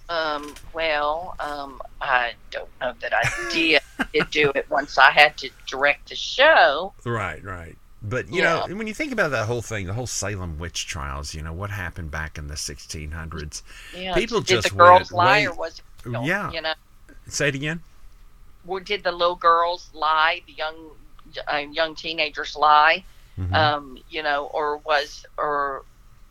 Um, 0.09 0.55
well, 0.73 1.35
um, 1.39 1.81
I 2.01 2.33
don't 2.51 2.69
know 2.81 2.95
that 3.01 3.13
I 3.15 3.29
did, 3.53 3.81
did 4.13 4.31
do 4.31 4.51
it 4.55 4.69
once 4.71 4.97
I 4.97 5.11
had 5.11 5.37
to 5.39 5.51
direct 5.67 6.09
the 6.09 6.17
show. 6.17 6.95
Right, 7.05 7.43
right. 7.45 7.77
But 8.01 8.29
you 8.29 8.43
Yeah. 8.43 8.65
know, 8.69 8.77
when 8.77 8.87
you 8.87 8.95
think 8.95 9.13
about 9.13 9.33
that 9.33 9.47
whole 9.47 9.61
thing, 9.61 9.87
the 9.87 9.93
whole 9.93 10.07
Salem 10.07 10.59
witch 10.59 10.87
trials, 10.87 11.35
you 11.35 11.43
know 11.43 11.53
what 11.53 11.71
happened 11.71 12.11
back 12.11 12.39
in 12.39 12.47
the 12.47 12.57
1600s. 12.57 13.63
Yeah, 13.93 14.15
People 14.15 14.41
did 14.41 14.63
just 14.63 14.71
the 14.71 14.75
girls 14.77 15.13
lie 15.13 15.45
or 15.45 15.55
was 15.55 15.81
it 15.81 16.09
real? 16.09 16.25
Yeah. 16.25 16.51
You 16.53 16.63
know, 16.63 16.75
Say 17.27 17.49
it 17.49 17.55
again. 17.55 17.81
or 18.67 18.81
did 18.81 19.03
the 19.03 19.13
little 19.13 19.37
girls 19.37 19.91
lie? 19.93 20.43
The 20.47 20.53
young 20.53 20.77
uh, 21.53 21.57
young 21.57 21.95
teenagers 21.95 22.57
lie? 22.57 23.05
Mhm. 23.39 23.53
Um, 23.55 23.99
you 24.09 24.23
know, 24.23 24.47
or 24.47 24.79
was 24.79 25.27
or 25.37 25.83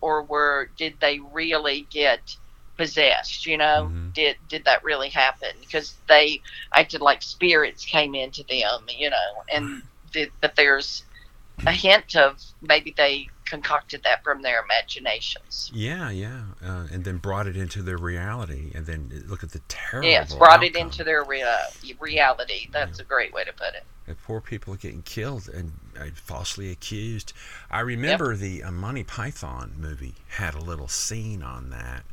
or 0.01 0.23
were 0.23 0.69
did 0.77 0.99
they 0.99 1.19
really 1.19 1.85
get 1.91 2.35
possessed? 2.77 3.45
You 3.45 3.57
know, 3.57 3.91
Mhm. 3.91 4.13
did 4.13 4.37
did 4.47 4.65
that 4.65 4.83
really 4.83 5.09
happen? 5.09 5.49
Because 5.59 5.95
they 6.07 6.41
acted 6.73 7.01
like 7.01 7.21
spirits 7.21 7.83
came 7.85 8.15
into 8.15 8.43
them. 8.43 8.85
You 8.89 9.09
know, 9.09 9.43
and 9.51 9.81
did, 10.11 10.31
but 10.41 10.55
there's 10.55 11.03
a 11.65 11.71
hint 11.71 12.15
of 12.15 12.41
maybe 12.61 12.93
they 12.95 13.27
concocted 13.45 14.03
that 14.03 14.23
from 14.23 14.41
their 14.41 14.61
imaginations. 14.63 15.71
Yeah, 15.73 16.09
yeah, 16.09 16.41
uh, 16.63 16.87
and 16.91 17.03
then 17.03 17.17
brought 17.17 17.47
it 17.47 17.55
into 17.55 17.81
their 17.81 17.97
reality, 17.97 18.71
and 18.75 18.85
then 18.85 19.23
look 19.27 19.43
at 19.43 19.51
the 19.51 19.61
terrible. 19.67 20.09
Yes, 20.09 20.35
brought 20.35 20.63
it 20.63 20.75
into 20.75 21.03
their 21.03 21.23
rea- 21.23 21.45
reality. 21.99 22.67
That's 22.71 22.99
a 22.99 23.03
great 23.03 23.33
way 23.33 23.43
to 23.43 23.53
put 23.53 23.73
it. 23.73 23.85
And 24.05 24.21
poor 24.21 24.39
people 24.39 24.73
are 24.73 24.77
getting 24.77 25.01
killed 25.01 25.49
and 25.49 25.73
uh, 25.99 26.05
falsely 26.13 26.71
accused. 26.71 27.33
I 27.69 27.81
remember 27.81 28.35
the 28.35 28.63
uh, 28.63 28.71
Monty 28.71 29.03
Python 29.03 29.75
movie 29.77 30.15
had 30.29 30.55
a 30.55 30.61
little 30.61 30.87
scene 30.87 31.43
on 31.43 31.69
that 31.71 32.05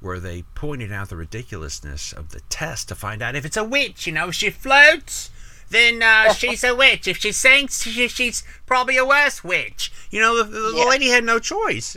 where 0.00 0.18
they 0.20 0.42
pointed 0.54 0.92
out 0.92 1.08
the 1.10 1.16
ridiculousness 1.16 2.12
of 2.12 2.30
the 2.30 2.40
test 2.48 2.88
to 2.88 2.94
find 2.94 3.22
out 3.22 3.36
if 3.36 3.44
it's 3.44 3.56
a 3.56 3.64
witch. 3.64 4.06
You 4.06 4.12
know, 4.14 4.28
if 4.28 4.34
she 4.34 4.50
floats, 4.50 5.30
then 5.68 6.02
uh, 6.02 6.32
she's 6.34 6.64
a 6.64 6.74
witch. 6.74 7.06
If 7.08 7.18
she 7.18 7.32
sinks, 7.32 7.82
she, 7.82 8.08
she's 8.08 8.42
probably 8.66 8.96
a 8.96 9.04
worse 9.04 9.44
witch. 9.44 9.92
You 10.10 10.20
know, 10.20 10.36
the, 10.42 10.44
the 10.44 10.72
Yeah. 10.76 10.84
lady 10.84 11.08
had 11.08 11.24
no 11.24 11.38
choice. 11.38 11.96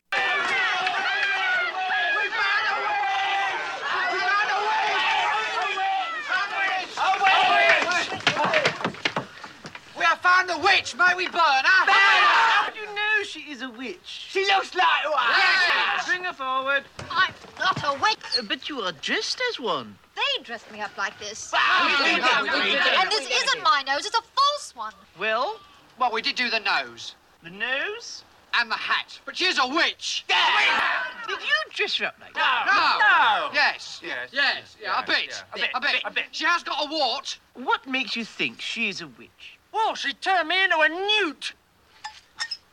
We 9.97 10.03
have 10.05 10.19
found 10.19 10.49
the 10.49 10.57
witch. 10.57 10.95
May 10.95 11.13
we 11.15 11.27
burn 11.27 11.37
her? 11.39 11.91
How 11.91 12.69
do 12.71 12.79
you 12.79 12.85
know 12.87 13.23
she 13.23 13.41
is 13.51 13.61
a 13.61 13.69
witch? 13.69 13.99
She 14.03 14.45
looks 14.47 14.73
like 14.73 15.05
one. 15.05 16.07
Bring 16.07 16.23
her 16.23 16.33
forward. 16.33 16.83
I'm 17.11 17.33
not 17.81 17.95
a 17.95 17.99
witch. 17.99 18.17
Uh, 18.39 18.43
but 18.47 18.69
you 18.69 18.79
are 18.81 18.91
dressed 18.93 19.41
as 19.51 19.59
one. 19.59 19.95
They 20.15 20.43
dressed 20.43 20.71
me 20.71 20.81
up 20.81 20.95
like 20.97 21.17
this. 21.19 21.51
Ah, 21.53 21.99
we. 22.03 23.01
And 23.01 23.11
this 23.11 23.29
isn't 23.43 23.63
my 23.63 23.83
nose, 23.87 24.05
it's 24.05 24.17
a 24.17 24.21
false 24.21 24.75
one. 24.75 24.93
Well, 25.19 25.59
Well, 25.99 26.11
we 26.11 26.21
did 26.21 26.35
do 26.35 26.49
the 26.49 26.59
nose 26.59 27.15
the 27.43 27.49
nose. 27.49 28.23
and 28.53 28.69
the 28.71 28.75
hat, 28.75 29.19
but 29.25 29.35
she's 29.35 29.57
a 29.59 29.67
witch. 29.67 30.23
Yeah. 30.29 31.03
Did 31.27 31.39
you 31.41 31.73
dress 31.75 31.97
her 31.97 32.05
up 32.05 32.15
like 32.21 32.35
No. 32.35 32.41
that? 32.41 33.49
No. 33.51 33.53
Yes. 33.53 33.99
Yes. 34.03 34.29
Yes. 34.31 34.77
Yeah. 34.81 35.01
a 35.01 35.05
bit. 35.05 35.43
A 35.53 35.57
bit, 35.57 35.69
A 35.75 35.81
bit. 35.81 36.01
a 36.05 36.11
bit. 36.11 36.23
She 36.31 36.45
has 36.45 36.63
got 36.63 36.77
a 36.85 36.89
wart. 36.89 37.37
What 37.55 37.85
makes 37.87 38.15
you 38.15 38.23
think 38.23 38.61
she 38.61 38.87
is 38.89 39.01
a 39.01 39.07
witch? 39.07 39.57
Well, 39.71 39.95
she 39.95 40.13
turned 40.13 40.47
me 40.49 40.63
into 40.63 40.77
a 40.79 40.87
newt. 40.89 41.53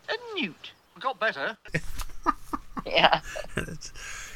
A 0.09 0.41
newt. 0.41 0.73
Got 1.01 1.19
better. 1.19 1.57
Yeah. 2.87 3.21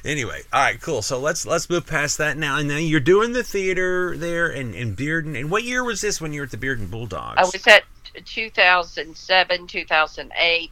Anyway, 0.05 0.43
all 0.53 0.61
right, 0.61 0.81
cool. 0.81 1.01
So 1.01 1.19
let's 1.19 1.47
let's 1.47 1.71
move 1.71 1.87
past 1.87 2.19
that 2.19 2.37
now. 2.37 2.59
And 2.59 2.69
now 2.69 2.77
you're 2.77 3.01
doing 3.01 3.33
the 3.33 3.43
theater 3.43 4.17
there 4.17 4.49
in, 4.49 4.75
in 4.75 4.95
Bearden. 4.95 5.39
And 5.39 5.51
what 5.51 5.65
year 5.65 5.83
was 5.83 6.03
this 6.03 6.21
when 6.21 6.33
you 6.33 6.41
were 6.41 6.45
at 6.45 6.51
the 6.51 6.59
Bearden 6.59 6.91
Bulldogs? 6.91 7.39
I 7.39 7.45
was 7.45 7.67
at 7.67 7.85
2007, 8.25 9.67
2008, 9.67 10.71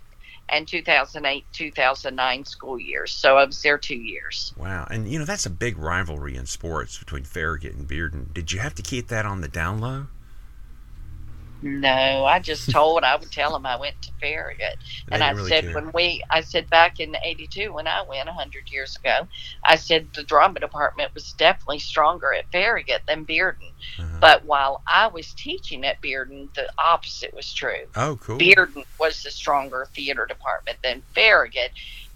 and 0.50 0.68
2008, 0.68 1.44
2009 1.52 2.44
school 2.44 2.78
years. 2.78 3.10
So 3.10 3.38
I 3.38 3.44
was 3.46 3.62
there 3.62 3.78
two 3.78 3.96
years. 3.96 4.52
Wow, 4.56 4.86
and 4.90 5.08
you 5.08 5.18
know 5.18 5.24
that's 5.24 5.46
a 5.46 5.50
big 5.50 5.78
rivalry 5.78 6.36
in 6.36 6.44
sports 6.44 6.98
between 6.98 7.24
Farragut 7.24 7.74
and 7.74 7.88
Bearden. 7.88 8.32
Did 8.34 8.52
you 8.52 8.60
have 8.60 8.74
to 8.74 8.82
keep 8.82 9.08
that 9.08 9.24
on 9.24 9.40
the 9.40 9.48
down 9.48 9.80
low? 9.80 10.08
No, 11.62 12.24
I 12.24 12.40
just 12.40 12.70
told 12.72 13.04
I 13.04 13.16
would 13.16 13.30
tell 13.30 13.52
them 13.52 13.64
I 13.64 13.76
went 13.76 14.00
to 14.02 14.12
Farragut, 14.20 14.76
and 15.10 15.22
I 15.22 15.30
really 15.30 15.48
said 15.48 15.64
care. 15.64 15.74
when 15.74 15.92
we, 15.92 16.22
I 16.30 16.40
said 16.40 16.68
back 16.68 17.00
in 17.00 17.16
'82 17.22 17.72
when 17.72 17.86
I 17.86 18.02
went 18.02 18.28
hundred 18.28 18.70
years 18.70 18.96
ago, 18.96 19.26
I 19.64 19.76
said 19.76 20.08
the 20.14 20.24
drama 20.24 20.60
department 20.60 21.14
was 21.14 21.32
definitely 21.34 21.78
stronger 21.78 22.32
at 22.32 22.50
Farragut 22.50 23.02
than 23.06 23.24
Bearden. 23.24 23.70
Uh-huh. 23.98 24.18
But 24.20 24.44
while 24.44 24.82
I 24.86 25.06
was 25.06 25.32
teaching 25.34 25.84
at 25.84 26.00
Bearden, 26.02 26.52
the 26.54 26.68
opposite 26.78 27.34
was 27.34 27.52
true. 27.52 27.86
Oh, 27.94 28.16
cool. 28.16 28.38
Bearden 28.38 28.84
was 28.98 29.22
the 29.22 29.30
stronger 29.30 29.86
theater 29.94 30.26
department 30.26 30.78
than 30.82 31.02
Farragut. 31.14 31.70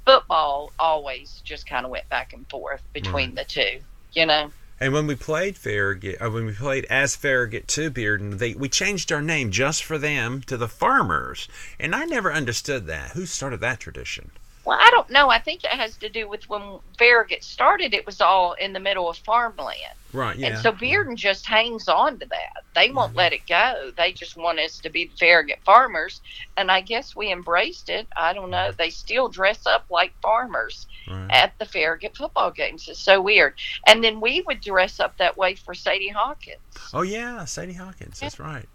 Football 0.04 0.72
always 0.78 1.42
just 1.44 1.68
kind 1.68 1.85
of 1.85 1.90
went 1.90 2.09
back 2.09 2.32
and 2.32 2.48
forth 2.48 2.82
between 2.92 3.35
the 3.35 3.44
two, 3.44 3.80
you 4.12 4.26
know. 4.26 4.50
And 4.78 4.92
when 4.92 5.06
we 5.06 5.14
played 5.14 5.56
Farragut, 5.56 6.20
uh, 6.20 6.28
when 6.30 6.44
we 6.44 6.52
played 6.52 6.84
as 6.86 7.16
Farragut 7.16 7.66
to 7.68 7.90
Bearden, 7.90 8.36
they 8.38 8.52
we 8.52 8.68
changed 8.68 9.10
our 9.10 9.22
name 9.22 9.50
just 9.50 9.82
for 9.82 9.96
them 9.96 10.42
to 10.42 10.58
the 10.58 10.68
Farmers, 10.68 11.48
and 11.80 11.94
I 11.94 12.04
never 12.04 12.30
understood 12.30 12.86
that. 12.86 13.12
Who 13.12 13.24
started 13.24 13.60
that 13.60 13.80
tradition? 13.80 14.32
Well, 14.66 14.79
I 14.81 14.90
don't 14.90 15.09
know. 15.11 15.31
I 15.31 15.38
think 15.38 15.62
it 15.62 15.70
has 15.70 15.96
to 15.98 16.09
do 16.09 16.29
with 16.29 16.48
when 16.48 16.81
Farragut 16.98 17.44
started. 17.44 17.94
It 17.94 18.05
was 18.05 18.20
all 18.20 18.55
in 18.55 18.72
the 18.72 18.81
middle 18.81 19.09
of 19.09 19.16
farmland, 19.18 19.94
Right. 20.12 20.37
Yeah. 20.37 20.48
and 20.48 20.59
so 20.59 20.72
Bearden 20.72 21.14
just 21.14 21.46
hangs 21.46 21.87
on 21.87 22.18
to 22.18 22.26
that. 22.26 22.64
They 22.74 22.90
won't 22.90 23.11
mm-hmm. 23.11 23.18
let 23.18 23.33
it 23.33 23.46
go. 23.48 23.92
They 23.96 24.11
just 24.11 24.37
want 24.37 24.59
us 24.59 24.81
to 24.81 24.90
be 24.90 25.07
the 25.07 25.16
Farragut 25.16 25.61
farmers, 25.64 26.20
and 26.57 26.68
I 26.70 26.81
guess 26.81 27.14
we 27.14 27.31
embraced 27.31 27.88
it. 27.88 28.09
I 28.16 28.33
don't 28.33 28.50
know. 28.50 28.72
They 28.76 28.90
still 28.90 29.29
dress 29.29 29.66
up 29.66 29.87
like 29.88 30.12
farmers 30.20 30.87
Right. 31.09 31.29
at 31.31 31.57
the 31.61 31.66
Farragut 31.66 32.16
football 32.16 32.50
games. 32.50 32.88
It's 32.88 32.98
so 32.98 33.20
weird. 33.20 33.55
And 33.87 34.02
then 34.02 34.20
we 34.20 34.42
would 34.48 34.61
dress 34.61 34.98
up 34.98 35.16
that 35.18 35.37
way 35.37 35.55
for 35.55 35.72
Sadie 35.74 36.09
Hawkins. 36.09 36.59
Oh 36.92 37.02
yeah, 37.02 37.44
Sadie 37.44 37.74
Hawkins. 37.74 38.18
That's 38.18 38.40
right. 38.40 38.68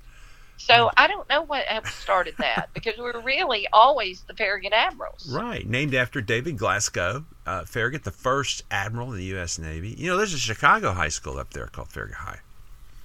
So 0.61 0.91
I 0.95 1.07
don't 1.07 1.27
know 1.27 1.41
what 1.41 1.65
started 1.87 2.35
that 2.37 2.69
because 2.73 2.97
we're 2.97 3.19
really 3.21 3.67
always 3.73 4.21
the 4.21 4.33
Farragut 4.33 4.73
Admirals. 4.73 5.29
Right, 5.33 5.67
named 5.67 5.93
after 5.95 6.21
David 6.21 6.57
Glasgow, 6.57 7.25
uh, 7.45 7.65
Farragut, 7.65 8.03
the 8.03 8.11
first 8.11 8.63
admiral 8.71 9.09
of 9.09 9.15
the 9.17 9.23
U.S. 9.25 9.57
Navy. 9.59 9.95
You 9.97 10.07
know, 10.11 10.17
there's 10.17 10.33
a 10.33 10.37
Chicago 10.37 10.93
high 10.93 11.09
school 11.09 11.37
up 11.37 11.51
there 11.53 11.67
called 11.67 11.89
Farragut 11.89 12.17
High 12.17 12.39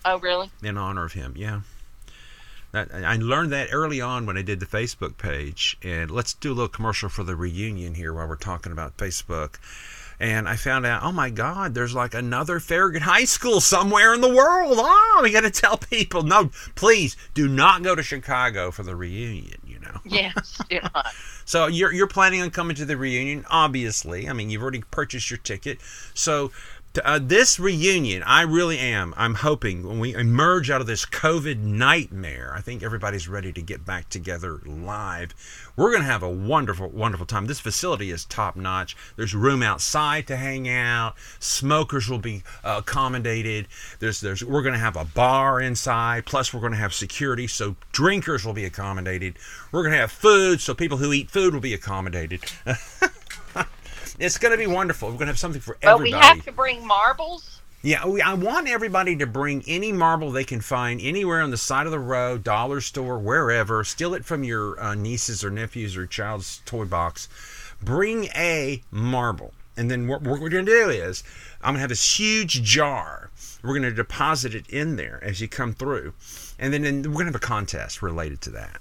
Oh, 0.05 0.19
really? 0.19 0.51
in 0.63 0.77
honor 0.77 1.05
of 1.05 1.15
him. 1.15 1.35
Yeah, 1.37 1.63
that, 2.73 2.91
I 2.93 3.17
learned 3.17 3.53
that 3.53 3.69
early 3.73 4.01
on 4.01 4.27
when 4.27 4.37
I 4.37 4.43
did 4.43 4.61
the 4.61 4.67
Facebook 4.67 5.17
page. 5.17 5.77
And 5.83 6.11
let's 6.11 6.35
do 6.35 6.53
a 6.53 6.55
little 6.55 6.69
commercial 6.69 7.09
for 7.09 7.25
the 7.25 7.35
reunion 7.35 7.95
here 7.95 8.13
while 8.13 8.29
we're 8.29 8.37
talking 8.37 8.71
about 8.73 8.97
Facebook. 8.97 9.55
And 10.19 10.49
I 10.49 10.57
found 10.57 10.87
out, 10.87 11.03
oh 11.03 11.13
my 11.13 11.31
God, 11.31 11.75
there's 11.75 11.95
like 11.95 12.15
another 12.15 12.59
Farragut 12.59 13.03
High 13.03 13.25
School 13.25 13.61
somewhere 13.61 14.15
in 14.15 14.21
the 14.21 14.35
world. 14.35 14.77
Oh, 14.79 15.21
we 15.23 15.31
got 15.31 15.43
to 15.43 15.51
tell 15.51 15.77
people. 15.77 16.23
No, 16.23 16.51
please 16.75 17.17
do 17.35 17.49
not 17.49 17.83
go 17.83 17.95
to 17.95 18.03
Chicago 18.03 18.71
for 18.71 18.83
the 18.83 18.97
reunion. 18.97 19.61
You 19.67 19.79
know. 19.81 20.01
Yes, 20.07 20.61
not. 20.71 21.07
So 21.45 21.67
you're 21.67 21.93
you're 21.93 22.07
planning 22.07 22.41
on 22.43 22.51
coming 22.51 22.75
to 22.77 22.85
the 22.85 22.97
reunion, 22.97 23.45
obviously. 23.51 24.29
I 24.29 24.33
mean, 24.33 24.51
you've 24.51 24.63
already 24.63 24.83
purchased 24.91 25.31
your 25.31 25.39
ticket. 25.39 25.79
So 26.15 26.51
uh, 27.05 27.19
this 27.23 27.59
reunion, 27.59 28.23
I 28.23 28.43
really 28.43 28.79
am. 28.79 29.15
I'm 29.17 29.35
hoping 29.35 29.87
when 29.87 29.99
we 29.99 30.15
emerge 30.15 30.71
out 30.71 30.81
of 30.81 30.87
this 30.87 31.05
COVID 31.05 31.59
nightmare, 31.59 32.53
I 32.55 32.61
think 32.61 32.83
everybody's 32.83 33.29
ready 33.29 33.53
to 33.53 33.63
get 33.63 33.85
back 33.85 34.09
together 34.09 34.61
live. 34.65 35.35
We're 35.77 35.91
going 35.91 36.03
to 36.03 36.09
have 36.09 36.23
a 36.23 36.31
wonderful, 36.31 36.89
wonderful 36.89 37.27
time. 37.27 37.47
This 37.47 37.61
facility 37.61 38.11
is 38.11 38.25
top 38.25 38.57
notch. 38.57 38.97
There's 39.17 39.35
room 39.35 39.63
outside 39.63 40.27
to 40.29 40.37
hang 40.37 40.69
out. 40.69 41.15
Smokers 41.39 42.09
will 42.09 42.19
be 42.19 42.43
uh, 42.65 42.77
accommodated. 42.79 43.69
There's, 43.99 44.21
there's, 44.21 44.45
we're 44.45 44.63
going 44.63 44.75
to 44.75 44.79
have 44.79 44.97
a 44.97 45.05
bar 45.05 45.61
inside. 45.61 46.27
Plus, 46.27 46.55
we're 46.55 46.61
going 46.61 46.73
to 46.73 46.79
have 46.79 46.95
security, 46.95 47.47
so 47.47 47.77
drinkers 47.93 48.45
will 48.45 48.55
be 48.55 48.65
accommodated. 48.65 49.39
We're 49.73 49.83
going 49.83 49.93
to 49.93 49.99
have 49.99 50.13
food, 50.13 50.61
so 50.61 50.75
people 50.75 50.99
who 50.99 51.13
eat 51.13 51.31
food 51.31 51.53
will 51.53 51.61
be 51.61 51.75
accommodated. 51.75 52.41
it's 54.19 54.39
going 54.39 54.53
to 54.53 54.59
be 54.59 54.67
wonderful. 54.67 55.09
We're 55.09 55.15
going 55.15 55.27
to 55.27 55.33
have 55.33 55.39
something 55.39 55.61
for 55.61 55.77
But 55.81 55.95
everybody. 55.95 56.13
we 56.13 56.19
have 56.19 56.45
to 56.45 56.53
bring 56.53 56.87
marbles. 56.87 57.61
Yeah, 57.83 58.07
we, 58.07 58.21
I 58.21 58.35
want 58.35 58.69
everybody 58.69 59.15
to 59.17 59.27
bring 59.27 59.63
any 59.67 59.93
marble 59.93 60.33
they 60.33 60.45
can 60.45 60.61
find 60.61 61.01
anywhere 61.01 61.41
on 61.41 61.51
the 61.51 61.57
side 61.57 61.87
of 61.87 61.93
the 61.93 61.99
road, 62.01 62.43
dollar 62.43 62.81
store, 62.81 63.19
wherever. 63.19 63.85
Steal 63.85 64.15
it 64.15 64.25
from 64.25 64.43
your 64.43 64.81
uh, 64.81 64.95
nieces 64.95 65.45
or 65.45 65.51
nephews 65.51 65.97
or 65.97 66.07
child's 66.07 66.63
toy 66.65 66.85
box. 66.85 67.29
Bring 67.83 68.25
a 68.35 68.83
marble. 68.91 69.53
And 69.77 69.91
then 69.91 70.09
what, 70.09 70.23
what 70.23 70.41
we're 70.41 70.49
going 70.49 70.65
to 70.67 70.73
do 70.85 70.89
is, 70.91 71.23
I'm 71.61 71.69
going 71.69 71.75
to 71.75 71.81
have 71.81 71.91
this 71.91 72.19
huge 72.19 72.63
jar. 72.63 73.31
We're 73.63 73.71
going 73.79 73.83
to 73.83 73.93
deposit 73.93 74.55
it 74.55 74.67
in 74.69 74.97
there 74.97 75.21
as 75.23 75.41
you 75.41 75.49
come 75.49 75.75
through. 75.75 76.15
And 76.59 76.73
then, 76.73 76.83
then 76.83 77.03
we're 77.03 77.13
going 77.23 77.27
to 77.27 77.33
have 77.33 77.35
a 77.37 77.39
contest 77.41 78.01
related 78.03 78.41
to 78.43 78.51
that. 78.51 78.81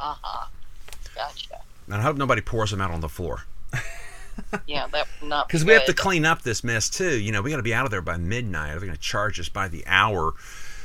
Uh 0.00 0.14
huh. 0.20 0.46
Gotcha. 1.14 1.60
And 1.86 1.94
I 1.96 2.00
hope 2.02 2.16
nobody 2.16 2.40
pours 2.40 2.70
them 2.70 2.80
out 2.80 2.90
on 2.90 3.00
the 3.00 3.08
floor. 3.08 3.44
Yeah, 4.66 4.86
that 4.88 5.06
would 5.20 5.28
not 5.28 5.48
Because 5.48 5.64
be 5.64 5.68
we 5.68 5.74
have 5.74 5.86
to 5.86 5.94
clean 5.94 6.24
up 6.24 6.42
this 6.42 6.62
mess 6.64 6.88
too. 6.90 7.18
You 7.18 7.32
know, 7.32 7.42
we 7.42 7.50
got 7.50 7.56
to 7.56 7.62
be 7.62 7.74
out 7.74 7.84
of 7.84 7.90
there 7.90 8.02
by 8.02 8.16
midnight. 8.16 8.70
They're 8.70 8.80
going 8.80 8.92
to 8.92 8.98
charge 8.98 9.38
us 9.40 9.48
by 9.48 9.68
the 9.68 9.84
hour. 9.86 10.34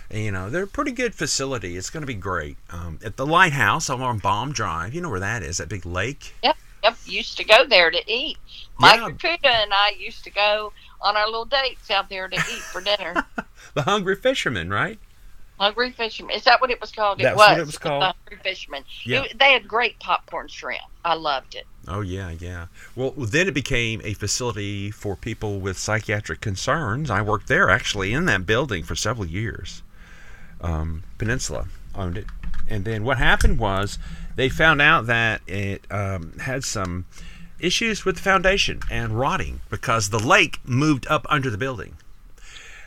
And, 0.09 0.23
you 0.23 0.31
know, 0.31 0.49
they're 0.49 0.63
a 0.63 0.67
pretty 0.67 0.91
good 0.91 1.15
facility. 1.15 1.77
It's 1.77 1.89
going 1.89 2.01
to 2.01 2.07
be 2.07 2.13
great. 2.13 2.57
Um, 2.69 2.99
at 3.03 3.17
the 3.17 3.25
lighthouse 3.25 3.89
on 3.89 4.19
Baum 4.19 4.51
Drive, 4.51 4.93
you 4.93 5.01
know 5.01 5.09
where 5.09 5.19
that 5.21 5.41
is, 5.41 5.57
that 5.57 5.69
big 5.69 5.85
lake. 5.85 6.33
Yep, 6.43 6.57
yep. 6.83 6.97
Used 7.05 7.37
to 7.37 7.43
go 7.45 7.65
there 7.65 7.91
to 7.91 8.11
eat. 8.11 8.37
Mike 8.77 8.99
Yeah. 9.23 9.37
And 9.43 9.73
I 9.73 9.93
used 9.97 10.23
to 10.25 10.31
go 10.31 10.73
on 11.01 11.15
our 11.15 11.25
little 11.25 11.45
dates 11.45 11.89
out 11.89 12.09
there 12.09 12.27
to 12.27 12.35
eat 12.35 12.61
for 12.61 12.81
dinner. 12.81 13.25
The 13.73 13.83
Hungry 13.83 14.17
Fisherman, 14.17 14.69
right? 14.69 14.99
Hungry 15.57 15.91
Fisherman. 15.91 16.35
Is 16.35 16.43
that 16.43 16.59
what 16.59 16.71
it 16.71 16.81
was 16.81 16.91
called? 16.91 17.21
It 17.21 17.25
was. 17.25 17.35
what 17.37 17.59
it 17.59 17.65
was 17.65 17.77
called. 17.77 18.01
The 18.01 18.05
Hungry 18.07 18.37
Fisherman. 18.43 18.83
Yeah. 19.05 19.23
It- 19.23 19.39
they 19.39 19.53
had 19.53 19.65
great 19.67 19.97
popcorn 19.99 20.47
shrimp. 20.47 20.81
I 21.05 21.13
loved 21.13 21.55
it. 21.55 21.67
Oh 21.87 22.01
yeah, 22.01 22.31
yeah. 22.31 22.67
Well, 22.95 23.11
then 23.11 23.47
it 23.47 23.53
became 23.53 24.01
a 24.03 24.13
facility 24.13 24.91
for 24.91 25.15
people 25.15 25.59
with 25.59 25.77
psychiatric 25.77 26.39
concerns. 26.39 27.09
I 27.09 27.21
worked 27.21 27.47
there 27.47 27.69
actually 27.69 28.13
in 28.13 28.25
that 28.25 28.45
building 28.45 28.83
for 28.83 28.95
several 28.95 29.25
years. 29.25 29.81
Um, 30.61 31.03
Peninsula 31.17 31.67
owned 31.95 32.17
it, 32.17 32.27
and 32.69 32.85
then 32.85 33.03
what 33.03 33.17
happened 33.17 33.57
was 33.57 33.97
they 34.35 34.47
found 34.47 34.81
out 34.81 35.07
that 35.07 35.41
it 35.47 35.85
um, 35.89 36.33
had 36.39 36.63
some 36.63 37.05
issues 37.59 38.05
with 38.05 38.15
the 38.15 38.21
foundation 38.21 38.79
and 38.89 39.19
rotting 39.19 39.61
because 39.69 40.09
the 40.09 40.19
lake 40.19 40.59
moved 40.63 41.07
up 41.07 41.25
under 41.29 41.49
the 41.49 41.57
building. 41.57 41.95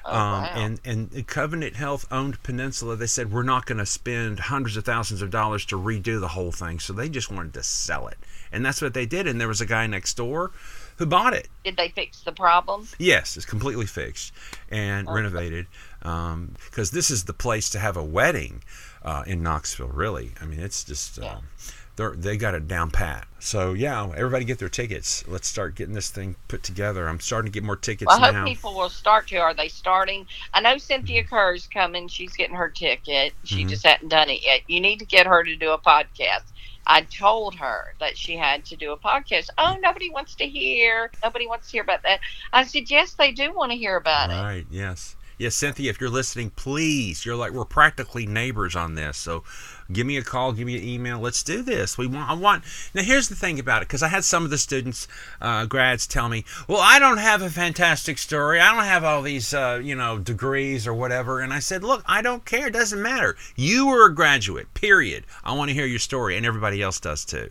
Oh, 0.06 0.12
Um, 0.14 0.42
wow. 0.42 0.52
and 0.54 0.80
and 0.84 1.26
Covenant 1.26 1.76
Health 1.76 2.06
owned 2.10 2.42
Peninsula. 2.42 2.94
They 2.96 3.06
said 3.06 3.32
we're 3.32 3.42
not 3.42 3.64
going 3.66 3.78
to 3.78 3.86
spend 3.86 4.38
hundreds 4.38 4.76
of 4.76 4.84
thousands 4.84 5.22
of 5.22 5.30
dollars 5.30 5.64
to 5.66 5.78
redo 5.78 6.20
the 6.20 6.28
whole 6.28 6.52
thing, 6.52 6.78
so 6.78 6.92
they 6.92 7.08
just 7.08 7.30
wanted 7.30 7.54
to 7.54 7.62
sell 7.62 8.08
it, 8.08 8.18
and 8.52 8.64
that's 8.66 8.82
what 8.82 8.92
they 8.92 9.06
did. 9.06 9.26
And 9.26 9.40
there 9.40 9.48
was 9.48 9.60
a 9.62 9.66
guy 9.66 9.86
next 9.86 10.14
door 10.18 10.50
who 10.98 11.06
bought 11.06 11.32
it. 11.32 11.48
Did 11.64 11.76
they 11.76 11.88
fix 11.88 12.20
the 12.20 12.32
problem? 12.32 12.86
Yes, 12.98 13.36
it's 13.36 13.46
completely 13.46 13.86
fixed 13.86 14.32
and 14.70 15.08
renovated 15.08 15.66
because 16.00 16.90
this 16.92 17.10
is 17.10 17.24
the 17.24 17.32
place 17.32 17.70
to 17.70 17.78
have 17.78 17.96
a 17.96 18.04
wedding 18.04 18.62
uh, 19.02 19.24
in 19.26 19.42
Knoxville. 19.42 19.88
Really, 19.88 20.32
I 20.40 20.44
mean, 20.44 20.60
it's 20.60 20.84
just 20.84 21.16
Yeah. 21.18 21.36
uh, 21.36 21.40
they're, 21.96 22.12
they 22.16 22.36
got 22.36 22.54
it 22.54 22.66
down 22.66 22.90
pat. 22.90 23.26
So 23.38 23.72
yeah, 23.72 24.10
everybody 24.16 24.44
get 24.44 24.58
their 24.58 24.68
tickets. 24.68 25.22
Let's 25.28 25.46
start 25.46 25.74
getting 25.76 25.94
this 25.94 26.10
thing 26.10 26.34
put 26.48 26.62
together. 26.62 27.08
I'm 27.08 27.20
starting 27.20 27.52
to 27.52 27.54
get 27.54 27.62
more 27.64 27.76
tickets 27.76 28.08
Well, 28.08 28.20
I 28.22 28.26
hope 28.26 28.34
now. 28.34 28.44
people 28.46 28.74
will 28.74 28.88
start 28.88 29.28
to. 29.28 29.36
Are 29.36 29.54
they 29.54 29.68
starting? 29.68 30.26
I 30.52 30.60
know 30.60 30.76
Cynthia 30.78 31.22
Mm-hmm. 31.22 31.34
Kerr's 31.34 31.66
coming. 31.72 32.08
She's 32.08 32.32
getting 32.34 32.56
her 32.56 32.68
ticket. 32.68 33.34
She 33.44 33.64
Mhm. 33.64 33.68
just 33.68 33.86
hadn't 33.86 34.08
done 34.08 34.28
it 34.30 34.44
yet. 34.44 34.62
You 34.66 34.80
need 34.80 34.98
to 35.00 35.04
get 35.04 35.26
her 35.26 35.44
to 35.44 35.56
do 35.56 35.70
a 35.70 35.78
podcast. 35.78 36.42
I 36.86 37.02
told 37.02 37.54
her 37.54 37.94
that 38.00 38.16
she 38.18 38.36
had 38.36 38.64
to 38.66 38.76
do 38.76 38.92
a 38.92 38.96
podcast. 38.98 39.48
Oh, 39.56 39.76
nobody 39.80 40.10
wants 40.10 40.34
to 40.36 40.46
hear. 40.46 41.10
Nobody 41.22 41.46
wants 41.46 41.66
to 41.68 41.72
hear 41.72 41.82
about 41.82 42.02
that. 42.02 42.20
I 42.52 42.64
said, 42.64 42.90
yes, 42.90 43.12
they 43.14 43.32
do 43.32 43.52
want 43.54 43.72
to 43.72 43.78
hear 43.78 43.96
about 43.96 44.30
it. 44.30 44.34
Right. 44.34 44.66
Yes. 44.70 45.16
Yes, 45.36 45.56
Cynthia, 45.56 45.90
if 45.90 46.00
you're 46.00 46.10
listening, 46.10 46.50
please. 46.50 47.26
You're 47.26 47.36
like 47.36 47.52
we're 47.52 47.64
practically 47.64 48.26
neighbors 48.26 48.76
on 48.76 48.94
this. 48.94 49.16
So, 49.16 49.42
give 49.92 50.06
me 50.06 50.16
a 50.16 50.22
call, 50.22 50.52
give 50.52 50.66
me 50.66 50.76
an 50.76 50.84
email. 50.84 51.18
Let's 51.18 51.42
do 51.42 51.62
this. 51.62 51.98
We 51.98 52.06
want. 52.06 52.30
I 52.30 52.34
want. 52.34 52.64
Now, 52.94 53.02
here's 53.02 53.28
the 53.28 53.34
thing 53.34 53.58
about 53.58 53.82
it, 53.82 53.88
because 53.88 54.02
I 54.02 54.08
had 54.08 54.24
some 54.24 54.44
of 54.44 54.50
the 54.50 54.58
students, 54.58 55.08
uh, 55.40 55.66
grads, 55.66 56.06
tell 56.06 56.28
me, 56.28 56.44
"Well, 56.68 56.80
I 56.80 56.98
don't 56.98 57.18
have 57.18 57.42
a 57.42 57.50
fantastic 57.50 58.18
story. 58.18 58.60
I 58.60 58.72
don't 58.72 58.84
have 58.84 59.02
all 59.04 59.22
these, 59.22 59.52
uh, 59.52 59.80
you 59.82 59.94
know, 59.94 60.18
degrees 60.18 60.86
or 60.86 60.94
whatever." 60.94 61.40
And 61.40 61.52
I 61.52 61.58
said, 61.58 61.82
"Look, 61.82 62.04
I 62.06 62.22
don't 62.22 62.44
care. 62.44 62.68
It 62.68 62.72
doesn't 62.72 63.02
matter. 63.02 63.36
You 63.56 63.86
were 63.86 64.06
a 64.06 64.14
graduate. 64.14 64.72
Period. 64.74 65.24
I 65.42 65.52
want 65.52 65.70
to 65.70 65.74
hear 65.74 65.86
your 65.86 65.98
story, 65.98 66.36
and 66.36 66.46
everybody 66.46 66.80
else 66.80 67.00
does 67.00 67.24
too." 67.24 67.50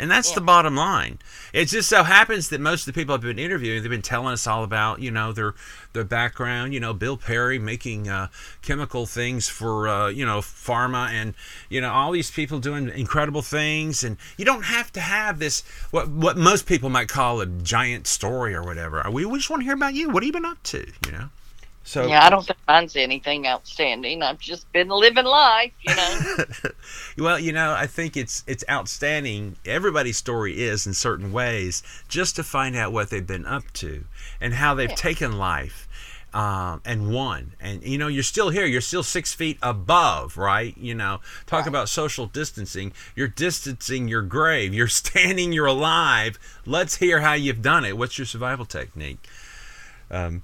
And 0.00 0.10
that's 0.10 0.32
the 0.32 0.40
bottom 0.40 0.76
line. 0.76 1.18
It 1.52 1.66
just 1.66 1.86
so 1.86 2.04
happens 2.04 2.48
that 2.48 2.58
most 2.58 2.88
of 2.88 2.94
the 2.94 2.98
people 2.98 3.14
I've 3.14 3.20
been 3.20 3.38
interviewing, 3.38 3.82
they've 3.82 3.90
been 3.90 4.00
telling 4.00 4.32
us 4.32 4.46
all 4.46 4.64
about, 4.64 5.00
you 5.00 5.10
know, 5.10 5.30
their 5.30 5.54
their 5.92 6.04
background. 6.04 6.72
You 6.72 6.80
know, 6.80 6.94
Bill 6.94 7.18
Perry 7.18 7.58
making 7.58 8.08
uh, 8.08 8.28
chemical 8.62 9.04
things 9.04 9.50
for, 9.50 9.88
uh, 9.88 10.08
you 10.08 10.24
know, 10.24 10.38
pharma, 10.38 11.10
and 11.10 11.34
you 11.68 11.82
know, 11.82 11.92
all 11.92 12.12
these 12.12 12.30
people 12.30 12.60
doing 12.60 12.88
incredible 12.88 13.42
things. 13.42 14.02
And 14.02 14.16
you 14.38 14.46
don't 14.46 14.64
have 14.64 14.90
to 14.92 15.00
have 15.00 15.38
this 15.38 15.64
what 15.90 16.08
what 16.08 16.38
most 16.38 16.64
people 16.64 16.88
might 16.88 17.08
call 17.08 17.42
a 17.42 17.46
giant 17.46 18.06
story 18.06 18.54
or 18.54 18.62
whatever. 18.62 19.04
We, 19.12 19.26
we 19.26 19.38
just 19.38 19.50
want 19.50 19.60
to 19.60 19.64
hear 19.64 19.74
about 19.74 19.92
you. 19.92 20.08
What 20.08 20.22
have 20.22 20.28
you 20.28 20.32
been 20.32 20.46
up 20.46 20.62
to? 20.62 20.78
You 21.04 21.12
know. 21.12 21.28
So 21.90 22.06
Yeah, 22.06 22.24
I 22.24 22.30
don't 22.30 22.46
think 22.46 22.58
mine's 22.68 22.96
anything 22.96 23.46
outstanding. 23.48 24.22
I've 24.22 24.38
just 24.38 24.70
been 24.72 24.88
living 24.88 25.24
life, 25.24 25.72
you 25.82 25.94
know. 25.94 26.22
well, 27.18 27.38
you 27.38 27.52
know, 27.52 27.72
I 27.72 27.86
think 27.86 28.16
it's 28.16 28.44
it's 28.46 28.64
outstanding. 28.70 29.56
Everybody's 29.66 30.16
story 30.16 30.62
is 30.62 30.86
in 30.86 30.94
certain 30.94 31.32
ways, 31.32 31.82
just 32.08 32.36
to 32.36 32.44
find 32.44 32.76
out 32.76 32.92
what 32.92 33.10
they've 33.10 33.26
been 33.26 33.44
up 33.46 33.64
to 33.74 34.04
and 34.40 34.54
how 34.54 34.74
they've 34.74 34.88
Yeah. 34.90 34.94
taken 34.94 35.36
life 35.38 35.88
um, 36.32 36.80
and 36.84 37.12
won. 37.12 37.54
And 37.60 37.82
you 37.82 37.98
know, 37.98 38.08
you're 38.08 38.22
still 38.22 38.50
here. 38.50 38.66
You're 38.66 38.80
still 38.80 39.02
six 39.02 39.32
feet 39.34 39.58
above, 39.62 40.36
right? 40.36 40.76
You 40.78 40.94
know, 40.94 41.20
talk 41.46 41.66
about 41.66 41.88
social 41.88 42.26
distancing. 42.26 42.92
You're 43.16 43.28
distancing 43.28 44.08
your 44.08 44.22
grave. 44.22 44.72
You're 44.72 44.88
standing. 45.02 45.52
You're 45.52 45.66
alive. 45.66 46.38
Let's 46.64 46.96
hear 46.96 47.20
how 47.20 47.34
you've 47.34 47.62
done 47.62 47.84
it. 47.84 47.96
What's 47.98 48.16
your 48.18 48.26
survival 48.26 48.64
technique? 48.64 49.28
Um, 50.10 50.42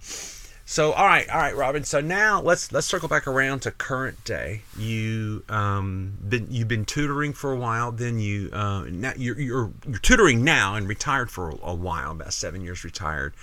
So 0.69 0.93
all 0.93 1.07
right, 1.07 1.29
all 1.31 1.39
right, 1.39 1.55
Robin. 1.55 1.85
So 1.85 2.01
now 2.01 2.43
let's 2.43 2.73
let's 2.73 2.89
circle 2.89 3.09
back 3.09 3.29
around 3.29 3.61
to 3.61 3.71
current 3.71 4.25
day. 4.25 4.63
You 4.77 5.45
um 5.49 6.19
been 6.29 6.49
you've 6.51 6.67
been 6.67 6.85
tutoring 6.85 7.33
for 7.33 7.53
a 7.53 7.57
while. 7.57 7.93
Then 7.93 8.19
you 8.19 8.51
uh 8.53 8.85
now 8.91 9.13
you're 9.17 9.39
you're, 9.39 9.71
you're 9.87 10.01
tutoring 10.01 10.43
now 10.43 10.75
and 10.75 10.89
retired 10.89 11.31
for 11.31 11.51
a, 11.51 11.57
a 11.63 11.75
while, 11.75 12.11
about 12.11 12.33
seven 12.33 12.63
years 12.63 12.83
retired. 12.83 13.35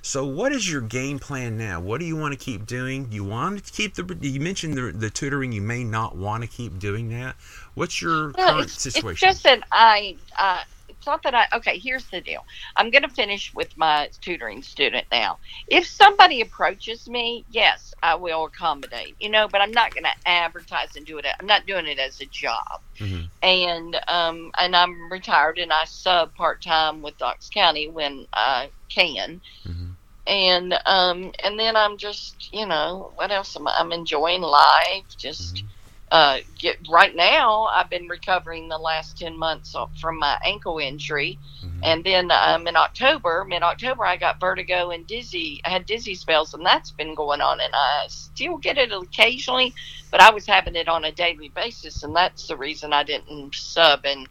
So 0.00 0.24
what 0.24 0.52
is 0.52 0.72
your 0.72 0.80
game 0.80 1.18
plan 1.18 1.58
now? 1.58 1.80
What 1.80 2.00
do 2.00 2.06
you 2.06 2.16
want 2.16 2.32
to 2.32 2.42
keep 2.42 2.64
doing? 2.64 3.08
You 3.12 3.24
want 3.24 3.62
to 3.62 3.72
keep 3.72 3.96
the 3.96 4.16
you 4.22 4.40
mentioned 4.40 4.72
the 4.74 4.90
the 4.90 5.10
tutoring. 5.10 5.52
You 5.52 5.60
may 5.60 5.84
not 5.84 6.16
want 6.16 6.44
to 6.44 6.48
keep 6.48 6.78
doing 6.78 7.10
that. 7.10 7.36
What's 7.74 8.00
your 8.00 8.32
current 8.32 8.62
it's, 8.62 8.80
situation? 8.80 9.28
it's 9.28 9.42
just 9.42 9.42
that 9.42 9.62
I, 9.70 10.16
uh, 10.38 10.62
it's 11.00 11.06
not 11.06 11.22
that 11.24 11.34
I, 11.34 11.46
okay, 11.56 11.78
here's 11.78 12.08
the 12.10 12.20
deal. 12.20 12.42
I'm 12.76 12.90
going 12.90 13.02
to 13.02 13.08
finish 13.08 13.52
with 13.54 13.72
my 13.76 14.10
tutoring 14.20 14.62
student 14.62 15.06
now. 15.10 15.38
If 15.68 15.86
somebody 15.86 16.42
approaches 16.42 17.08
me, 17.08 17.46
yes, 17.48 17.94
I 18.02 18.16
will 18.16 18.44
accommodate, 18.44 19.16
you 19.18 19.30
know, 19.30 19.48
but 19.48 19.62
I'm 19.62 19.72
not 19.72 19.94
going 19.94 20.04
to 20.04 20.30
advertise 20.30 20.96
and 20.96 21.06
do 21.06 21.18
it. 21.18 21.26
I'm 21.40 21.46
not 21.46 21.66
doing 21.66 21.86
it 21.86 21.98
as 21.98 22.20
a 22.20 22.26
job. 22.26 22.82
Mhm. 22.98 23.30
And, 23.42 23.98
um, 24.08 24.50
and 24.58 24.76
I'm 24.76 25.10
retired 25.10 25.58
and 25.58 25.72
I 25.72 25.84
sub 25.86 26.34
part 26.34 26.62
time 26.62 27.02
with 27.02 27.14
Knox 27.20 27.48
County 27.48 27.88
when 27.88 28.26
I 28.34 28.70
can. 28.90 29.40
Mhm. 29.66 29.96
And, 30.26 30.74
um, 30.86 31.32
and 31.42 31.58
then 31.58 31.76
I'm 31.76 31.96
just, 31.96 32.50
you 32.52 32.66
know, 32.66 33.12
what 33.16 33.30
else 33.30 33.56
am 33.56 33.66
I? 33.66 33.74
I'm 33.78 33.92
enjoying 33.92 34.42
life, 34.42 35.06
just, 35.18 35.64
Mhm. 35.64 35.68
Uh, 36.10 36.38
get 36.58 36.76
right 36.88 37.14
now. 37.14 37.64
I've 37.66 37.88
been 37.88 38.08
recovering 38.08 38.68
the 38.68 38.78
last 38.78 39.18
ten 39.18 39.38
months 39.38 39.76
from 40.00 40.18
my 40.18 40.38
ankle 40.44 40.78
injury, 40.78 41.38
Mhm. 41.64 41.80
and 41.84 42.04
then 42.04 42.30
um, 42.32 42.66
in 42.66 42.76
October, 42.76 43.44
mid 43.48 43.62
October, 43.62 44.04
I 44.04 44.16
got 44.16 44.40
vertigo 44.40 44.90
and 44.90 45.06
dizzy. 45.06 45.60
I 45.64 45.70
had 45.70 45.86
dizzy 45.86 46.14
spells, 46.14 46.52
and 46.54 46.66
that's 46.66 46.90
been 46.90 47.14
going 47.14 47.40
on, 47.40 47.60
and 47.60 47.72
I 47.74 48.06
still 48.08 48.56
get 48.58 48.76
it 48.78 48.92
occasionally, 48.92 49.74
but 50.10 50.20
I 50.20 50.30
was 50.30 50.46
having 50.46 50.74
it 50.74 50.88
on 50.88 51.04
a 51.04 51.12
daily 51.12 51.50
basis, 51.50 52.02
and 52.02 52.14
that's 52.14 52.48
the 52.48 52.56
reason 52.56 52.92
I 52.92 53.04
didn't 53.04 53.54
sub 53.54 54.04
in 54.04 54.26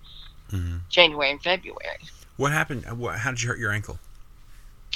Mhm. 0.52 0.82
January 0.90 1.32
and 1.32 1.42
February. 1.42 2.00
What 2.36 2.52
happened? 2.52 2.86
how 2.86 3.32
did 3.32 3.42
you 3.42 3.48
hurt 3.50 3.60
your 3.60 3.72
ankle? 3.72 4.00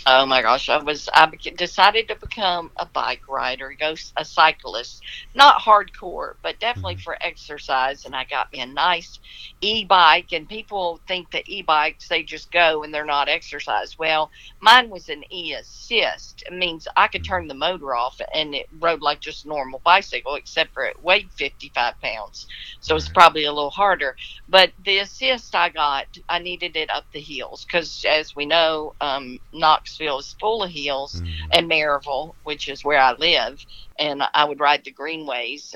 Oh 0.06 0.26
my 0.26 0.42
gosh, 0.42 0.68
I 0.68 0.84
was 0.84 1.08
I 1.14 1.32
decided 1.56 2.10
to 2.10 2.16
become 2.16 2.72
a 2.76 2.86
bike 2.86 3.26
rider, 3.30 3.74
go 3.80 3.96
a 4.18 4.26
cyclist, 4.26 5.02
not 5.34 5.62
hardcore, 5.62 6.36
but 6.42 6.60
definitely 6.60 6.98
for 6.98 7.18
exercise. 7.22 8.04
And 8.04 8.14
I 8.14 8.26
got 8.26 8.52
me 8.52 8.60
a 8.60 8.66
nice 8.66 9.20
e-bike. 9.62 10.34
And 10.34 10.50
people 10.50 11.00
think 11.08 11.32
that 11.32 11.48
e-bikes 11.48 12.10
they 12.10 12.22
just 12.22 12.52
go 12.52 12.84
and 12.84 12.94
they're 12.94 13.06
not 13.06 13.30
exercise. 13.30 13.98
Well, 13.98 14.30
mine 14.60 14.90
was 14.90 15.08
an 15.08 15.24
e-assist. 15.32 16.44
It 16.48 16.54
means 16.54 16.86
I 16.98 17.08
could 17.08 17.24
turn 17.24 17.48
the 17.48 17.54
motor 17.54 17.96
off 17.96 18.20
and 18.34 18.54
it 18.54 18.68
rode 18.82 19.02
like 19.02 19.22
just 19.22 19.46
a 19.46 19.48
normal 19.48 19.80
bicycle, 19.86 20.36
except 20.36 20.74
for 20.74 20.84
it 20.84 21.02
weighed 21.02 21.32
55 21.32 22.02
pounds, 22.02 22.48
so 22.82 22.98
it's 22.98 23.08
probably 23.08 23.46
a 23.46 23.54
little 23.54 23.70
harder. 23.70 24.18
But 24.50 24.72
the 24.84 24.98
assist 25.00 25.56
I 25.56 25.70
got, 25.70 26.08
I 26.28 26.40
needed 26.40 26.76
it 26.76 26.90
up 26.90 27.06
the 27.14 27.22
hills 27.22 27.64
because, 27.64 28.06
as 28.08 28.36
we 28.36 28.46
know, 28.46 28.96
um, 29.00 29.40
Knoxville 29.94 30.20
is 30.20 30.36
full 30.40 30.64
of 30.64 30.72
hills, 30.72 31.22
Mhm. 31.22 31.48
and 31.52 31.70
Maryville, 31.70 32.34
which 32.44 32.68
is 32.68 32.84
where 32.84 33.00
I 33.00 33.14
live, 33.14 33.64
and 34.00 34.24
I 34.34 34.44
would 34.46 34.60
ride 34.60 34.84
the 34.84 34.92
greenways 34.92 35.76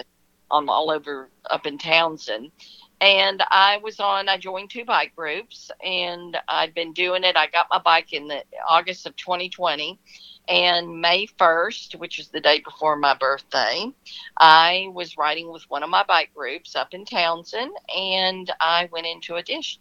on 0.50 0.70
all 0.70 0.90
over 0.90 1.30
up 1.50 1.66
in 1.66 1.78
Townsend. 1.78 2.52
And 3.00 3.44
I 3.52 3.78
was 3.78 4.00
on. 4.00 4.28
I 4.28 4.38
joined 4.38 4.72
two 4.72 4.86
bike 4.86 5.16
groups, 5.16 5.70
and 5.84 6.36
I'd 6.48 6.74
been 6.74 6.94
doing 6.94 7.24
it. 7.24 7.36
I 7.38 7.46
got 7.46 7.70
my 7.70 7.78
bike 7.78 8.12
in 8.12 8.28
the 8.28 8.44
August 8.68 9.06
of 9.06 9.16
2020, 9.18 10.00
and 10.48 11.00
May 11.00 11.28
1st, 11.28 11.96
which 11.96 12.18
is 12.18 12.30
the 12.30 12.42
day 12.42 12.60
before 12.60 12.96
my 12.96 13.14
birthday, 13.14 13.92
I 14.40 14.88
was 14.94 15.16
riding 15.16 15.52
with 15.52 15.70
one 15.70 15.84
of 15.84 15.92
my 15.92 16.04
bike 16.04 16.34
groups 16.34 16.76
up 16.76 16.96
in 16.96 17.06
Townsend, 17.06 17.72
and 17.96 18.52
I 18.60 18.90
went 18.92 19.06
into 19.06 19.36
a 19.36 19.44
dish, 19.44 19.78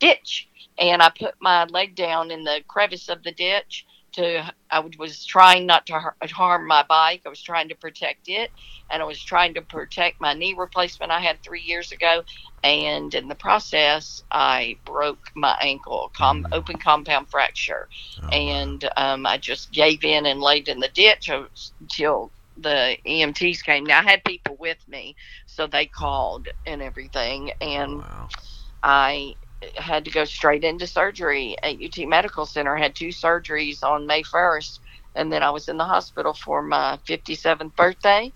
ditch, 0.00 0.48
and 0.78 1.02
I 1.02 1.10
put 1.10 1.34
my 1.40 1.64
leg 1.66 1.94
down 1.96 2.30
in 2.30 2.44
the 2.44 2.62
crevice 2.68 3.08
of 3.08 3.22
the 3.22 3.32
ditch. 3.32 3.86
To 4.14 4.44
I 4.70 4.80
was 4.98 5.24
trying 5.24 5.66
not 5.66 5.86
to 5.86 6.14
harm 6.32 6.66
my 6.66 6.84
bike. 6.88 7.22
I 7.26 7.28
was 7.30 7.42
trying 7.42 7.68
to 7.68 7.76
protect 7.76 8.28
it, 8.28 8.50
and 8.90 9.02
I 9.02 9.06
was 9.06 9.22
trying 9.22 9.54
to 9.54 9.62
protect 9.62 10.20
my 10.20 10.34
knee 10.34 10.54
replacement 10.56 11.12
I 11.12 11.20
had 11.20 11.42
three 11.42 11.62
years 11.62 11.92
ago. 11.92 12.22
And 12.62 13.14
in 13.14 13.28
the 13.28 13.34
process, 13.34 14.22
I 14.30 14.80
broke 14.86 15.30
my 15.34 15.56
ankle, 15.60 16.10
com- 16.16 16.44
Mm. 16.44 16.52
open 16.52 16.78
compound 16.78 17.30
fracture 17.30 17.88
Oh, 18.22 18.28
and 18.32 18.88
um, 18.96 19.26
I 19.26 19.38
just 19.38 19.72
gave 19.72 20.04
in 20.04 20.26
and 20.26 20.40
laid 20.40 20.68
in 20.68 20.80
the 20.80 20.88
ditch 20.88 21.28
until 21.28 22.32
the 22.56 22.96
EMTs 23.06 23.62
came. 23.62 23.84
Now 23.84 24.00
I 24.00 24.02
had 24.02 24.24
people 24.24 24.56
with 24.58 24.78
me, 24.88 25.16
so 25.46 25.66
they 25.66 25.86
called 25.86 26.48
and 26.66 26.82
everything, 26.82 27.52
and 27.60 28.00
wow. 28.00 28.28
I 28.82 29.34
had 29.76 30.04
to 30.04 30.10
go 30.10 30.24
straight 30.24 30.64
into 30.64 30.86
surgery 30.86 31.56
at 31.62 31.78
UT 31.78 32.06
Medical 32.06 32.46
Center. 32.46 32.76
Had 32.76 32.94
two 32.96 33.08
surgeries 33.08 33.82
on 33.82 34.06
May 34.06 34.22
first, 34.22 34.80
and 35.14 35.32
then 35.32 35.42
I 35.42 35.50
was 35.50 35.68
in 35.68 35.76
the 35.78 35.84
hospital 35.84 36.34
for 36.34 36.62
my 36.62 36.98
57th 37.06 37.74
birthday. 37.76 38.32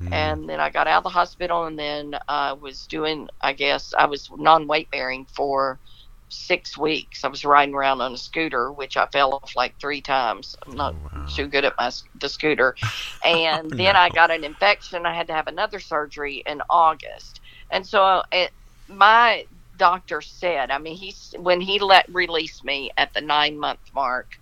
Mhm. 0.00 0.08
And 0.12 0.48
then 0.48 0.60
I 0.60 0.70
got 0.70 0.86
out 0.86 0.98
of 0.98 1.04
the 1.04 1.10
hospital, 1.10 1.64
and 1.64 1.78
then 1.78 2.14
I 2.28 2.52
was 2.52 2.86
doing, 2.86 3.28
I 3.40 3.52
guess, 3.52 3.92
I 3.96 4.06
was 4.06 4.28
non 4.30 4.66
weight 4.68 4.90
bearing 4.90 5.26
for 5.34 5.80
six 6.28 6.76
weeks. 6.78 7.24
I 7.24 7.28
was 7.28 7.44
riding 7.44 7.74
around 7.74 8.00
on 8.00 8.12
a 8.14 8.18
scooter, 8.18 8.72
which 8.72 8.96
I 8.96 9.06
fell 9.12 9.34
off 9.34 9.52
like 9.56 9.76
three 9.80 10.02
times. 10.02 10.54
I'm 10.66 10.74
not 10.76 10.94
Oh, 10.94 11.08
wow. 11.12 11.34
too 11.34 11.48
good 11.48 11.64
at 11.64 11.74
my 11.78 11.90
the 12.14 12.28
scooter. 12.28 12.74
And 13.24 13.76
Oh, 13.76 13.76
then. 13.76 13.96
I 13.96 14.10
got 14.10 14.30
an 14.30 14.44
infection. 14.44 15.06
I 15.06 15.14
had 15.14 15.28
to 15.28 15.34
have 15.34 15.46
another 15.48 15.80
surgery 15.80 16.42
in 16.46 16.62
August. 16.70 17.40
And 17.70 17.86
so 17.86 18.22
it, 18.32 18.52
my 18.88 19.46
doctor 19.76 20.20
said, 20.20 20.70
I 20.70 20.78
mean, 20.78 20.96
he's 20.96 21.34
when 21.38 21.60
he 21.60 21.78
let 21.78 22.06
release 22.12 22.62
me 22.64 22.90
at 22.96 23.12
the 23.14 23.20
nine 23.20 23.58
month 23.58 23.80
mark 23.94 24.32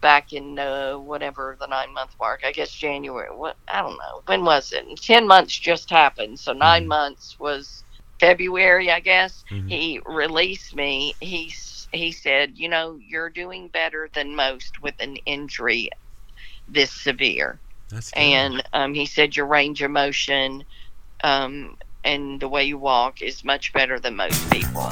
back 0.00 0.32
in 0.32 0.58
uh, 0.58 0.94
whatever 0.98 1.56
the 1.60 1.66
nine 1.66 1.92
month 1.94 2.14
mark, 2.20 2.40
I 2.44 2.52
guess 2.52 2.72
January. 2.72 3.28
What 3.34 3.56
I 3.68 3.80
don't 3.82 3.98
know 3.98 4.22
when 4.26 4.44
was 4.44 4.72
it? 4.72 4.84
Ten 5.02 5.26
months 5.26 5.58
just 5.58 5.90
happened, 5.90 6.38
so 6.40 6.52
9 6.52 6.84
Mhm. 6.84 6.88
months 6.88 7.36
was 7.38 7.84
February, 8.20 8.90
I 8.90 9.00
guess. 9.00 9.44
Mhm. 9.50 9.68
He 9.68 10.00
released 10.06 10.74
me. 10.74 11.16
He 11.20 11.52
he 11.92 12.12
said, 12.12 12.52
you 12.58 12.68
know, 12.68 12.98
you're 13.00 13.30
doing 13.30 13.68
better 13.68 14.08
than 14.14 14.36
most 14.36 14.80
with 14.80 14.94
an 15.00 15.16
injury 15.26 15.90
this 16.68 16.92
severe 16.92 17.60
That's 17.88 18.10
good. 18.12 18.20
and 18.20 18.62
um, 18.72 18.94
he 18.94 19.06
said 19.06 19.36
your 19.36 19.46
range 19.46 19.82
of 19.82 19.90
motion 19.90 20.64
um, 21.24 21.76
and 22.06 22.40
the 22.40 22.48
way 22.48 22.64
you 22.64 22.78
walk 22.78 23.20
is 23.20 23.44
much 23.44 23.72
better 23.72 23.98
than 23.98 24.16
most 24.16 24.50
people. 24.50 24.88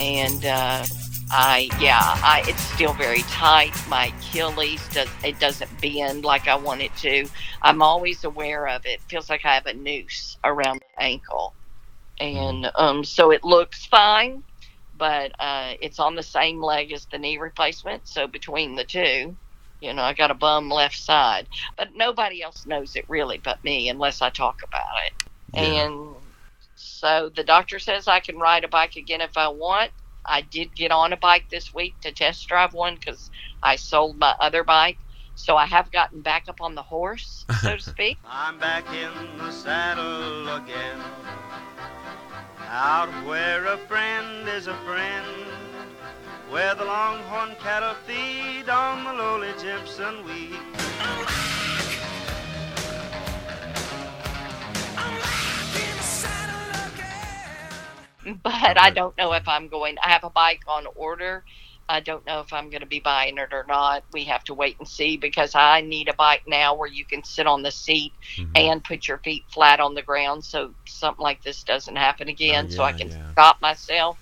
And 0.00 0.44
uh, 0.44 0.84
I, 1.30 1.70
yeah, 1.80 2.00
I 2.00 2.42
it's 2.48 2.60
still 2.60 2.92
very 2.94 3.22
tight. 3.22 3.72
My 3.88 4.06
Achilles 4.06 4.86
does 4.88 5.08
it 5.24 5.38
doesn't 5.38 5.70
bend 5.80 6.24
like 6.24 6.48
I 6.48 6.56
want 6.56 6.82
it 6.82 6.94
to. 6.98 7.28
I'm 7.62 7.80
always 7.80 8.24
aware 8.24 8.66
of 8.68 8.84
it. 8.86 9.00
Feels 9.08 9.30
like 9.30 9.44
I 9.44 9.54
have 9.54 9.66
a 9.66 9.74
noose 9.74 10.36
around 10.42 10.80
the 10.80 11.02
ankle, 11.02 11.54
and 12.18 12.70
um, 12.74 13.04
so 13.04 13.30
it 13.30 13.44
looks 13.44 13.86
fine, 13.86 14.42
but 14.98 15.32
uh, 15.38 15.74
it's 15.80 16.00
on 16.00 16.16
the 16.16 16.22
same 16.24 16.60
leg 16.60 16.92
as 16.92 17.06
the 17.06 17.18
knee 17.18 17.38
replacement. 17.38 18.08
So 18.08 18.26
between 18.26 18.74
the 18.74 18.84
two, 18.84 19.36
you 19.80 19.92
know, 19.94 20.02
I 20.02 20.14
got 20.14 20.30
a 20.30 20.34
bum 20.34 20.70
left 20.70 20.96
side, 20.96 21.48
but 21.76 21.88
nobody 21.94 22.42
else 22.42 22.66
knows 22.66 22.96
it 22.96 23.04
really 23.08 23.40
but 23.42 23.62
me 23.64 23.88
unless 23.88 24.22
I 24.22 24.30
talk 24.30 24.60
about 24.62 24.82
it. 25.06 25.12
Yeah. 25.54 25.84
And 25.84 26.16
so 26.74 27.30
the 27.34 27.44
doctor 27.44 27.78
says 27.78 28.08
I 28.08 28.20
can 28.20 28.38
ride 28.38 28.64
a 28.64 28.68
bike 28.68 28.96
again 28.96 29.20
if 29.20 29.36
I 29.36 29.48
want. 29.48 29.90
I 30.26 30.42
did 30.42 30.74
get 30.76 30.92
on 30.92 31.12
a 31.12 31.16
bike 31.16 31.46
this 31.50 31.72
week 31.74 31.96
to 32.02 32.12
test 32.12 32.46
drive 32.46 32.74
one 32.74 32.94
because 32.94 33.30
I 33.62 33.76
sold 33.76 34.18
my 34.18 34.34
other 34.40 34.64
bike. 34.64 34.98
So 35.34 35.56
I 35.56 35.66
have 35.66 35.90
gotten 35.90 36.20
back 36.20 36.44
up 36.48 36.60
on 36.60 36.74
the 36.74 36.82
horse, 36.82 37.46
so 37.62 37.76
to 37.76 37.82
speak. 37.82 38.18
I'm 38.24 38.58
back 38.58 38.84
in 38.92 39.38
the 39.38 39.50
saddle 39.50 40.48
again. 40.56 41.00
Out 42.68 43.08
where 43.26 43.66
a 43.66 43.78
friend 43.78 44.48
is 44.48 44.66
a 44.66 44.74
friend. 44.84 45.59
Where 46.50 46.74
the 46.74 46.84
longhorn 46.84 47.54
cattle 47.60 47.94
feed 48.06 48.68
on 48.68 49.04
the 49.04 49.12
lowly 49.12 49.52
Jimson 49.60 50.24
weed. 50.24 50.58
but 58.42 58.78
I 58.78 58.90
don't 58.90 59.16
know 59.16 59.32
if 59.32 59.48
I'm 59.48 59.68
going. 59.68 59.96
I 60.02 60.10
have 60.10 60.24
a 60.24 60.30
bike 60.30 60.62
on 60.68 60.84
order. 60.94 61.44
I 61.88 62.00
don't 62.00 62.24
know 62.26 62.40
if 62.40 62.52
I'm 62.52 62.70
going 62.70 62.82
to 62.82 62.86
be 62.86 63.00
buying 63.00 63.38
it 63.38 63.52
or 63.52 63.64
not. 63.66 64.04
We 64.12 64.24
have 64.24 64.44
to 64.44 64.54
wait 64.54 64.76
and 64.78 64.86
see 64.86 65.16
because 65.16 65.54
I 65.56 65.80
need 65.80 66.08
a 66.08 66.14
bike 66.14 66.42
now 66.46 66.74
where 66.76 66.88
you 66.88 67.04
can 67.04 67.24
sit 67.24 67.46
on 67.48 67.62
the 67.62 67.70
seat 67.72 68.12
Mhm. 68.36 68.50
and 68.54 68.84
put 68.84 69.08
your 69.08 69.18
feet 69.18 69.44
flat 69.48 69.80
on 69.80 69.94
the 69.94 70.02
ground 70.02 70.44
so 70.44 70.72
something 70.86 71.22
like 71.22 71.42
this 71.42 71.64
doesn't 71.64 71.96
happen 71.96 72.28
again. 72.28 72.70
so 72.70 72.84
I 72.84 72.92
can 72.92 73.10
yeah. 73.10 73.32
stop 73.32 73.60
myself. 73.60 74.18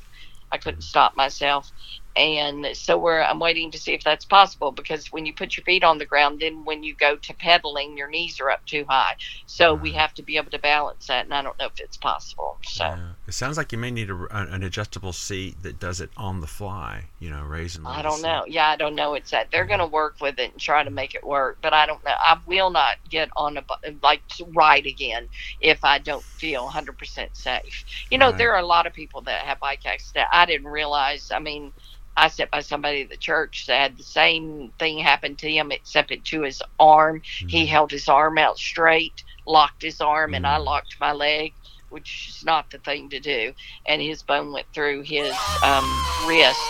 I 0.51 0.57
couldn't 0.57 0.81
stop 0.81 1.14
myself. 1.16 1.70
And 2.18 2.76
so 2.76 2.98
we're 2.98 3.22
I'm 3.22 3.38
waiting 3.40 3.70
to 3.70 3.78
see 3.78 3.94
if 3.94 4.02
that's 4.04 4.24
possible 4.24 4.72
because 4.72 5.08
when 5.12 5.26
you 5.26 5.32
put 5.34 5.56
your 5.56 5.64
feet 5.64 5.84
on 5.84 5.98
the 5.98 6.06
ground, 6.06 6.40
then 6.40 6.64
when 6.64 6.82
you 6.82 6.94
go 6.96 7.16
to 7.16 7.34
pedaling, 7.34 7.96
your 7.96 8.08
knees 8.10 8.40
are 8.40 8.50
up 8.50 8.64
too 8.66 8.84
high. 8.88 9.14
So 9.46 9.74
we 9.74 9.92
have 9.92 10.14
to 10.14 10.22
be 10.22 10.36
able 10.36 10.50
to 10.50 10.58
balance 10.58 11.06
that, 11.06 11.24
and 11.24 11.34
I 11.34 11.42
don't 11.42 11.58
know 11.58 11.66
if 11.66 11.78
it's 11.78 11.96
possible. 11.96 12.58
So 12.64 12.84
Yeah. 12.84 13.12
It 13.26 13.32
sounds 13.34 13.56
like 13.56 13.72
you 13.72 13.78
may 13.78 13.90
need 13.90 14.10
a, 14.10 14.26
an 14.30 14.62
adjustable 14.62 15.12
seat 15.12 15.62
that 15.62 15.78
does 15.78 16.00
it 16.00 16.10
on 16.16 16.40
the 16.40 16.46
fly. 16.46 17.10
You 17.18 17.30
know, 17.30 17.42
raising. 17.44 17.86
I 17.86 18.02
don't 18.02 18.22
know. 18.22 18.44
Yeah, 18.46 18.68
I 18.68 18.76
don't 18.76 18.94
know. 18.94 19.14
It's 19.14 19.30
that 19.30 19.50
they're 19.52 19.66
going 19.66 19.80
to 19.80 19.86
work 19.86 20.16
with 20.20 20.38
it 20.38 20.52
and 20.52 20.60
try 20.60 20.82
to 20.82 20.90
make 20.90 21.14
it 21.14 21.26
work, 21.26 21.58
but 21.62 21.72
I 21.72 21.86
don't 21.86 22.04
know. 22.04 22.14
I 22.18 22.38
will 22.46 22.70
not 22.70 22.96
get 23.08 23.30
on 23.36 23.56
a 23.56 23.64
like 24.02 24.22
to 24.36 24.44
ride 24.54 24.86
again 24.86 25.28
if 25.60 25.84
I 25.84 25.98
don't 25.98 26.24
feel 26.38 26.68
100% 26.68 27.28
safe. 27.32 27.84
You 28.10 28.18
know, 28.18 28.28
Right. 28.28 28.38
there 28.38 28.52
are 28.54 28.60
a 28.60 28.66
lot 28.66 28.86
of 28.86 28.92
people 28.92 29.22
that 29.22 29.44
have 29.44 29.60
bike 29.60 29.82
accidents. 29.86 30.28
I 30.32 30.46
didn't 30.46 30.68
realize. 30.68 31.30
I 31.30 31.38
mean, 31.38 31.72
I 32.18 32.28
sat 32.28 32.50
by 32.50 32.60
somebody 32.60 33.02
at 33.02 33.10
the 33.10 33.16
church 33.16 33.66
that 33.68 33.80
had 33.80 33.96
the 33.96 34.02
same 34.02 34.72
thing 34.78 34.98
happen 34.98 35.36
to 35.36 35.48
him, 35.48 35.70
except 35.70 36.10
it 36.10 36.24
to 36.26 36.42
his 36.42 36.60
arm. 36.80 37.22
He 37.24 37.46
mm-hmm. 37.46 37.70
held 37.70 37.92
his 37.92 38.08
arm 38.08 38.38
out 38.38 38.58
straight, 38.58 39.22
locked 39.46 39.82
his 39.82 40.00
arm, 40.00 40.34
and 40.34 40.44
I 40.44 40.56
mm-hmm. 40.56 40.64
locked 40.64 40.96
my 41.00 41.12
leg, 41.12 41.54
which 41.90 42.26
is 42.28 42.44
not 42.44 42.72
the 42.72 42.78
thing 42.78 43.08
to 43.10 43.20
do. 43.20 43.54
And 43.86 44.02
his 44.02 44.24
bone 44.24 44.52
went 44.52 44.66
through 44.74 45.02
his 45.02 45.32
um, 45.62 45.88
wrist, 46.26 46.60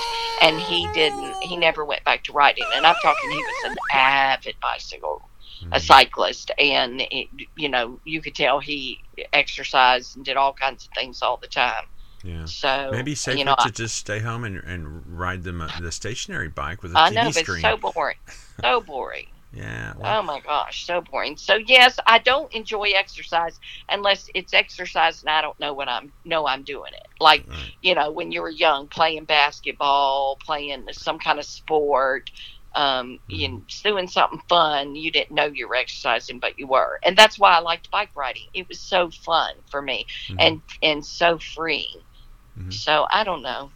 and 0.42 0.60
he 0.60 0.86
didn't. 0.92 1.34
He 1.42 1.56
never 1.56 1.82
went 1.82 2.04
back 2.04 2.24
to 2.24 2.32
riding. 2.32 2.66
And 2.74 2.86
I'm 2.86 2.96
talking, 3.02 3.30
he 3.30 3.38
was 3.38 3.70
an 3.70 3.76
avid 3.92 4.56
bicycle, 4.60 5.22
a 5.62 5.64
mm-hmm. 5.64 5.78
cyclist, 5.78 6.50
and 6.58 7.00
it, 7.00 7.28
you 7.56 7.70
know, 7.70 7.98
you 8.04 8.20
could 8.20 8.34
tell 8.34 8.60
he 8.60 8.98
exercised 9.32 10.14
and 10.14 10.26
did 10.26 10.36
all 10.36 10.52
kinds 10.52 10.84
of 10.84 10.90
things 10.92 11.22
all 11.22 11.38
the 11.38 11.48
time. 11.48 11.86
Yeah. 12.28 12.44
So 12.46 12.88
Maybe 12.92 13.14
safer 13.14 13.38
you 13.38 13.44
know, 13.44 13.54
to 13.58 13.68
I- 13.68 13.70
just 13.70 13.96
stay 13.96 14.20
home 14.20 14.44
and, 14.44 14.58
and 14.64 15.06
ride 15.06 15.42
the 15.44 15.52
the 15.80 15.92
stationary 15.92 16.48
bike 16.48 16.82
with 16.82 16.92
a 16.94 16.98
I 16.98 17.10
TV 17.10 17.14
know, 17.14 17.24
but 17.32 17.34
screen. 17.34 17.58
it's 17.58 17.62
so 17.62 17.76
boring. 17.76 18.16
So 18.62 18.80
boring. 18.86 19.26
yeah. 19.52 19.94
well, 19.96 20.18
Oh 20.20 20.22
my 20.22 20.40
gosh, 20.40 20.84
so 20.86 21.00
boring. 21.00 21.36
So 21.36 21.54
yes, 21.56 21.98
I 22.06 22.18
don't 22.18 22.52
enjoy 22.52 22.90
exercise 22.94 23.58
unless 23.88 24.28
it's 24.34 24.52
exercise 24.52 25.22
and 25.22 25.30
I 25.30 25.40
don't 25.40 25.58
know 25.58 25.72
what 25.74 25.88
I'm 25.88 26.12
know 26.24 26.46
I'm 26.46 26.64
doing 26.64 26.92
it. 26.92 27.08
Like 27.20 27.46
Right. 27.48 27.74
you 27.80 27.94
know, 27.94 28.10
when 28.10 28.30
you 28.32 28.42
were 28.42 28.50
young, 28.50 28.88
playing 28.88 29.24
basketball, 29.24 30.36
playing 30.44 30.86
some 30.92 31.18
kind 31.18 31.38
of 31.38 31.44
sport, 31.46 32.30
um, 32.74 33.18
you 33.28 33.48
know, 33.48 33.62
doing 33.82 34.06
something 34.08 34.40
fun. 34.48 34.94
You 34.94 35.10
didn't 35.10 35.34
know 35.34 35.46
you 35.46 35.68
were 35.68 35.76
exercising, 35.76 36.38
but 36.40 36.58
you 36.58 36.66
were, 36.66 36.98
and 37.04 37.16
that's 37.16 37.38
why 37.38 37.52
I 37.56 37.60
liked 37.60 37.90
bike 37.90 38.10
riding. 38.14 38.44
It 38.52 38.68
was 38.68 38.80
so 38.80 39.10
fun 39.10 39.54
for 39.70 39.80
me, 39.82 40.06
and 40.38 40.62
and 40.82 41.04
so 41.04 41.38
freeing. 41.38 42.02
Mm-hmm. 42.58 42.70
So 42.70 43.06
I 43.10 43.24
don't 43.24 43.42
know. 43.42 43.70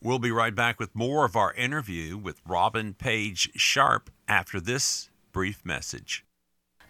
We'll 0.00 0.20
be 0.20 0.30
right 0.30 0.54
back 0.54 0.78
with 0.78 0.94
more 0.94 1.24
of 1.24 1.34
our 1.34 1.52
interview 1.54 2.16
with 2.16 2.40
Robin 2.46 2.94
Page 2.94 3.50
Sharp 3.56 4.10
after 4.28 4.60
this 4.60 5.10
brief 5.32 5.64
message. 5.64 6.24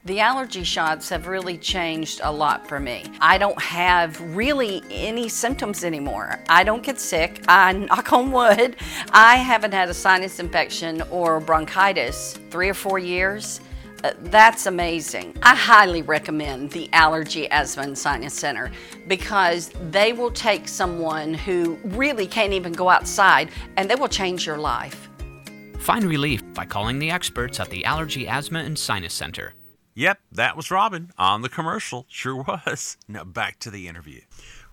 The 0.05 0.21
allergy 0.21 0.63
shots 0.63 1.09
have 1.09 1.27
really 1.27 1.59
changed 1.59 2.21
a 2.23 2.31
lot 2.31 2.67
for 2.69 2.79
me. 2.79 3.05
I 3.21 3.37
don't 3.37 3.61
have 3.61 4.21
really 4.37 4.83
any 4.91 5.29
symptoms 5.29 5.85
anymore. 5.85 6.39
I 6.49 6.65
don't 6.65 6.83
get 6.83 7.01
sick. 7.01 7.45
I 7.49 7.73
knock 7.73 8.13
on 8.13 8.31
wood. 8.31 8.77
I 9.11 9.37
haven't 9.37 9.73
had 9.73 9.89
a 9.89 9.95
sinus 9.95 10.39
infection 10.39 11.03
or 11.11 11.41
bronchitis 11.41 12.39
three 12.51 12.69
or 12.69 12.75
four 12.75 12.99
years. 12.99 13.61
Uh, 14.05 14.13
that's 14.25 14.67
amazing. 14.67 15.35
I 15.43 15.55
highly 15.55 16.03
recommend 16.03 16.71
the 16.71 16.89
Allergy, 16.93 17.51
Asthma, 17.51 17.83
and 17.83 17.99
Sinus 17.99 18.35
Center 18.35 18.71
because 19.09 19.71
they 19.91 20.13
will 20.13 20.31
take 20.31 20.69
someone 20.69 21.35
who 21.35 21.79
really 21.85 22.27
can't 22.27 22.53
even 22.53 22.73
go 22.73 22.89
outside 22.89 23.51
and 23.77 23.91
they 23.91 23.97
will 23.97 24.09
change 24.09 24.47
your 24.47 24.59
life. 24.59 25.09
Find 25.79 26.05
relief 26.05 26.43
by 26.55 26.65
calling 26.65 26.99
the 26.99 27.11
experts 27.11 27.59
at 27.59 27.71
the 27.71 27.85
Allergy, 27.85 28.29
Asthma, 28.29 28.61
and 28.61 28.79
Sinus 28.79 29.15
Center. 29.15 29.55
Yep, 29.95 30.21
that 30.31 30.57
was 30.57 30.71
Robin 30.71 31.11
on 31.19 31.43
the 31.43 31.49
commercial. 31.49 32.07
Sure 32.09 32.37
was. 32.37 32.97
Now 33.09 33.25
back 33.25 33.59
to 33.61 33.71
the 33.71 33.89
interview. 33.89 34.21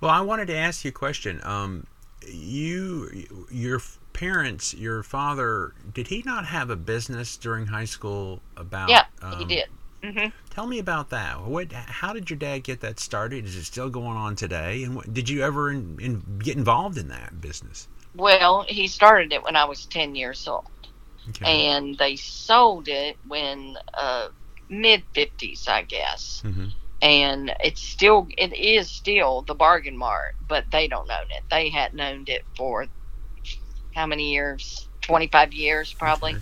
Well, 0.02 0.12
I 0.12 0.22
wanted 0.22 0.48
to 0.48 0.56
ask 0.56 0.86
you 0.86 0.90
a 0.90 0.92
question. 0.92 1.40
Um, 1.44 1.88
you, 2.28 3.48
your 3.50 3.82
parents, 4.16 4.74
your 4.74 5.04
father, 5.04 5.74
did 5.94 6.08
he 6.08 6.24
not 6.26 6.46
have 6.46 6.70
a 6.70 6.76
business 6.78 7.36
during 7.36 7.68
high 7.68 7.86
school 7.86 8.42
about? 8.56 8.90
Yeah, 8.90 9.04
he 9.38 9.44
um, 9.44 9.48
did. 9.48 9.66
hmm 10.02 10.28
Tell 10.50 10.66
me 10.68 10.80
about 10.80 11.10
that. 11.10 11.42
What? 11.44 11.74
How 11.74 12.14
did 12.14 12.30
your 12.30 12.40
dad 12.40 12.64
get 12.64 12.80
that 12.80 12.98
started? 13.00 13.46
Is 13.46 13.58
it 13.58 13.66
still 13.66 13.90
going 13.90 14.16
on 14.16 14.38
today? 14.38 14.84
And 14.84 14.96
what, 14.96 15.14
did 15.14 15.28
you 15.28 15.42
ever 15.44 15.70
in, 15.70 16.00
in, 16.00 16.40
get 16.40 16.56
involved 16.56 16.98
in 16.98 17.10
that 17.10 17.42
business? 17.42 17.90
Well, 18.16 18.66
he 18.70 18.88
started 18.88 19.34
it 19.34 19.44
when 19.44 19.58
I 19.58 19.66
was 19.66 19.86
10 19.86 20.16
years 20.16 20.48
old. 20.48 20.66
Okay. 21.30 21.68
And 21.70 21.98
they 21.98 22.16
sold 22.16 22.88
it 22.88 23.18
when 23.28 23.76
uh, 23.98 24.30
mid 24.70 25.04
50s, 25.14 25.68
I 25.68 25.82
guess. 25.82 26.42
Mhm. 26.46 26.72
And 27.02 27.54
it's 27.60 27.82
still, 27.82 28.30
it 28.38 28.54
is 28.56 28.90
still 28.90 29.42
the 29.42 29.54
bargain 29.56 29.98
mart, 29.98 30.36
but 30.48 30.72
they 30.72 30.88
don't 30.88 31.12
own 31.12 31.28
it. 31.32 31.44
They 31.52 31.70
hadn't 31.70 32.00
owned 32.00 32.30
it 32.30 32.46
for 32.56 32.88
how 33.96 34.06
many 34.06 34.32
years? 34.34 34.88
25 35.02 35.54
years, 35.54 35.94
probably. 35.94 36.36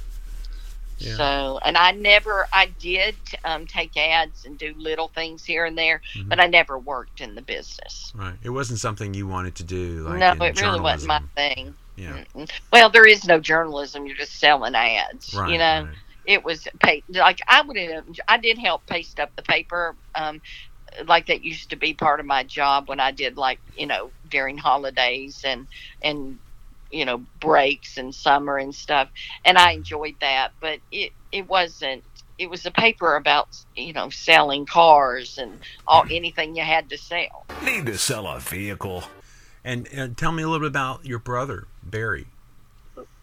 Yeah. 0.97 1.16
So, 1.18 1.60
and 1.66 1.78
I 1.78 1.91
never, 1.91 2.47
I 2.54 2.68
did 2.80 3.16
um, 3.43 3.68
take 3.68 3.95
ads 3.97 4.45
and 4.45 4.58
do 4.58 4.74
little 4.78 5.10
things 5.10 5.43
here 5.43 5.66
and 5.66 5.78
there, 5.78 6.01
Mm-hmm. 6.16 6.30
but 6.30 6.39
I 6.39 6.47
never 6.47 6.78
worked 6.78 7.22
in 7.22 7.36
the 7.36 7.41
business. 7.41 8.12
Right. 8.16 8.36
It 8.41 8.49
wasn't 8.49 8.80
something 8.80 9.14
you 9.14 9.28
wanted 9.28 9.56
to 9.56 9.64
do. 9.64 10.08
Like 10.08 10.20
no, 10.20 10.45
it 10.45 10.62
really 10.62 10.80
wasn't 10.80 11.10
my 11.10 11.22
thing. 11.36 11.74
Yeah. 11.95 12.24
Mm-mm. 12.36 12.49
Well, 12.72 12.89
there 12.89 13.06
is 13.06 13.26
no 13.26 13.39
journalism. 13.39 14.06
You're 14.08 14.18
just 14.18 14.39
selling 14.39 14.76
ads. 14.76 15.34
Right. 15.34 15.51
you 15.51 15.58
know, 15.58 15.84
right. 15.84 15.95
it 16.26 16.43
was 16.43 16.68
pay, 16.82 17.04
like 17.10 17.39
I 17.47 17.62
would 17.62 17.78
have. 17.78 18.06
I 18.28 18.38
did 18.38 18.58
help 18.58 18.86
paste 18.88 19.20
up 19.20 19.36
the 19.36 19.43
paper. 19.43 19.95
Um, 20.16 20.41
like 21.08 21.28
that 21.28 21.43
used 21.43 21.70
to 21.72 21.76
be 21.76 21.93
part 21.93 22.20
of 22.20 22.26
my 22.26 22.43
job 22.43 22.88
when 22.88 22.99
I 22.99 23.12
did 23.12 23.36
like 23.36 23.60
you 23.76 23.88
know 23.88 24.12
during 24.30 24.58
holidays 24.58 25.41
and 25.43 25.68
and 26.01 26.38
you 26.93 27.05
know 27.05 27.21
breaks 27.41 27.97
and 27.97 28.13
summer 28.15 28.57
and 28.57 28.73
stuff, 28.73 29.09
and 29.43 29.57
I 29.57 29.71
enjoyed 29.71 30.15
that. 30.21 30.51
But 30.61 30.79
it 30.91 31.11
it 31.31 31.49
wasn't. 31.49 32.03
It 32.37 32.49
was 32.49 32.65
a 32.65 32.71
paper 32.71 33.15
about 33.15 33.47
you 33.75 33.93
know 33.93 34.09
selling 34.09 34.65
cars 34.65 35.37
and 35.37 35.59
all 35.87 36.05
anything 36.09 36.55
you 36.55 36.63
had 36.63 36.89
to 36.91 36.97
sell. 36.97 37.45
Need 37.63 37.87
to 37.87 37.97
sell 37.97 38.27
a 38.27 38.39
vehicle. 38.39 39.03
And, 39.65 39.87
and 39.93 40.17
tell 40.17 40.33
me 40.33 40.43
a 40.43 40.47
little 40.49 40.59
bit 40.59 40.71
about 40.75 41.05
your 41.05 41.19
brother 41.19 41.67
Barry. 41.81 42.25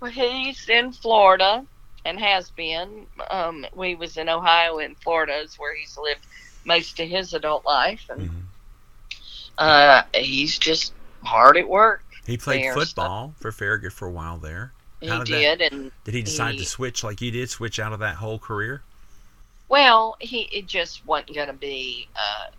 Well, 0.01 0.11
he's 0.11 0.67
in 0.71 0.91
Florida 0.93 1.67
and 2.07 2.19
has 2.19 2.51
been. 2.51 3.07
Um, 3.31 3.67
we 3.77 3.95
was 3.95 4.17
in 4.17 4.31
Ohio 4.31 4.79
and 4.79 4.97
Florida 4.99 5.37
is 5.41 5.57
where 5.59 5.77
he's 5.77 5.99
lived 5.99 6.23
most 6.65 6.99
of 6.99 7.09
his 7.09 7.35
adult 7.35 7.67
life, 7.67 8.07
and 8.09 8.23
Mm-hmm. 8.31 8.39
uh, 9.59 10.03
he's 10.15 10.59
just 10.59 10.95
hard 11.23 11.57
at 11.59 11.69
work. 11.69 12.03
He 12.27 12.37
played 12.37 12.65
there, 12.65 12.75
so- 12.75 12.81
football 12.81 13.35
for 13.41 13.51
Farragut 13.53 13.93
for 13.93 14.07
a 14.07 14.11
while 14.11 14.39
there. 14.39 14.73
He 15.01 15.09
How 15.09 15.25
did, 15.25 15.61
that, 15.61 15.73
and 15.73 15.91
did 16.05 16.15
he 16.15 16.23
decide 16.23 16.53
he- 16.53 16.59
to 16.59 16.65
switch 16.67 17.03
like 17.03 17.21
you 17.23 17.31
did? 17.31 17.49
Switch 17.49 17.79
out 17.81 17.93
of 17.95 18.01
that 18.01 18.17
whole 18.17 18.39
career? 18.39 18.83
Well, 19.69 20.17
he 20.21 20.43
it 20.53 20.67
just 20.67 21.07
wasn't 21.07 21.35
going 21.35 21.47
to 21.47 21.53
be. 21.55 22.09
Uh, 22.17 22.51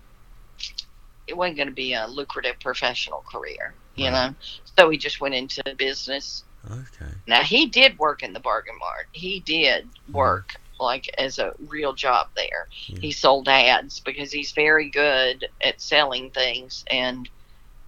it 1.28 1.36
wasn't 1.38 1.58
going 1.58 1.68
to 1.68 1.74
be 1.74 1.94
a 1.94 2.08
lucrative 2.08 2.60
professional 2.60 3.24
career, 3.32 3.74
you 3.96 4.06
Right. 4.06 4.30
know. 4.30 4.36
So 4.78 4.90
he 4.90 4.98
just 4.98 5.22
went 5.22 5.36
into 5.36 5.62
business. 5.78 6.44
Okay. 6.70 7.12
Now 7.28 7.44
he 7.44 7.66
did 7.68 7.98
work 8.00 8.24
in 8.24 8.34
the 8.34 8.40
bargain 8.40 8.78
mart. 8.80 9.08
He 9.12 9.40
did 9.42 9.86
Mm-hmm. 9.86 10.14
work 10.14 10.56
like 10.80 11.14
as 11.20 11.38
a 11.38 11.54
real 11.68 11.94
job 11.94 12.30
there. 12.36 12.68
He 12.72 13.12
sold 13.12 13.48
ads 13.48 14.00
because 14.00 14.32
he's 14.32 14.52
very 14.52 14.90
good 14.90 15.48
at 15.62 15.80
selling 15.80 16.32
things 16.32 16.84
and 16.90 17.30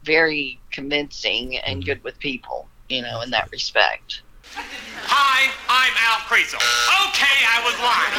very 0.04 0.60
convincing 0.72 1.58
and 1.58 1.80
Mm-hmm. 1.80 1.86
good 1.88 2.04
with 2.04 2.20
people, 2.20 2.68
you 2.89 3.01
know, 3.01 3.22
in 3.22 3.30
that 3.32 3.49
respect. 3.51 4.22
Hi, 4.54 5.49
I'm 5.66 5.93
Al 5.97 6.22
Creasel. 6.30 6.62
Okay, 7.10 7.38
I 7.49 7.58
was 7.66 7.74
lying. 7.82 8.14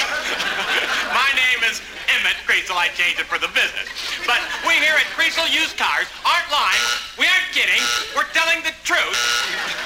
My 1.14 1.30
name 1.38 1.62
is 1.70 1.78
Emmett 2.10 2.34
Creasel. 2.42 2.74
I 2.74 2.88
changed 2.98 3.22
it 3.22 3.28
for 3.30 3.38
the 3.38 3.46
business. 3.54 3.86
But 4.26 4.42
we 4.66 4.74
here 4.82 4.98
at 4.98 5.06
Creasel 5.14 5.46
Used 5.46 5.78
Cars 5.78 6.10
aren't 6.26 6.50
lying. 6.50 6.82
We 7.22 7.30
aren't 7.30 7.50
kidding. 7.54 7.78
We're 8.18 8.26
telling 8.34 8.58
the 8.66 8.74
truth 8.82 9.14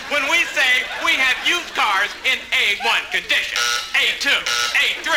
when 0.09 0.25
we 0.33 0.41
say 0.57 0.89
we 1.05 1.21
have 1.21 1.37
used 1.45 1.69
cars 1.77 2.09
in 2.25 2.41
A1 2.57 3.01
condition, 3.13 3.61
A2, 3.93 4.33
A3. 4.33 5.09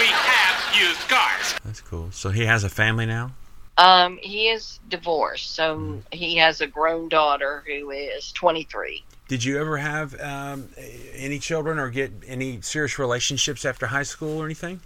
We 0.00 0.08
have 0.08 0.56
used 0.72 1.04
cars. 1.12 1.52
That's 1.64 1.84
cool. 1.84 2.08
So 2.16 2.30
he 2.32 2.48
has 2.48 2.64
a 2.64 2.72
family 2.72 3.04
now? 3.04 3.36
Um, 3.78 4.18
he 4.22 4.48
is 4.50 4.78
divorced, 4.88 5.54
so 5.54 5.76
Mm-hmm. 5.78 6.00
he 6.12 6.36
has 6.36 6.60
a 6.60 6.66
grown 6.66 7.08
daughter 7.08 7.64
who 7.66 7.90
is 7.90 8.32
23. 8.32 9.06
Did 9.28 9.44
you 9.44 9.58
ever 9.58 9.76
have 9.76 10.18
um, 10.20 10.70
any 11.14 11.38
children 11.38 11.78
or 11.78 11.90
get 11.90 12.12
any 12.26 12.60
serious 12.62 12.98
relationships 12.98 13.64
after 13.64 13.86
high 13.86 14.02
school 14.02 14.40
or 14.40 14.44
anything? 14.46 14.80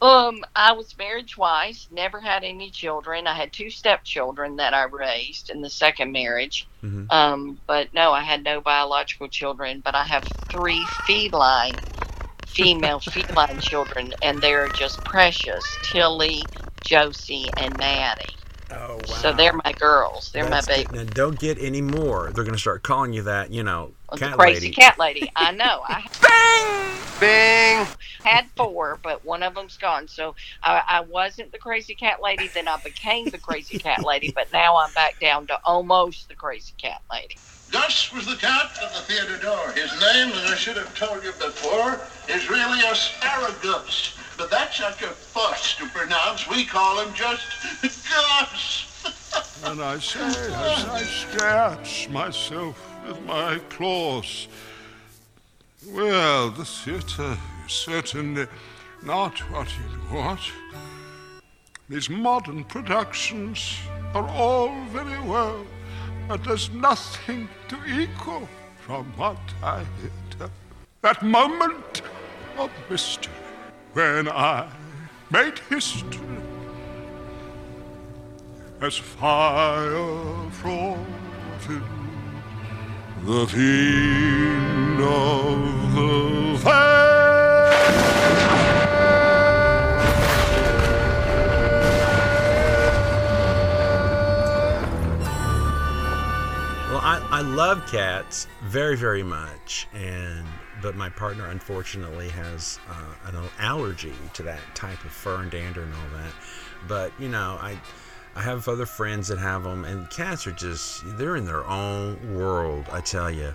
Um, 0.00 0.44
I 0.54 0.72
was 0.72 0.96
married 0.98 1.28
twice, 1.28 1.88
never 1.90 2.20
had 2.20 2.44
any 2.44 2.70
children. 2.70 3.26
I 3.26 3.34
had 3.34 3.52
two 3.52 3.70
stepchildren 3.70 4.56
that 4.56 4.74
I 4.74 4.84
raised 4.84 5.50
in 5.50 5.62
the 5.62 5.70
second 5.70 6.12
marriage. 6.12 6.68
Mhm. 6.82 7.10
Um, 7.10 7.60
but 7.66 7.94
no, 7.94 8.12
I 8.12 8.22
had 8.22 8.44
no 8.44 8.60
biological 8.60 9.28
children, 9.28 9.80
but 9.84 9.94
I 9.94 10.04
have 10.04 10.26
three 10.50 10.84
feline, 11.06 11.80
female 12.46 13.00
feline 13.00 13.60
children, 13.60 14.14
and 14.22 14.42
they're 14.42 14.70
just 14.70 15.04
precious. 15.04 15.78
Tilly, 15.78 16.50
Josie, 16.86 17.48
and 17.58 17.76
Maddie. 17.78 18.24
Oh, 18.70 18.96
wow. 18.96 19.14
So 19.14 19.32
they're 19.32 19.52
my 19.64 19.72
girls. 19.78 20.30
They're 20.32 20.48
That's 20.48 20.68
my 20.68 20.74
good. 20.76 20.88
baby. 20.92 21.04
Now, 21.04 21.10
don't 21.12 21.38
get 21.38 21.58
any 21.60 21.82
more. 21.82 22.30
They're 22.32 22.44
going 22.44 22.54
to 22.54 22.60
start 22.60 22.82
calling 22.82 23.12
you 23.12 23.22
that, 23.22 23.52
you 23.52 23.62
know, 23.62 23.92
The 24.12 24.18
cat 24.18 24.38
crazy 24.38 24.66
lady. 24.68 24.74
cat 24.74 24.98
lady. 24.98 25.32
I 25.36 25.52
know. 25.52 25.82
I 25.84 26.02
Bing! 27.20 27.86
had 28.24 28.46
four, 28.56 28.98
but 29.02 29.24
one 29.24 29.42
of 29.42 29.54
them's 29.54 29.76
gone. 29.78 30.06
So 30.08 30.34
I, 30.62 30.82
I 30.88 31.00
wasn't 31.00 31.52
the 31.52 31.58
crazy 31.58 31.94
cat 31.94 32.20
lady. 32.22 32.48
Then 32.48 32.68
I 32.68 32.76
became 32.82 33.26
the 33.30 33.38
crazy 33.38 33.78
cat 33.78 34.04
lady. 34.04 34.32
But 34.34 34.52
now 34.52 34.76
I'm 34.76 34.92
back 34.92 35.18
down 35.20 35.46
to 35.46 35.58
almost 35.64 36.28
the 36.28 36.34
crazy 36.34 36.74
cat 36.76 37.02
lady. 37.10 37.36
Gus 37.70 38.12
was 38.12 38.26
the 38.26 38.36
cat 38.36 38.70
at 38.82 38.92
the 38.94 39.00
theater 39.00 39.36
door. 39.42 39.72
His 39.72 39.90
name, 40.00 40.28
as 40.28 40.52
I 40.52 40.54
should 40.56 40.76
have 40.76 40.94
told 40.96 41.22
you 41.24 41.32
before, 41.32 42.00
is 42.28 42.48
really 42.50 42.80
Asparagus. 42.80 44.18
But 44.36 44.50
that's 44.50 44.76
such 44.76 45.02
a 45.02 45.08
fuss 45.08 45.76
to 45.76 45.86
pronounce, 45.88 46.48
we 46.48 46.64
call 46.64 47.00
him 47.00 47.12
just 47.14 47.46
Gus. 47.82 49.62
And 49.64 49.80
I 49.80 49.98
say, 49.98 50.20
as 50.20 50.84
I 50.84 51.02
scratch 51.02 52.08
myself 52.10 52.76
with 53.06 53.20
my 53.24 53.58
claws, 53.70 54.48
well, 55.88 56.50
the 56.50 56.64
theatre 56.64 57.38
is 57.66 57.72
certainly 57.72 58.46
not 59.02 59.38
what 59.50 59.68
it 59.68 60.12
was. 60.12 60.40
These 61.88 62.10
modern 62.10 62.64
productions 62.64 63.78
are 64.12 64.28
all 64.28 64.84
very 64.86 65.20
well, 65.20 65.64
but 66.28 66.44
there's 66.44 66.70
nothing 66.70 67.48
to 67.68 67.76
equal 67.86 68.48
from 68.80 69.06
what 69.16 69.38
I 69.62 69.84
did. 70.02 70.50
That 71.02 71.22
moment 71.22 72.02
of 72.58 72.70
mystery 72.90 73.32
when 73.96 74.28
I 74.28 74.70
made 75.30 75.58
history 75.70 76.20
as 78.82 78.94
fire 78.98 80.50
floated 80.50 81.82
the 83.24 83.46
fiend 83.46 85.00
of 85.00 85.94
the 85.94 86.36
Well, 96.90 97.00
I, 97.00 97.26
I 97.30 97.40
love 97.40 97.86
cats 97.86 98.46
very, 98.60 98.94
very 98.94 99.22
much, 99.22 99.88
and 99.94 100.46
but 100.86 100.94
my 100.94 101.08
partner 101.08 101.48
unfortunately 101.48 102.28
has 102.28 102.78
uh, 102.88 103.28
an 103.28 103.34
allergy 103.58 104.12
to 104.34 104.44
that 104.44 104.60
type 104.76 105.04
of 105.04 105.10
fur 105.10 105.42
and 105.42 105.50
dander 105.50 105.82
and 105.82 105.92
all 105.92 106.18
that. 106.20 106.32
But 106.86 107.12
you 107.18 107.28
know, 107.28 107.58
I 107.60 107.76
I 108.36 108.42
have 108.42 108.68
other 108.68 108.86
friends 108.86 109.26
that 109.26 109.38
have 109.38 109.64
them, 109.64 109.84
and 109.84 110.08
cats 110.10 110.46
are 110.46 110.52
just 110.52 111.02
they're 111.18 111.34
in 111.34 111.44
their 111.44 111.66
own 111.66 112.36
world. 112.36 112.84
I 112.92 113.00
tell 113.00 113.28
you, 113.32 113.52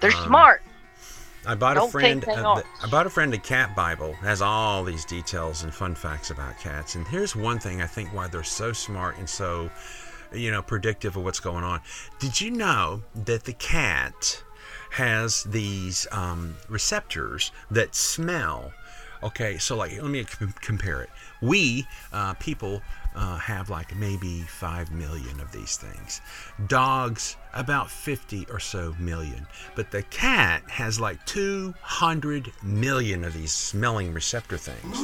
They're 0.00 0.16
Um, 0.16 0.24
smart. 0.24 0.62
I 1.46 1.54
bought 1.54 1.74
Don't 1.74 1.88
a 1.88 1.92
friend. 1.92 2.24
uh. 2.26 2.62
I 2.82 2.86
bought 2.86 3.06
a 3.06 3.10
friend 3.10 3.34
a 3.34 3.38
cat 3.38 3.76
Bible. 3.76 4.12
It 4.22 4.24
has 4.24 4.40
all 4.40 4.84
these 4.84 5.04
details 5.04 5.64
and 5.64 5.74
fun 5.74 5.94
facts 5.94 6.30
about 6.30 6.58
cats. 6.58 6.94
And 6.94 7.06
here's 7.08 7.36
one 7.36 7.58
thing 7.58 7.82
I 7.82 7.86
think 7.86 8.08
why 8.14 8.28
they're 8.28 8.42
so 8.42 8.72
smart 8.72 9.18
and 9.18 9.28
so, 9.28 9.68
you 10.32 10.50
know, 10.50 10.62
predictive 10.62 11.14
of 11.18 11.24
what's 11.24 11.40
going 11.40 11.62
on. 11.62 11.82
Did 12.20 12.40
you 12.40 12.50
know 12.52 13.02
that 13.26 13.44
the 13.44 13.52
cat 13.52 14.42
has 14.94 15.42
these 15.44 16.06
um, 16.12 16.54
receptors 16.68 17.50
that 17.70 17.94
smell? 17.96 18.72
Okay, 19.24 19.58
so 19.58 19.76
like 19.76 20.00
let 20.00 20.10
me 20.10 20.22
com- 20.24 20.54
compare 20.60 21.02
it. 21.02 21.10
We 21.42 21.86
uh, 22.12 22.34
people 22.34 22.80
uh, 23.16 23.38
have 23.38 23.70
like 23.70 23.96
maybe 23.96 24.42
five 24.42 24.92
million 24.92 25.40
of 25.40 25.50
these 25.50 25.76
things. 25.76 26.20
Dogs 26.68 27.36
about 27.54 27.90
50 27.90 28.46
or 28.50 28.60
so 28.60 28.94
million. 28.98 29.46
But 29.74 29.90
the 29.90 30.02
cat 30.04 30.62
has 30.68 31.00
like 31.00 31.24
200 31.26 32.52
million 32.62 33.24
of 33.24 33.34
these 33.34 33.52
smelling 33.52 34.12
receptor 34.12 34.58
things. 34.58 34.98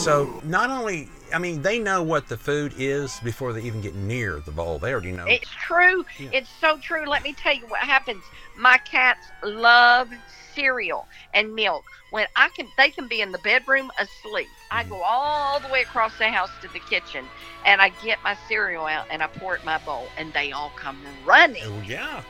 So 0.00 0.40
not 0.44 0.70
only, 0.70 1.08
I 1.32 1.38
mean, 1.38 1.62
they 1.62 1.78
know 1.78 2.02
what 2.02 2.28
the 2.28 2.36
food 2.36 2.74
is 2.76 3.18
before 3.20 3.52
they 3.52 3.62
even 3.62 3.80
get 3.80 3.94
near 3.94 4.40
the 4.40 4.50
bowl. 4.50 4.78
They 4.78 4.92
already 4.92 5.12
know. 5.12 5.26
It's 5.26 5.50
true. 5.50 6.04
It's 6.18 6.50
so 6.60 6.78
true. 6.78 7.06
Let 7.06 7.22
me 7.22 7.32
tell 7.32 7.54
you 7.54 7.66
what 7.66 7.80
happens. 7.80 8.22
My 8.56 8.78
cats 8.78 9.26
love 9.42 10.10
cereal 10.54 11.06
and 11.34 11.54
milk. 11.54 11.84
When 12.10 12.26
I 12.36 12.50
can, 12.50 12.68
they 12.76 12.90
can 12.90 13.08
be 13.08 13.22
in 13.22 13.32
the 13.32 13.38
bedroom 13.38 13.90
asleep. 13.98 14.48
I 14.70 14.82
mm-hmm. 14.82 14.92
go 14.92 15.02
all 15.02 15.60
the 15.60 15.68
way 15.68 15.82
across 15.82 16.16
the 16.18 16.28
house 16.28 16.50
to 16.60 16.68
the 16.68 16.80
kitchen, 16.80 17.24
and 17.64 17.80
I 17.80 17.88
get 18.04 18.18
my 18.22 18.36
cereal 18.48 18.84
out 18.84 19.06
and 19.10 19.22
I 19.22 19.28
pour 19.28 19.56
it 19.56 19.60
in 19.60 19.66
my 19.66 19.78
bowl, 19.78 20.08
and 20.18 20.32
they 20.34 20.52
all 20.52 20.72
come 20.76 21.00
running. 21.24 21.62
Oh, 21.64 21.82
yeah. 21.86 22.22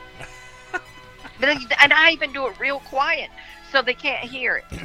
But 1.39 1.49
and 1.81 1.91
I 1.91 2.11
even 2.11 2.31
do 2.31 2.47
it 2.47 2.59
real 2.59 2.79
quiet 2.79 3.29
so 3.71 3.81
they 3.81 3.93
can't 3.93 4.29
hear 4.29 4.57
it. 4.57 4.65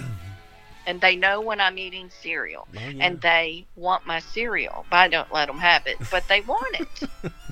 and 0.89 1.01
they 1.01 1.15
know 1.15 1.41
when 1.41 1.61
I'm 1.61 1.77
eating 1.79 2.11
cereal, 2.23 2.67
Oh, 2.75 2.79
yeah. 2.81 3.05
and 3.07 3.21
they 3.21 3.67
want 3.77 4.07
my 4.07 4.19
cereal. 4.21 4.87
But 4.91 4.97
I 4.97 5.09
don't 5.09 5.31
let 5.33 5.47
them 5.47 5.59
have 5.59 5.87
it, 5.87 5.99
but 6.11 6.27
they 6.29 6.41
want 6.41 6.81
it. 6.81 7.33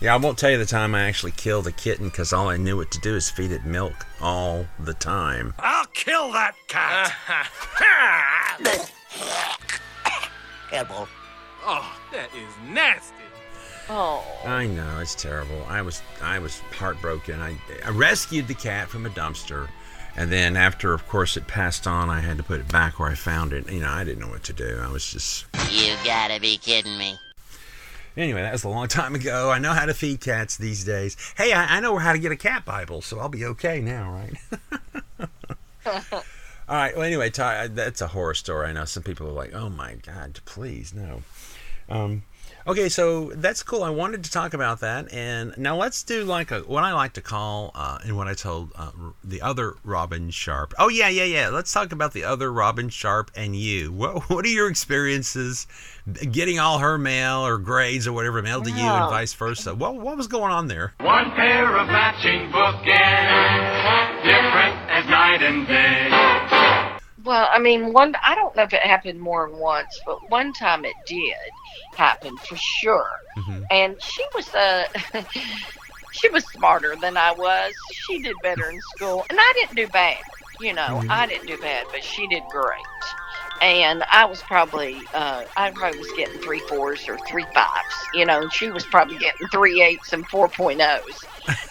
Yeah, 0.00 0.14
I 0.14 0.16
won't 0.16 0.38
tell 0.38 0.48
you 0.52 0.58
the 0.58 0.64
time 0.64 0.94
I 0.94 1.08
actually 1.08 1.32
killed 1.32 1.66
a 1.66 1.72
kitten 1.72 2.06
because 2.08 2.32
all 2.32 2.48
I 2.48 2.56
knew 2.56 2.76
what 2.76 2.92
to 2.92 3.00
do 3.00 3.16
is 3.16 3.28
feed 3.28 3.50
it 3.50 3.64
milk 3.64 4.06
all 4.20 4.64
the 4.78 4.94
time. 4.94 5.54
I'll 5.58 5.86
kill 5.86 6.30
that 6.30 6.54
cat. 6.68 7.12
Careful. 10.70 11.08
Oh, 11.64 11.98
that 12.12 12.28
is 12.36 12.72
nasty. 12.72 13.14
Oh. 13.90 14.24
I 14.44 14.66
know 14.66 15.00
it's 15.00 15.16
terrible. 15.16 15.64
I 15.68 15.82
was 15.82 16.00
I 16.22 16.38
was 16.38 16.60
heartbroken. 16.78 17.40
I, 17.40 17.56
I 17.84 17.90
rescued 17.90 18.46
the 18.46 18.54
cat 18.54 18.88
from 18.88 19.04
a 19.04 19.10
dumpster, 19.10 19.68
and 20.18 20.30
then 20.32 20.56
after, 20.56 20.92
of 20.92 21.06
course, 21.08 21.36
it 21.36 21.46
passed 21.46 21.86
on, 21.86 22.10
I 22.10 22.20
had 22.20 22.36
to 22.38 22.42
put 22.42 22.60
it 22.60 22.68
back 22.68 22.98
where 22.98 23.08
I 23.08 23.14
found 23.14 23.52
it. 23.52 23.70
You 23.70 23.80
know, 23.80 23.88
I 23.90 24.04
didn't 24.04 24.18
know 24.20 24.28
what 24.28 24.42
to 24.44 24.52
do. 24.52 24.80
I 24.82 24.90
was 24.90 25.10
just 25.10 25.46
You 25.70 25.94
gotta 26.04 26.40
be 26.40 26.58
kidding 26.58 26.98
me. 26.98 27.16
anyway. 28.16 28.42
That 28.42 28.52
was 28.52 28.64
a 28.64 28.68
long 28.68 28.88
time 28.88 29.14
ago. 29.14 29.50
I 29.50 29.58
know 29.58 29.72
how 29.72 29.86
to 29.86 29.94
feed 29.94 30.20
cats 30.20 30.56
these 30.56 30.84
days. 30.84 31.16
Hey, 31.36 31.52
I, 31.52 31.76
I 31.76 31.80
know 31.80 31.96
how 31.98 32.12
to 32.12 32.18
get 32.18 32.32
a 32.32 32.36
cat 32.36 32.64
Bible, 32.64 33.00
so 33.00 33.18
I'll 33.20 33.28
be 33.28 33.44
okay 33.46 33.80
now, 33.80 34.12
right? 34.12 35.28
All 36.68 36.76
right. 36.76 36.94
Well, 36.94 37.04
anyway, 37.06 37.30
Ty, 37.30 37.68
that's 37.68 38.00
a 38.02 38.08
horror 38.08 38.34
story. 38.34 38.66
I 38.68 38.72
know 38.72 38.84
some 38.84 39.02
people 39.02 39.26
are 39.28 39.32
like, 39.32 39.54
"Oh 39.54 39.70
my 39.70 39.94
God, 39.94 40.40
please 40.44 40.92
no." 40.92 41.22
Um, 41.88 42.24
okay, 42.68 42.88
so 42.88 43.32
that's 43.34 43.62
cool. 43.62 43.82
I 43.82 43.90
wanted 43.90 44.24
to 44.24 44.30
talk 44.30 44.54
about 44.54 44.80
that, 44.80 45.12
and 45.12 45.54
now 45.56 45.76
let's 45.76 46.02
do 46.02 46.24
like 46.24 46.50
a 46.50 46.60
what 46.60 46.84
I 46.84 46.92
like 46.92 47.14
to 47.14 47.20
call, 47.20 47.72
uh, 47.74 47.98
and 48.04 48.16
what 48.16 48.28
I 48.28 48.34
told 48.34 48.72
uh, 48.76 48.90
the 49.24 49.42
other 49.42 49.74
Robin 49.84 50.30
Sharp. 50.30 50.74
Oh 50.78 50.88
yeah, 50.88 51.08
yeah, 51.08 51.24
yeah. 51.24 51.48
Let's 51.48 51.72
talk 51.72 51.92
about 51.92 52.12
the 52.12 52.24
other 52.24 52.52
Robin 52.52 52.88
Sharp 52.88 53.30
and 53.34 53.56
you. 53.56 53.92
What 53.92 54.28
What 54.38 54.44
are 54.44 54.48
your 54.48 54.68
experiences 54.68 55.66
getting 56.30 56.58
all 56.58 56.78
her 56.78 56.96
mail 56.98 57.46
or 57.46 57.58
grades 57.58 58.06
or 58.06 58.12
whatever 58.12 58.42
mailed 58.42 58.64
to 58.64 58.70
you, 58.70 58.76
and 58.76 59.10
vice 59.10 59.32
versa? 59.34 59.74
What 59.74 59.96
What 59.96 60.16
was 60.16 60.26
going 60.26 60.52
on 60.52 60.68
there? 60.68 60.94
One 61.00 61.30
pair 61.32 61.76
of 61.76 61.86
matching 61.88 62.50
bookends, 62.50 64.22
different 64.22 64.90
as 64.90 65.08
night 65.08 65.42
and 65.42 65.66
day. 65.66 66.57
Well, 67.24 67.48
I 67.52 67.58
mean, 67.58 67.92
one. 67.92 68.14
I 68.24 68.34
don't 68.34 68.54
know 68.56 68.62
if 68.62 68.72
it 68.72 68.82
happened 68.82 69.20
more 69.20 69.48
than 69.48 69.58
once, 69.58 70.00
but 70.06 70.18
one 70.28 70.52
time 70.52 70.84
it 70.84 70.94
did 71.06 71.34
happen 71.96 72.36
for 72.38 72.56
sure. 72.56 73.10
And 73.70 73.96
she 74.00 74.24
was 74.34 74.52
uh, 74.54 74.84
she 76.12 76.28
was 76.30 76.44
smarter 76.46 76.94
than 77.00 77.16
I 77.16 77.32
was. 77.32 77.74
She 77.92 78.18
did 78.20 78.40
better 78.42 78.70
in 78.70 78.80
school, 78.80 79.24
and 79.30 79.38
I 79.40 79.52
didn't 79.56 79.76
do 79.76 79.88
bad. 79.88 80.18
You 80.58 80.72
know, 80.74 81.02
Mhm. 81.02 81.08
I 81.08 81.26
didn't 81.26 81.46
do 81.46 81.58
bad, 81.58 81.86
but 81.92 82.02
she 82.04 82.26
did 82.26 82.42
great. 82.50 82.84
And 83.60 84.04
I 84.10 84.24
was 84.24 84.42
probably, 84.42 84.96
uh, 85.14 85.44
I 85.56 85.70
probably 85.72 85.98
was 85.98 86.12
getting 86.16 86.38
three 86.40 86.60
fours 86.68 87.08
or 87.08 87.18
three 87.28 87.46
fives. 87.54 87.94
You 88.14 88.24
know, 88.24 88.42
and 88.42 88.52
she 88.52 88.70
was 88.70 88.86
probably 88.86 89.18
getting 89.18 89.48
three 89.48 89.82
eights 89.82 90.12
and 90.12 90.26
four 90.28 90.48
point 90.48 90.80
ohs. 90.80 91.24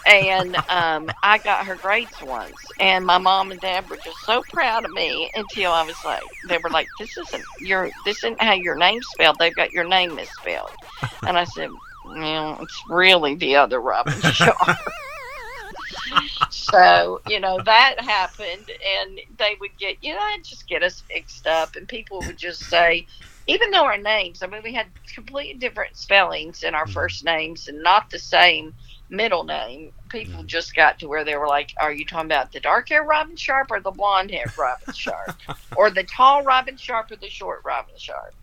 And 0.05 0.55
um, 0.69 1.09
I 1.23 1.37
got 1.39 1.65
her 1.65 1.75
grades 1.75 2.21
once, 2.21 2.57
and 2.79 3.05
my 3.05 3.17
mom 3.17 3.51
and 3.51 3.59
dad 3.61 3.89
were 3.89 3.97
just 3.97 4.19
so 4.25 4.43
proud 4.51 4.85
of 4.85 4.91
me 4.91 5.29
until 5.35 5.71
I 5.71 5.83
was 5.83 5.95
like, 6.03 6.21
they 6.47 6.57
were 6.57 6.69
like, 6.69 6.87
"This 6.99 7.17
isn't 7.17 7.43
your, 7.59 7.89
this 8.05 8.17
isn't 8.17 8.41
how 8.41 8.53
your 8.53 8.77
name's 8.77 9.07
spelled. 9.07 9.37
They've 9.39 9.55
got 9.55 9.71
your 9.71 9.87
name 9.87 10.15
misspelled." 10.15 10.71
And 11.23 11.37
I 11.37 11.43
said, 11.43 11.69
"Well, 12.05 12.57
it's 12.61 12.81
really 12.89 13.35
the 13.35 13.55
other 13.55 13.81
Robin 13.81 14.13
Sharp." 14.21 14.55
so 16.71 17.21
you 17.27 17.39
know 17.39 17.59
that 17.63 17.99
happened, 17.99 18.69
and 18.69 19.19
they 19.37 19.55
would 19.59 19.77
get 19.77 19.97
you 20.01 20.13
know 20.13 20.19
I'd 20.19 20.43
just 20.43 20.67
get 20.67 20.83
us 20.83 21.03
mixed 21.09 21.47
up, 21.47 21.75
and 21.75 21.87
people 21.87 22.21
would 22.25 22.37
just 22.37 22.61
say, 22.61 23.07
even 23.47 23.71
though 23.71 23.85
our 23.85 23.97
names, 23.97 24.43
I 24.43 24.47
mean, 24.47 24.61
we 24.63 24.73
had 24.73 24.87
completely 25.13 25.57
different 25.57 25.95
spellings 25.97 26.63
in 26.63 26.75
our 26.75 26.83
mm-hmm. 26.83 26.93
first 26.93 27.23
names 27.23 27.67
and 27.67 27.81
not 27.81 28.09
the 28.09 28.19
same 28.19 28.73
middle 29.09 29.43
name. 29.43 29.93
People 30.09 30.39
mm-hmm. 30.39 30.47
just 30.47 30.75
got 30.75 30.99
to 30.99 31.07
where 31.07 31.23
they 31.23 31.35
were 31.35 31.47
like, 31.47 31.73
"Are 31.79 31.91
you 31.91 32.05
talking 32.05 32.27
about 32.27 32.51
the 32.51 32.59
dark 32.59 32.89
hair 32.89 33.03
Robin 33.03 33.35
Sharp 33.35 33.71
or 33.71 33.79
the 33.79 33.91
blonde 33.91 34.31
hair 34.31 34.51
Robin 34.57 34.93
Sharp, 34.93 35.35
or 35.75 35.89
the 35.89 36.03
tall 36.03 36.43
Robin 36.43 36.77
Sharp 36.77 37.11
or 37.11 37.15
the 37.15 37.29
short 37.29 37.61
Robin 37.63 37.95
Sharp?" 37.97 38.33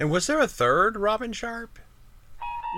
And 0.00 0.10
was 0.10 0.26
there 0.26 0.40
a 0.40 0.48
third 0.48 0.96
Robin 0.96 1.32
Sharp? 1.32 1.78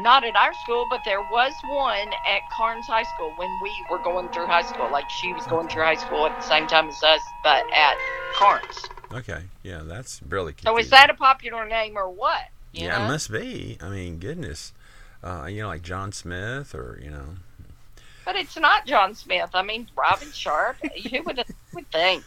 Not 0.03 0.24
at 0.24 0.36
our 0.36 0.55
school, 0.55 0.86
but 0.86 1.05
there 1.05 1.22
was 1.22 1.62
one 1.62 2.12
at 2.24 2.48
Karns 2.48 2.86
High 2.86 3.03
School 3.05 3.32
when 3.34 3.59
we 3.59 3.84
were 3.88 3.98
going 3.98 4.30
through 4.30 4.46
high 4.48 4.62
school. 4.62 4.90
Like 4.90 5.11
she 5.11 5.32
was 5.32 5.46
going 5.46 5.68
through 5.68 5.82
high 5.84 5.96
school 5.96 6.26
at 6.26 6.36
the 6.36 6.42
same 6.42 6.66
time 6.66 6.88
as 6.88 7.03
us, 7.03 7.34
but 7.42 7.66
at 7.72 7.98
Karns. 8.32 8.90
Okay, 9.12 9.44
yeah, 9.62 9.82
that's 9.84 10.20
really 10.28 10.53
cute. 10.53 10.64
So 10.64 10.78
is 10.78 10.90
that 10.90 11.11
a 11.11 11.14
popular 11.14 11.66
name 11.66 11.96
or 11.96 12.09
what? 12.11 12.42
You 12.72 12.86
yeah, 12.86 12.98
know? 12.98 13.05
it 13.05 13.09
must 13.09 13.30
be. 13.32 13.78
I 13.80 13.88
mean, 13.88 14.18
goodness, 14.18 14.72
uh, 15.22 15.46
you 15.51 15.62
know, 15.62 15.68
like 15.68 15.82
John 15.82 16.12
Smith 16.12 16.74
or 16.74 16.98
you 17.03 17.11
know. 17.11 17.36
But 18.24 18.36
it's 18.36 18.57
not 18.57 18.86
John 18.86 19.14
Smith. 19.14 19.51
I 19.55 19.62
mean, 19.62 19.88
Robin 19.96 20.32
Sharp. 20.32 20.78
Who 21.11 21.22
would 21.24 21.44
would 21.72 21.90
think? 21.90 22.26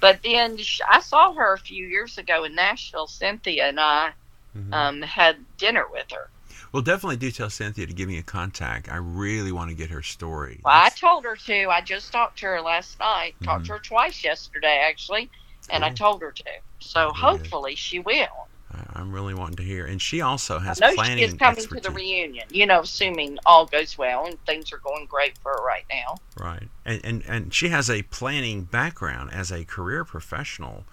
But 0.00 0.22
then 0.22 0.58
I 0.88 1.00
saw 1.00 1.32
her 1.34 1.52
a 1.54 1.58
few 1.58 1.86
years 1.86 2.18
ago 2.18 2.44
in 2.44 2.54
Nashville. 2.54 3.06
Cynthia 3.06 3.68
and 3.68 3.80
I 3.80 4.12
Mm-hmm. 4.56 4.72
um, 4.72 5.02
had 5.02 5.44
dinner 5.56 5.86
with 5.90 6.10
her. 6.12 6.30
Well, 6.74 6.82
definitely 6.82 7.18
do 7.18 7.30
tell 7.30 7.50
Cynthia 7.50 7.86
to 7.86 7.92
give 7.92 8.08
me 8.08 8.18
a 8.18 8.22
contact. 8.24 8.88
I 8.90 8.96
really 8.96 9.52
want 9.52 9.70
to 9.70 9.76
get 9.76 9.90
her 9.90 10.02
story. 10.02 10.60
Well, 10.64 10.74
I 10.74 10.88
told 10.88 11.22
her 11.22 11.36
to. 11.36 11.68
I 11.68 11.80
just 11.80 12.10
talked 12.10 12.40
to 12.40 12.46
her 12.46 12.60
last 12.60 12.98
night. 12.98 13.36
Talked 13.44 13.62
Mhm. 13.62 13.66
to 13.68 13.72
her 13.74 13.78
twice 13.78 14.24
yesterday, 14.24 14.84
actually, 14.84 15.30
and 15.70 15.84
I 15.84 15.90
told 15.90 16.20
her 16.22 16.32
to. 16.32 16.44
So 16.80 17.12
hopefully 17.12 17.76
she 17.76 18.00
will. 18.00 18.48
I'm 18.92 19.12
really 19.12 19.34
wanting 19.34 19.54
to 19.58 19.62
hear. 19.62 19.86
And 19.86 20.02
she 20.02 20.20
also 20.20 20.58
has 20.58 20.82
I 20.82 20.88
know 20.88 21.04
she 21.04 21.22
is 21.22 21.34
coming 21.34 21.58
expertise. 21.58 21.84
to 21.84 21.90
the 21.90 21.94
reunion. 21.94 22.46
You 22.50 22.66
know, 22.66 22.80
assuming 22.80 23.38
all 23.46 23.66
goes 23.66 23.96
well 23.96 24.26
and 24.26 24.36
things 24.44 24.72
are 24.72 24.78
going 24.78 25.06
great 25.06 25.38
for 25.38 25.52
her 25.52 25.64
right 25.64 25.84
now. 25.88 26.16
Right. 26.36 26.68
And, 26.84 27.00
and 27.04 27.22
and 27.28 27.54
she 27.54 27.68
has 27.68 27.88
a 27.88 28.02
planning 28.02 28.64
background 28.64 29.30
as 29.32 29.52
a 29.52 29.64
career 29.64 30.04
professional. 30.04 30.86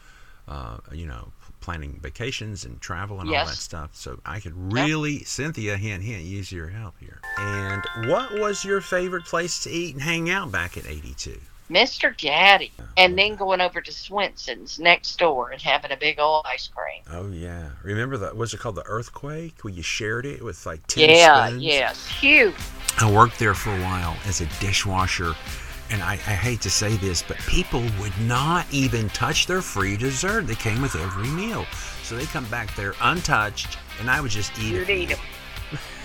Uh, 0.48 0.78
you 0.92 1.08
know, 1.08 1.32
planning 1.62 2.00
vacations 2.02 2.66
and 2.66 2.82
travel 2.82 3.20
and 3.22 3.30
all 3.30 3.46
that 3.46 3.56
stuff. 3.56 3.92
So 3.94 4.20
I 4.26 4.40
could 4.40 4.54
really, 4.74 5.24
Cynthia, 5.24 5.78
hint, 5.78 6.04
hint, 6.04 6.24
use 6.24 6.52
your 6.52 6.68
help 6.68 6.96
here. 7.00 7.20
And 7.38 7.84
what 8.10 8.34
was 8.40 8.66
your 8.66 8.82
favorite 8.82 9.26
place 9.26 9.64
to 9.64 9.70
eat 9.70 9.94
and 9.94 10.02
hang 10.04 10.30
out 10.30 10.52
back 10.52 10.78
at 10.78 10.86
82? 10.88 11.40
Mr. 11.70 12.16
Gatti. 12.18 12.70
Oh, 12.82 12.84
and 12.98 13.18
then 13.18 13.36
going 13.36 13.62
over 13.62 13.80
to 13.80 13.92
Swensen's 13.92 14.78
next 14.78 15.18
door 15.18 15.52
and 15.52 15.62
having 15.62 15.92
a 15.92 15.96
big 15.96 16.20
old 16.20 16.46
ice 16.46 16.68
cream. 16.68 17.02
Oh 17.10 17.30
yeah, 17.32 17.70
remember 17.84 18.18
that? 18.18 18.36
Was 18.36 18.54
it 18.54 18.60
called 18.60 18.76
the 18.76 18.86
earthquake? 18.86 19.64
Where 19.64 19.74
you 19.74 19.82
shared 19.82 20.26
it 20.26 20.44
with 20.44 20.66
like 20.66 20.86
ten 20.88 21.10
Yeah, 21.10 21.48
spoons? 21.48 21.64
yes. 21.64 22.08
Huge. 22.08 22.56
I 23.00 23.10
worked 23.10 23.40
there 23.40 23.54
for 23.54 23.70
a 23.74 23.82
while 23.82 24.18
as 24.26 24.42
a 24.42 24.48
dishwasher, 24.60 25.34
and 25.92 26.02
I, 26.02 26.14
I 26.14 26.16
hate 26.16 26.62
to 26.62 26.70
say 26.70 26.96
this, 26.98 27.22
but 27.22 27.38
people 27.40 27.84
would 28.00 28.18
not 28.22 28.66
even 28.72 29.10
touch 29.10 29.46
their 29.46 29.62
free 29.62 29.98
dessert 29.98 30.48
that 30.48 30.60
came 30.60 30.82
with 30.82 30.96
every 30.96 31.28
meal. 31.28 31.66
So 32.04 32.16
they 32.16 32.26
come 32.26 32.46
back 32.46 32.74
there 32.76 32.94
untouched, 33.02 33.78
and 34.00 34.10
I 34.10 34.22
would 34.22 34.32
just 34.32 34.58
eat 34.58 34.72
You'd 34.74 34.90
it. 34.90 34.98
eat 34.98 35.10
them. 35.10 35.20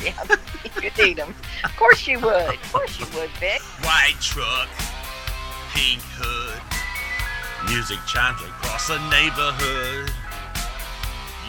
Yeah, 0.04 0.22
you'd 0.82 0.98
eat 0.98 1.16
them. 1.16 1.34
Of 1.64 1.74
course 1.76 2.06
you 2.06 2.18
would. 2.20 2.54
Of 2.54 2.72
course 2.72 2.98
you 3.00 3.06
would, 3.18 3.30
Vic. 3.40 3.60
White 3.82 4.14
truck, 4.20 4.68
pink 5.74 6.00
hood, 6.18 6.60
music 7.70 7.98
chimes 8.06 8.40
across 8.42 8.88
the 8.88 8.98
neighborhood. 9.10 10.10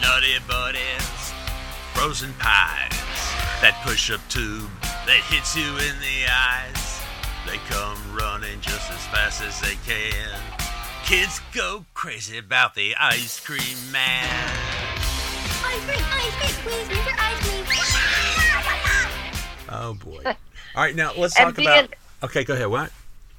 Nutty 0.00 0.38
buddies, 0.46 1.32
frozen 1.94 2.32
pies, 2.38 2.90
that 3.62 3.80
push-up 3.84 4.20
tube 4.28 4.70
that 4.82 5.20
hits 5.28 5.56
you 5.56 5.66
in 5.66 5.94
the 6.00 6.26
eyes. 6.30 6.87
They 7.50 7.56
come 7.70 7.96
running 8.14 8.60
just 8.60 8.90
as 8.90 9.06
fast 9.06 9.42
as 9.42 9.58
they 9.62 9.76
can. 9.86 10.38
Kids 11.06 11.40
go 11.54 11.86
crazy 11.94 12.36
about 12.36 12.74
the 12.74 12.94
ice 12.96 13.40
cream 13.40 13.62
man. 13.90 14.28
Ice 15.64 15.82
cream, 15.86 16.04
ice 16.12 16.34
cream, 16.36 16.52
please, 16.62 16.88
Mr. 16.88 17.14
Ice 17.18 17.40
Cream. 17.48 17.64
Oh 19.70 19.94
boy! 19.94 20.22
All 20.26 20.34
right, 20.76 20.94
now 20.94 21.12
let's 21.16 21.34
talk 21.34 21.56
about. 21.56 21.94
Okay, 22.22 22.44
go 22.44 22.52
ahead. 22.52 22.66
What? 22.66 22.92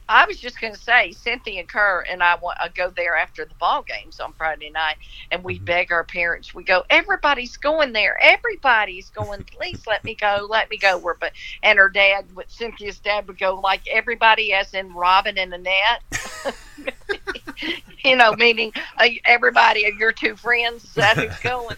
I 0.10 0.26
was 0.28 0.40
just 0.40 0.62
going 0.62 0.74
to 0.76 0.82
say, 0.82 1.14
Cynthia 1.14 1.62
and 1.62 1.70
Kerr 1.70 2.06
and 2.10 2.24
I 2.24 2.36
want 2.38 2.58
I 2.62 2.70
go 2.70 2.92
there 2.92 3.18
after 3.18 3.46
the 3.46 3.56
ball 3.56 3.84
games 3.84 4.20
on 4.20 4.34
Friday 4.34 4.72
night, 4.72 4.98
and 5.32 5.44
Mm-hmm. 5.46 5.46
we 5.46 5.60
beg 5.60 5.94
our 5.94 6.06
parents. 6.06 6.56
We 6.56 6.66
go, 6.66 6.84
everybody's 6.92 7.58
going 7.58 7.94
there. 7.94 8.18
Everybody's 8.22 9.12
going. 9.12 9.46
Please 9.46 9.84
let 9.88 10.06
me 10.06 10.16
go. 10.16 10.48
Let 10.50 10.70
me 10.72 10.78
go. 10.80 11.00
We're 11.00 11.18
but 11.18 11.34
and 11.64 11.80
her 11.80 11.90
dad, 11.90 12.36
with 12.36 12.52
Cynthia's 12.52 13.00
dad, 13.02 13.28
would 13.30 13.40
go 13.40 13.60
like 13.62 13.84
everybody, 13.92 14.54
as 14.54 14.74
in 14.76 14.94
Robin 14.94 15.38
and 15.40 15.54
Annette. 15.54 16.04
you 18.06 18.18
know, 18.18 18.34
meaning 18.34 18.74
uh, 19.00 19.10
everybody 19.26 19.86
of 19.88 19.96
your 19.96 20.14
two 20.14 20.38
friends. 20.38 20.94
That 20.96 21.18
who's 21.20 21.40
going? 21.40 21.78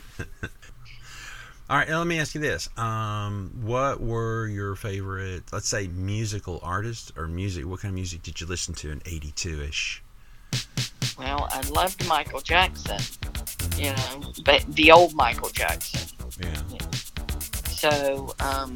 All 1.72 1.78
right, 1.78 1.88
let 1.88 2.06
me 2.06 2.20
ask 2.20 2.36
you 2.36 2.42
this: 2.42 2.68
um, 2.78 3.50
What 3.62 4.02
were 4.02 4.46
your 4.46 4.76
favorite, 4.76 5.44
let's 5.54 5.70
say, 5.70 5.88
musical 5.88 6.60
artists 6.62 7.14
or 7.16 7.30
music? 7.30 7.66
What 7.66 7.80
kind 7.80 7.92
of 7.92 7.96
music 7.96 8.24
did 8.24 8.42
you 8.42 8.48
listen 8.48 8.74
to 8.74 8.92
in 8.92 9.02
'82 9.06 9.62
ish? 9.62 10.04
Well, 11.18 11.48
I 11.50 11.62
loved 11.70 12.06
Michael 12.10 12.42
Jackson. 12.42 13.00
You 13.78 13.94
know, 13.94 14.34
but 14.44 14.66
the 14.68 14.92
old 14.92 15.14
Michael 15.14 15.48
Jackson. 15.48 16.10
Yeah. 16.42 16.62
So, 17.70 18.36
um, 18.42 18.76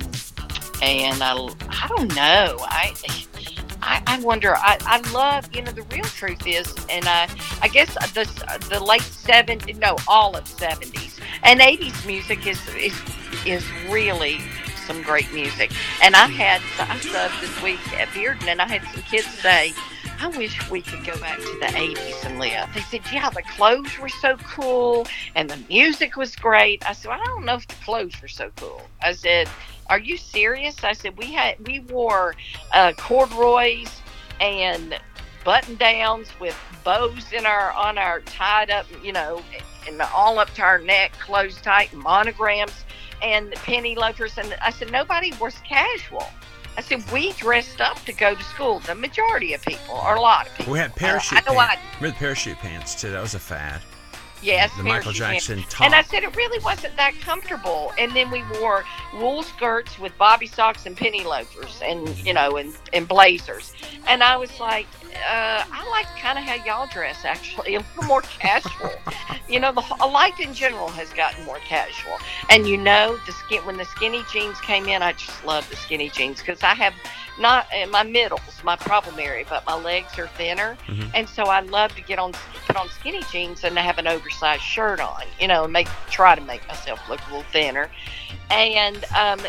and 0.82 1.22
I, 1.22 1.50
I 1.68 1.88
don't 1.90 2.16
know. 2.16 2.56
I, 2.62 2.94
I, 3.86 4.02
I 4.08 4.20
wonder. 4.22 4.56
I, 4.56 4.78
I 4.82 5.12
love. 5.12 5.54
You 5.56 5.62
know, 5.62 5.72
the 5.72 5.84
real 5.84 6.04
truth 6.06 6.46
is, 6.48 6.74
and 6.90 7.06
I, 7.08 7.30
I 7.62 7.68
guess 7.68 7.94
the 8.14 8.26
the 8.70 8.84
late 8.84 9.02
'70s, 9.02 9.80
no, 9.80 9.96
all 10.08 10.36
of 10.36 10.46
'70s 10.46 11.20
and 11.44 11.60
'80s 11.60 12.06
music 12.06 12.48
is 12.48 12.60
is 12.76 13.00
is 13.46 13.66
really 13.90 14.40
some 14.88 15.02
great 15.04 15.32
music. 15.34 15.72
And 16.02 16.16
I 16.16 16.28
mm. 16.28 16.34
had 16.34 16.62
I 16.80 16.98
subbed 16.98 17.40
this 17.42 17.62
week 17.62 17.80
at 18.00 18.08
Bearden, 18.10 18.48
and 18.48 18.62
I 18.62 18.68
had 18.68 18.84
some 18.94 19.04
kids 19.04 19.28
say. 19.28 19.74
I 20.18 20.30
wish 20.30 20.70
we 20.72 20.82
could 20.82 21.06
go 21.06 21.20
back 21.20 21.38
to 21.38 21.60
the 21.60 21.66
80s 21.66 22.26
and 22.26 22.40
live. 22.40 22.74
They 22.74 22.80
said, 22.80 23.02
yeah, 23.12 23.30
the 23.30 23.42
clothes 23.42 24.00
were 24.00 24.08
so 24.08 24.38
cool 24.38 25.06
and 25.36 25.50
the 25.50 25.58
music 25.68 26.16
was 26.16 26.38
great. 26.38 26.88
I 26.88 26.94
said, 26.94 27.12
I 27.12 27.24
don't 27.26 27.44
know 27.44 27.56
if 27.56 27.68
the 27.68 27.76
clothes 27.84 28.20
were 28.22 28.30
so 28.30 28.50
cool. 28.56 28.82
I 29.04 29.12
said, 29.12 29.50
are 29.88 30.00
you 30.00 30.18
serious? 30.18 30.84
I 30.84 30.94
said, 30.94 31.18
we 31.18 31.34
had, 31.34 31.56
we 31.68 31.80
wore 31.80 32.36
uh, 32.74 32.94
corduroys 32.98 34.02
and 34.40 35.00
button 35.44 35.76
downs 35.76 36.28
with 36.40 36.58
bows 36.84 37.32
in 37.32 37.46
our, 37.46 37.72
on 37.74 37.98
our 37.98 38.22
tied 38.22 38.70
up, 38.70 38.86
you 39.04 39.14
know, 39.14 39.42
and 39.88 40.02
all 40.02 40.40
up 40.40 40.52
to 40.56 40.62
our 40.62 40.80
neck, 40.80 41.14
closed 41.20 41.64
tight, 41.64 41.94
monograms 41.94 42.86
and 43.22 43.54
penny 43.54 43.96
loafers. 43.96 44.38
And 44.38 44.56
I 44.62 44.72
said, 44.72 44.92
nobody 44.92 45.34
was 45.40 45.56
casual. 45.68 46.28
I 46.78 46.82
said, 46.82 47.10
we 47.12 47.32
dressed 47.34 47.80
up 47.80 48.04
to 48.06 48.14
go 48.14 48.36
to 48.36 48.44
school. 48.44 48.80
The 48.80 48.96
majority 48.96 49.54
of 49.54 49.62
people, 49.62 49.96
or 49.96 50.16
a 50.16 50.22
lot 50.22 50.48
of 50.48 50.56
people. 50.56 50.74
We 50.74 50.80
had 50.80 50.96
parachute 50.96 51.48
I 51.48 51.54
know 51.54 51.58
I 51.58 51.68
pants. 51.68 51.84
Remember 51.98 52.16
the 52.16 52.20
parachute 52.20 52.58
pants 52.58 53.00
too? 53.00 53.12
That 53.12 53.22
was 53.22 53.34
a 53.34 53.40
fad. 53.40 53.82
Yes, 54.46 54.72
The 54.78 54.84
Michael 54.84 55.12
Jackson 55.12 55.64
top. 55.70 55.82
And 55.82 55.96
I 55.96 56.04
said 56.04 56.24
it 56.24 56.36
really 56.36 56.64
wasn't 56.64 56.96
that 56.98 57.14
comfortable. 57.22 57.92
And 57.98 58.12
then 58.16 58.30
we 58.30 58.44
wore 58.60 58.86
wool 59.16 59.42
skirts 59.42 59.98
with 59.98 60.16
bobby 60.18 60.46
socks 60.46 60.86
and 60.86 60.96
penny 60.96 61.24
loafers, 61.24 61.82
and 61.84 62.08
you 62.20 62.34
know, 62.34 62.58
and, 62.58 62.76
and 62.94 63.08
blazers. 63.08 63.74
And 64.08 64.22
I 64.22 64.38
was 64.38 64.60
like, 64.60 64.86
uh, 65.16 65.64
I 65.72 65.90
like 65.90 66.06
kind 66.20 66.38
of 66.38 66.44
how 66.44 66.64
y'all 66.64 66.88
dress, 66.88 67.26
actually, 67.26 67.76
a 67.76 67.80
little 67.80 68.04
more 68.04 68.22
casual. 68.22 68.92
you 69.50 69.60
know, 69.60 69.72
the 69.72 69.82
life 70.06 70.40
in 70.40 70.54
general 70.54 70.90
has 70.90 71.10
gotten 71.14 71.44
more 71.46 71.60
casual. 71.60 72.18
And 72.50 72.68
you 72.68 72.78
know, 72.78 73.18
the 73.26 73.32
skin 73.32 73.66
when 73.66 73.78
the 73.78 73.86
skinny 73.86 74.24
jeans 74.32 74.60
came 74.62 74.88
in, 74.88 75.02
I 75.02 75.14
just 75.14 75.44
love 75.44 75.68
the 75.70 75.76
skinny 75.76 76.10
jeans 76.10 76.40
because 76.40 76.62
I 76.62 76.76
have 76.76 76.94
not 77.40 77.68
uh, 77.74 77.88
my 77.88 78.04
middles, 78.04 78.42
my 78.64 78.76
problem 78.76 79.20
area, 79.20 79.46
but 79.50 79.66
my 79.66 79.76
legs 79.76 80.18
are 80.18 80.28
thinner, 80.28 80.78
Mhm. 80.88 81.12
and 81.14 81.28
so 81.30 81.44
I 81.46 81.60
love 81.62 81.94
to 81.96 82.02
get 82.02 82.20
on 82.20 82.34
put 82.68 82.76
on 82.78 82.90
skinny 82.90 83.22
jeans 83.32 83.64
and 83.64 83.78
have 83.78 83.98
an 83.98 84.08
oversized 84.08 84.62
shirt 84.64 85.00
on, 85.00 85.24
you 85.40 85.48
know, 85.48 85.66
and 85.66 85.74
make 85.74 85.88
try 86.10 86.34
to 86.36 86.42
make 86.42 86.68
myself 86.68 87.00
look 87.10 87.20
a 87.22 87.26
little 87.26 87.46
thinner. 87.52 87.90
And 88.50 89.04
um, 89.18 89.40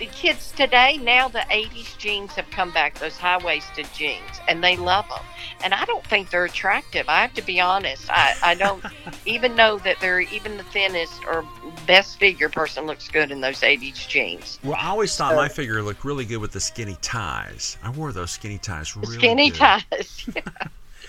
the 0.00 0.06
kids 0.06 0.50
today 0.56 0.96
now 1.02 1.28
the 1.28 1.44
80s 1.50 1.96
jeans 1.98 2.32
have 2.32 2.50
come 2.50 2.72
back, 2.72 2.98
those 2.98 3.16
high 3.18 3.36
waisted 3.38 3.86
jeans, 3.94 4.40
and 4.48 4.64
they 4.64 4.76
love 4.76 5.06
them. 5.08 5.22
And 5.62 5.74
I 5.74 5.84
don't 5.84 6.04
think 6.06 6.30
they're 6.30 6.46
attractive. 6.46 7.06
I 7.08 7.20
have 7.20 7.34
to 7.34 7.42
be 7.42 7.60
honest. 7.60 8.06
I, 8.10 8.34
I 8.42 8.54
don't 8.54 8.82
even 9.26 9.54
know 9.54 9.78
that 9.80 10.00
they're 10.00 10.20
even 10.22 10.56
the 10.56 10.64
thinnest 10.64 11.12
or 11.26 11.44
best 11.86 12.18
figure 12.18 12.48
person 12.48 12.86
looks 12.86 13.08
good 13.08 13.30
in 13.30 13.42
those 13.42 13.60
80s 13.60 14.08
jeans. 14.08 14.58
Well, 14.64 14.74
I 14.76 14.88
always 14.88 15.14
thought 15.14 15.32
So- 15.32 15.36
my 15.36 15.48
figure 15.48 15.82
looked 15.82 16.02
really 16.04 16.24
good 16.24 16.38
with 16.38 16.52
the 16.52 16.60
skinny 16.60 16.96
ties. 17.02 17.76
I 17.82 17.90
wore 17.90 18.10
those 18.12 18.30
skinny 18.30 18.58
ties 18.58 18.96
really 18.96 19.14
Skinny 19.18 19.50
good. 19.50 19.58
ties. 19.58 20.26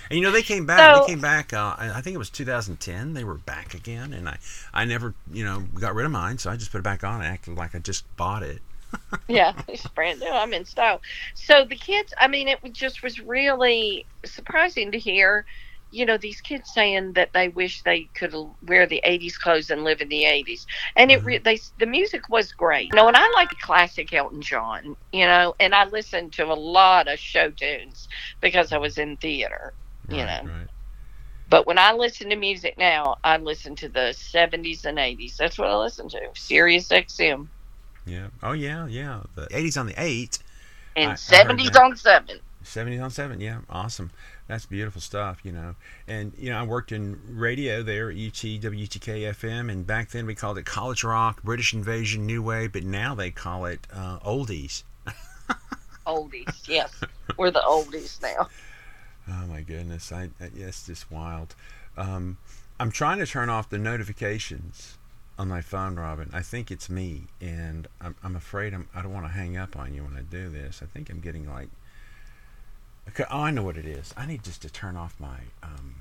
And 0.09 0.17
you 0.19 0.25
know 0.25 0.31
they 0.33 0.41
came 0.41 0.65
back. 0.65 0.79
So- 0.97 1.05
they 1.05 1.13
came 1.13 1.21
back. 1.21 1.53
Uh, 1.53 1.73
I 1.77 1.91
I 1.95 2.01
think 2.01 2.15
it 2.15 2.17
was 2.17 2.29
2010. 2.29 3.13
They 3.13 3.23
were 3.23 3.35
back 3.35 3.73
again, 3.73 4.11
and 4.11 4.27
I, 4.27 4.39
I 4.73 4.83
never, 4.83 5.13
you 5.31 5.45
know, 5.45 5.61
got 5.79 5.95
rid 5.95 6.05
of 6.05 6.11
mine, 6.11 6.37
so 6.37 6.51
I 6.51 6.57
just 6.57 6.69
put 6.69 6.79
it 6.79 6.83
back 6.83 7.05
on 7.05 7.21
and 7.21 7.25
acted 7.25 7.55
like 7.55 7.75
I 7.75 7.79
just 7.79 8.03
bought 8.17 8.43
it. 8.43 8.61
Yeah, 9.27 9.53
it's 9.67 9.87
brand 9.87 10.19
new. 10.19 10.29
I'm 10.29 10.53
in 10.53 10.65
style. 10.65 11.01
So 11.33 11.65
the 11.65 11.75
kids, 11.75 12.13
I 12.19 12.27
mean, 12.27 12.47
it 12.47 12.59
just 12.71 13.03
was 13.03 13.19
really 13.19 14.05
surprising 14.25 14.91
to 14.91 14.99
hear, 14.99 15.45
you 15.91 16.05
know, 16.05 16.17
these 16.17 16.41
kids 16.41 16.71
saying 16.73 17.13
that 17.13 17.33
they 17.33 17.49
wish 17.49 17.81
they 17.83 18.09
could 18.13 18.33
wear 18.65 18.85
the 18.85 19.01
'80s 19.05 19.37
clothes 19.37 19.69
and 19.69 19.83
live 19.83 20.01
in 20.01 20.09
the 20.09 20.23
'80s. 20.23 20.65
And 20.95 21.11
it, 21.11 21.19
mm-hmm. 21.19 21.27
re- 21.27 21.37
they, 21.39 21.59
the 21.79 21.85
music 21.85 22.29
was 22.29 22.51
great. 22.51 22.89
You 22.93 22.95
know, 22.95 23.07
and 23.07 23.17
I 23.17 23.29
like 23.33 23.49
classic 23.59 24.13
Elton 24.13 24.41
John. 24.41 24.95
You 25.11 25.25
know, 25.25 25.55
and 25.59 25.75
I 25.75 25.85
listened 25.85 26.33
to 26.33 26.45
a 26.45 26.55
lot 26.55 27.07
of 27.07 27.19
show 27.19 27.49
tunes 27.51 28.07
because 28.39 28.71
I 28.71 28.77
was 28.77 28.97
in 28.97 29.17
theater. 29.17 29.73
You 30.09 30.25
know. 30.25 30.49
But 31.51 31.67
when 31.67 31.77
I 31.77 31.91
listen 31.91 32.29
to 32.29 32.37
music 32.37 32.77
now, 32.77 33.17
I 33.25 33.35
listen 33.35 33.75
to 33.75 33.89
the 33.89 34.15
70s 34.15 34.85
and 34.85 34.97
80s. 34.97 35.35
That's 35.35 35.57
what 35.57 35.67
I 35.67 35.75
listen 35.75 36.07
to. 36.07 36.19
Sirius 36.33 36.87
XM. 36.87 37.49
Yeah. 38.05 38.27
Oh 38.43 38.53
yeah, 38.53 38.87
yeah. 38.87 39.21
The 39.35 39.47
80s 39.47 39.79
on 39.79 39.85
the 39.87 39.93
eight. 40.01 40.39
And 40.95 41.09
I- 41.11 41.13
I 41.13 41.15
70s 41.15 41.71
that. 41.73 41.81
on 41.81 41.95
7. 41.95 42.39
70s 42.63 43.01
on 43.03 43.09
7 43.09 43.41
yeah 43.41 43.57
awesome 43.71 44.11
that's 44.47 44.67
beautiful 44.67 45.01
stuff 45.01 45.39
you 45.43 45.51
know 45.51 45.73
and 46.07 46.31
you 46.37 46.51
know 46.51 46.59
i 46.59 46.61
worked 46.63 46.91
in 46.91 47.19
radio 47.27 47.81
there 47.81 48.11
at 48.11 48.15
ut 48.15 48.33
wtk 48.35 49.33
fm 49.33 49.71
and 49.71 49.87
back 49.87 50.11
then 50.11 50.27
we 50.27 50.35
called 50.35 50.59
it 50.59 50.63
college 50.65 51.03
rock 51.03 51.41
british 51.41 51.73
invasion 51.73 52.23
new 52.27 52.39
wave 52.43 52.71
but 52.71 52.83
now 52.83 53.15
they 53.15 53.31
call 53.31 53.65
it 53.65 53.87
uh, 53.91 54.19
oldies 54.19 54.83
Oldies, 56.05 56.67
yes. 56.67 56.93
We're 57.37 57.49
the 57.51 57.61
oldies 57.61 58.21
now. 58.21 58.47
oh 59.27 59.45
my 59.47 59.61
goodness 59.61 60.11
i, 60.11 60.29
I 60.39 60.51
it's 60.55 60.85
just 60.85 61.11
wild 61.11 61.55
um, 61.97 62.37
i'm 62.79 62.91
trying 62.91 63.17
to 63.17 63.25
turn 63.25 63.49
off 63.49 63.69
the 63.71 63.79
notifications 63.79 64.99
on 65.37 65.47
my 65.47 65.61
phone 65.61 65.95
robin 65.95 66.29
i 66.33 66.41
think 66.41 66.69
it's 66.69 66.89
me 66.89 67.23
and 67.39 67.87
i'm, 67.99 68.15
I'm 68.23 68.35
afraid 68.35 68.73
I'm, 68.73 68.87
i 68.93 69.01
don't 69.01 69.13
want 69.13 69.25
to 69.25 69.31
hang 69.31 69.57
up 69.57 69.75
on 69.75 69.93
you 69.93 70.03
when 70.03 70.15
i 70.15 70.21
do 70.21 70.49
this 70.49 70.81
i 70.83 70.85
think 70.85 71.09
i'm 71.09 71.19
getting 71.19 71.49
like 71.49 71.69
Okay, 73.09 73.23
oh, 73.31 73.41
I 73.41 73.51
know 73.51 73.63
what 73.63 73.77
it 73.77 73.85
is. 73.85 74.13
I 74.15 74.25
need 74.25 74.43
just 74.43 74.61
to 74.61 74.69
turn 74.69 74.95
off 74.95 75.15
my 75.19 75.39
um, 75.63 75.95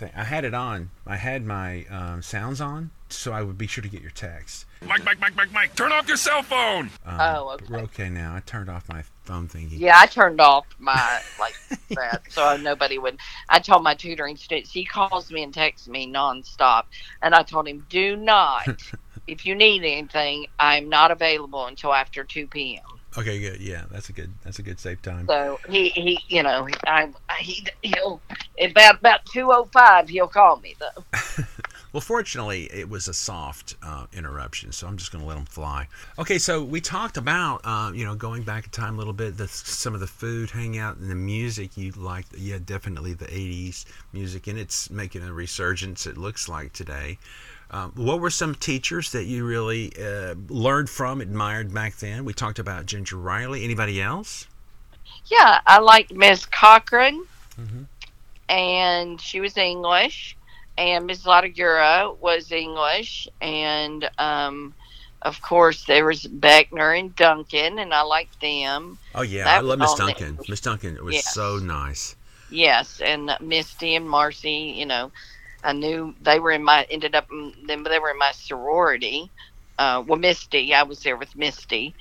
thing. 0.00 0.10
I 0.16 0.24
had 0.24 0.44
it 0.44 0.54
on. 0.54 0.90
I 1.06 1.16
had 1.16 1.44
my 1.44 1.84
um, 1.90 2.22
sounds 2.22 2.60
on, 2.60 2.90
so 3.08 3.32
I 3.32 3.42
would 3.42 3.58
be 3.58 3.66
sure 3.66 3.82
to 3.82 3.88
get 3.88 4.00
your 4.02 4.10
text. 4.10 4.64
Mike, 4.84 5.04
Mike, 5.04 5.20
Mike, 5.20 5.36
Mike, 5.36 5.52
Mike, 5.52 5.76
turn 5.76 5.92
off 5.92 6.08
your 6.08 6.16
cell 6.16 6.42
phone. 6.42 6.90
Um, 7.04 7.20
Oh, 7.20 7.56
but 7.58 7.70
We're 7.70 7.78
okay 7.80 8.08
now. 8.08 8.34
I 8.34 8.40
turned 8.40 8.70
off 8.70 8.88
my 8.88 9.02
phone 9.24 9.46
thingy. 9.46 9.78
Yeah, 9.78 9.98
I 9.98 10.06
turned 10.06 10.40
off 10.40 10.66
my 10.78 11.20
like 11.38 11.54
that 11.90 12.22
so 12.30 12.56
nobody 12.56 12.98
would. 12.98 13.18
I 13.48 13.58
told 13.60 13.82
my 13.82 13.94
tutoring 13.94 14.36
students 14.36 14.72
he 14.72 14.84
calls 14.84 15.30
me 15.30 15.42
and 15.42 15.52
texts 15.54 15.86
me 15.86 16.10
nonstop, 16.10 16.84
and 17.22 17.34
I 17.34 17.42
told 17.42 17.68
him 17.68 17.86
do 17.88 18.16
not. 18.16 18.66
if 19.26 19.44
you 19.44 19.54
need 19.54 19.84
anything, 19.84 20.46
I'm 20.58 20.88
not 20.88 21.10
available 21.10 21.66
until 21.66 21.92
after 21.92 22.24
two 22.24 22.46
p.m. 22.46 22.89
Okay, 23.18 23.40
good. 23.40 23.60
Yeah, 23.60 23.84
that's 23.90 24.08
a 24.08 24.12
good. 24.12 24.32
That's 24.44 24.58
a 24.58 24.62
good 24.62 24.78
safe 24.78 25.02
time. 25.02 25.26
So 25.26 25.58
he 25.68 25.88
he 25.90 26.18
you 26.28 26.42
know 26.42 26.68
I 26.86 27.10
he 27.40 27.66
he'll 27.82 28.20
about 28.60 29.00
about 29.00 29.26
two 29.26 29.50
oh 29.50 29.68
five 29.72 30.08
he'll 30.08 30.28
call 30.28 30.58
me 30.60 30.76
though. 30.78 31.04
Well, 31.92 32.00
fortunately, 32.00 32.68
it 32.72 32.88
was 32.88 33.08
a 33.08 33.14
soft 33.14 33.74
uh, 33.82 34.06
interruption, 34.12 34.70
so 34.70 34.86
I'm 34.86 34.96
just 34.96 35.10
going 35.10 35.22
to 35.22 35.28
let 35.28 35.36
him 35.36 35.44
fly. 35.44 35.88
Okay, 36.20 36.38
so 36.38 36.62
we 36.62 36.80
talked 36.80 37.16
about, 37.16 37.62
uh, 37.64 37.90
you 37.92 38.04
know, 38.04 38.14
going 38.14 38.44
back 38.44 38.64
in 38.64 38.70
time 38.70 38.94
a 38.94 38.98
little 38.98 39.12
bit, 39.12 39.36
the, 39.36 39.48
some 39.48 39.94
of 39.94 40.00
the 40.00 40.06
food, 40.06 40.50
hang 40.50 40.78
out, 40.78 40.98
and 40.98 41.10
the 41.10 41.16
music 41.16 41.76
you 41.76 41.90
liked. 41.92 42.32
Yeah, 42.36 42.58
definitely 42.64 43.14
the 43.14 43.24
80s 43.24 43.86
music, 44.12 44.46
and 44.46 44.56
it's 44.56 44.88
making 44.88 45.24
a 45.24 45.32
resurgence, 45.32 46.06
it 46.06 46.16
looks 46.16 46.48
like 46.48 46.72
today. 46.72 47.18
Um, 47.72 47.92
what 47.94 48.20
were 48.20 48.30
some 48.30 48.54
teachers 48.56 49.12
that 49.12 49.24
you 49.24 49.44
really 49.46 49.92
uh, 49.96 50.34
learned 50.48 50.90
from, 50.90 51.20
admired 51.20 51.72
back 51.72 51.96
then? 51.98 52.24
We 52.24 52.32
talked 52.32 52.58
about 52.58 52.86
Ginger 52.86 53.16
Riley. 53.16 53.62
Anybody 53.62 54.02
else? 54.02 54.46
Yeah, 55.26 55.60
I 55.66 55.78
liked 55.78 56.12
Miss 56.12 56.44
Cochran, 56.46 57.24
and 58.48 59.20
she 59.20 59.40
was 59.40 59.56
English, 59.56 60.36
and 60.76 61.06
Miss 61.06 61.22
Latagura 61.24 62.16
was 62.18 62.50
English, 62.50 63.28
and 63.40 64.10
um, 64.18 64.74
of 65.22 65.40
course 65.42 65.84
there 65.84 66.04
was 66.06 66.24
Beckner 66.24 66.98
and 66.98 67.14
Duncan, 67.14 67.78
and 67.78 67.94
I 67.94 68.02
liked 68.02 68.40
them. 68.40 68.98
Oh, 69.14 69.22
yeah, 69.22 69.44
That 69.44 69.58
I 69.58 69.60
love 69.60 69.78
Miss 69.78 69.94
Duncan. 69.94 70.38
Miss 70.48 70.60
Duncan 70.60 71.04
was 71.04 71.14
Yes. 71.16 71.32
so 71.34 71.58
nice. 71.58 72.16
Yes, 72.50 73.00
and 73.00 73.30
Misty 73.40 73.94
and 73.94 74.08
Marcy, 74.10 74.74
you 74.76 74.86
know, 74.86 75.12
I 75.62 75.72
knew 75.72 76.14
they 76.22 76.38
were 76.38 76.52
in 76.52 76.62
my 76.62 76.86
ended 76.90 77.14
up 77.14 77.30
in, 77.30 77.52
them 77.66 77.84
they 77.84 77.98
were 77.98 78.10
in 78.10 78.18
my 78.18 78.32
sorority. 78.32 79.30
Uh, 79.78 80.02
well, 80.06 80.18
Misty, 80.18 80.74
I 80.74 80.82
was 80.82 81.02
there 81.02 81.16
with 81.16 81.34
Misty. 81.36 81.94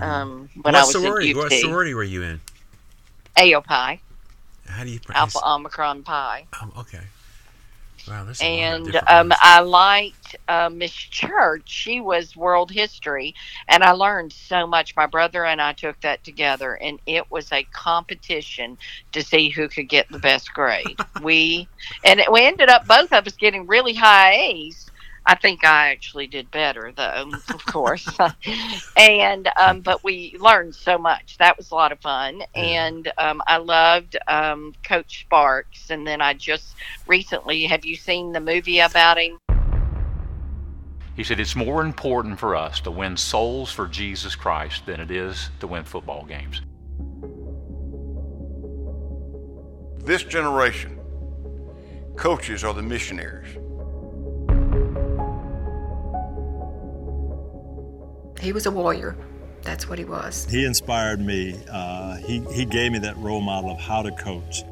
Um, 0.00 0.48
when 0.62 0.62
what 0.62 0.74
I 0.74 0.84
was 0.84 0.92
sorority? 0.92 1.34
What 1.34 1.52
sorority 1.52 1.94
were 1.94 2.04
you 2.04 2.22
in? 2.22 2.40
AOPI, 3.36 4.00
How 4.66 4.84
do 4.84 4.90
you 4.90 5.00
pronounce? 5.00 5.36
Alpha 5.36 5.48
Omicron 5.48 6.02
Pi. 6.02 6.46
Um, 6.60 6.72
okay. 6.78 7.00
Wow, 8.08 8.24
there's 8.24 8.40
a 8.40 8.44
lot 8.44 8.80
of 8.80 8.94
and 8.94 8.96
um. 9.08 9.32
I 9.40 9.60
liked 9.60 10.17
uh, 10.48 10.70
Miss 10.72 10.92
Church. 10.92 11.62
She 11.66 12.00
was 12.00 12.36
world 12.36 12.70
history, 12.70 13.34
and 13.68 13.82
I 13.82 13.92
learned 13.92 14.32
so 14.32 14.66
much. 14.66 14.96
My 14.96 15.06
brother 15.06 15.44
and 15.44 15.60
I 15.60 15.72
took 15.72 16.00
that 16.00 16.24
together, 16.24 16.74
and 16.74 16.98
it 17.06 17.30
was 17.30 17.52
a 17.52 17.64
competition 17.64 18.78
to 19.12 19.22
see 19.22 19.48
who 19.48 19.68
could 19.68 19.88
get 19.88 20.08
the 20.10 20.18
best 20.18 20.52
grade. 20.52 20.98
we 21.22 21.68
and 22.04 22.22
we 22.30 22.44
ended 22.44 22.68
up 22.68 22.86
both 22.86 23.12
of 23.12 23.26
us 23.26 23.36
getting 23.36 23.66
really 23.66 23.94
high 23.94 24.34
A's. 24.34 24.88
I 25.28 25.34
think 25.34 25.62
I 25.62 25.90
actually 25.90 26.26
did 26.26 26.50
better, 26.50 26.90
though, 26.96 27.30
of 27.50 27.66
course. 27.66 28.08
and 28.96 29.48
um, 29.58 29.82
but 29.82 30.02
we 30.02 30.34
learned 30.40 30.74
so 30.74 30.96
much. 30.96 31.36
That 31.36 31.58
was 31.58 31.70
a 31.70 31.74
lot 31.74 31.92
of 31.92 32.00
fun, 32.00 32.42
and 32.54 33.12
um, 33.18 33.42
I 33.46 33.58
loved 33.58 34.16
um, 34.26 34.74
Coach 34.82 35.20
Sparks. 35.20 35.90
And 35.90 36.06
then 36.06 36.22
I 36.22 36.32
just 36.32 36.74
recently, 37.06 37.64
have 37.64 37.84
you 37.84 37.94
seen 37.94 38.32
the 38.32 38.40
movie 38.40 38.78
about 38.78 39.18
him? 39.18 39.38
He 41.18 41.24
said, 41.24 41.40
It's 41.40 41.56
more 41.56 41.82
important 41.82 42.38
for 42.38 42.54
us 42.54 42.78
to 42.82 42.92
win 42.92 43.16
souls 43.16 43.72
for 43.72 43.88
Jesus 43.88 44.36
Christ 44.36 44.86
than 44.86 45.00
it 45.00 45.10
is 45.10 45.50
to 45.58 45.66
win 45.66 45.82
football 45.82 46.24
games. 46.24 46.62
This 50.04 50.22
generation, 50.22 50.96
coaches 52.14 52.62
are 52.62 52.72
the 52.72 52.82
missionaries. 52.82 53.48
He 58.40 58.52
was 58.52 58.66
a 58.66 58.70
warrior. 58.70 59.16
That's 59.62 59.88
what 59.88 59.98
he 59.98 60.04
was. 60.04 60.46
He 60.48 60.64
inspired 60.64 61.18
me. 61.18 61.60
Uh, 61.68 62.18
he, 62.18 62.44
he 62.52 62.64
gave 62.64 62.92
me 62.92 63.00
that 63.00 63.16
role 63.16 63.40
model 63.40 63.72
of 63.72 63.80
how 63.80 64.02
to 64.02 64.12
coach. 64.12 64.62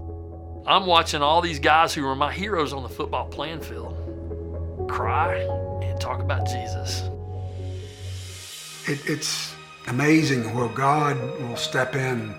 I'm 0.64 0.86
watching 0.86 1.22
all 1.22 1.42
these 1.42 1.58
guys 1.58 1.92
who 1.92 2.04
were 2.04 2.14
my 2.14 2.32
heroes 2.32 2.72
on 2.72 2.84
the 2.84 2.88
football 2.88 3.26
playing 3.26 3.62
field 3.62 4.04
cry 4.88 5.65
and 5.96 6.02
talk 6.02 6.20
about 6.20 6.46
Jesus. 6.46 7.08
It, 8.86 9.00
it's 9.08 9.54
amazing 9.86 10.54
where 10.54 10.68
God 10.68 11.16
will 11.40 11.56
step 11.56 11.96
in 11.96 12.34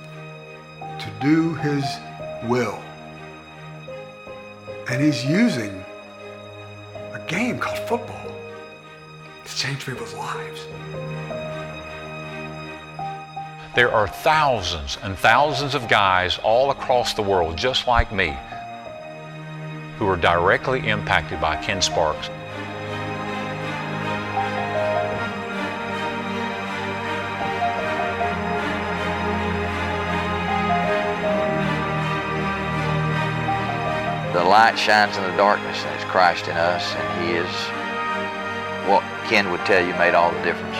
to 0.99 1.11
do 1.19 1.55
His 1.55 1.83
will. 2.43 2.79
And 4.91 5.01
He's 5.01 5.25
using 5.25 5.83
a 7.13 7.19
game 7.25 7.57
called 7.57 7.79
football 7.79 8.31
to 9.45 9.55
change 9.55 9.83
people's 9.83 10.13
lives. 10.13 10.67
There 13.75 13.91
are 13.91 14.07
thousands 14.07 14.99
and 15.01 15.17
thousands 15.17 15.73
of 15.73 15.87
guys 15.87 16.37
all 16.43 16.69
across 16.69 17.15
the 17.15 17.23
world, 17.23 17.57
just 17.57 17.87
like 17.87 18.11
me, 18.11 18.37
who 19.97 20.07
are 20.07 20.17
directly 20.17 20.87
impacted 20.87 21.41
by 21.41 21.55
Ken 21.55 21.81
Sparks. 21.81 22.29
Light 34.47 34.77
shines 34.77 35.17
in 35.17 35.23
the 35.23 35.35
darkness, 35.35 35.83
and 35.83 35.95
it's 35.95 36.03
Christ 36.05 36.47
in 36.47 36.55
us, 36.55 36.95
and 36.95 37.23
He 37.23 37.33
is 37.35 37.51
what 38.89 39.03
Ken 39.27 39.51
would 39.51 39.65
tell 39.65 39.85
you 39.85 39.93
made 39.95 40.13
all 40.13 40.31
the 40.31 40.41
difference. 40.41 40.77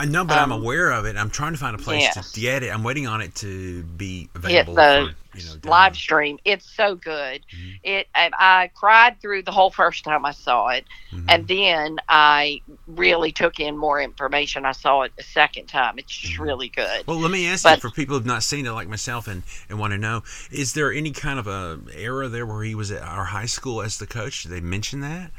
I 0.00 0.06
know, 0.06 0.24
but 0.24 0.38
I'm 0.38 0.50
Um, 0.52 0.62
aware 0.62 0.90
of 0.90 1.04
it. 1.04 1.16
I'm 1.16 1.30
trying 1.30 1.52
to 1.52 1.58
find 1.58 1.74
a 1.74 1.78
place 1.78 2.02
yes. 2.02 2.32
to 2.32 2.40
get 2.40 2.62
it. 2.62 2.68
I'm 2.74 2.82
waiting 2.82 3.06
on 3.06 3.20
it 3.20 3.34
to 3.36 3.82
be 3.82 4.28
available. 4.34 4.74
the 4.74 5.14
for, 5.32 5.38
you 5.38 5.44
know, 5.44 5.70
live 5.70 5.94
stream. 5.94 6.38
It's 6.44 6.64
so 6.68 6.94
good. 6.94 7.42
Mm-hmm. 7.54 7.70
It 7.84 8.08
I, 8.14 8.30
I 8.38 8.70
cried 8.74 9.20
through 9.20 9.42
the 9.42 9.52
whole 9.52 9.70
first 9.70 10.02
time 10.04 10.24
I 10.24 10.32
saw 10.32 10.68
it, 10.68 10.84
Mm-hmm. 11.12 11.26
and 11.28 11.48
then 11.48 11.98
I 12.08 12.60
really 12.86 13.30
took 13.32 13.60
in 13.60 13.76
more 13.76 14.00
information. 14.00 14.64
I 14.64 14.72
saw 14.72 15.02
it 15.02 15.12
the 15.16 15.22
second 15.22 15.66
time. 15.66 15.98
It's 15.98 16.16
just 16.16 16.38
really 16.38 16.68
good. 16.68 17.06
Well, 17.06 17.18
let 17.18 17.30
me 17.30 17.46
ask 17.48 17.62
But- 17.64 17.76
you, 17.76 17.80
for 17.88 17.90
people 17.94 18.16
who've 18.16 18.24
not 18.26 18.42
seen 18.42 18.64
it 18.66 18.70
like 18.72 18.88
myself 18.88 19.28
and, 19.28 19.42
and 19.68 19.78
want 19.78 19.92
to 19.92 19.98
know, 19.98 20.22
is 20.50 20.72
there 20.72 20.92
any 20.92 21.10
kind 21.12 21.38
of 21.38 21.46
a 21.46 21.78
era 21.94 22.28
there 22.28 22.46
where 22.46 22.62
he 22.64 22.74
was 22.74 22.90
at 22.90 23.02
our 23.02 23.26
high 23.26 23.46
school 23.46 23.82
as 23.82 23.98
the 23.98 24.06
coach? 24.06 24.44
Did 24.44 24.52
they 24.52 24.60
mention 24.60 25.00
that? 25.00 25.30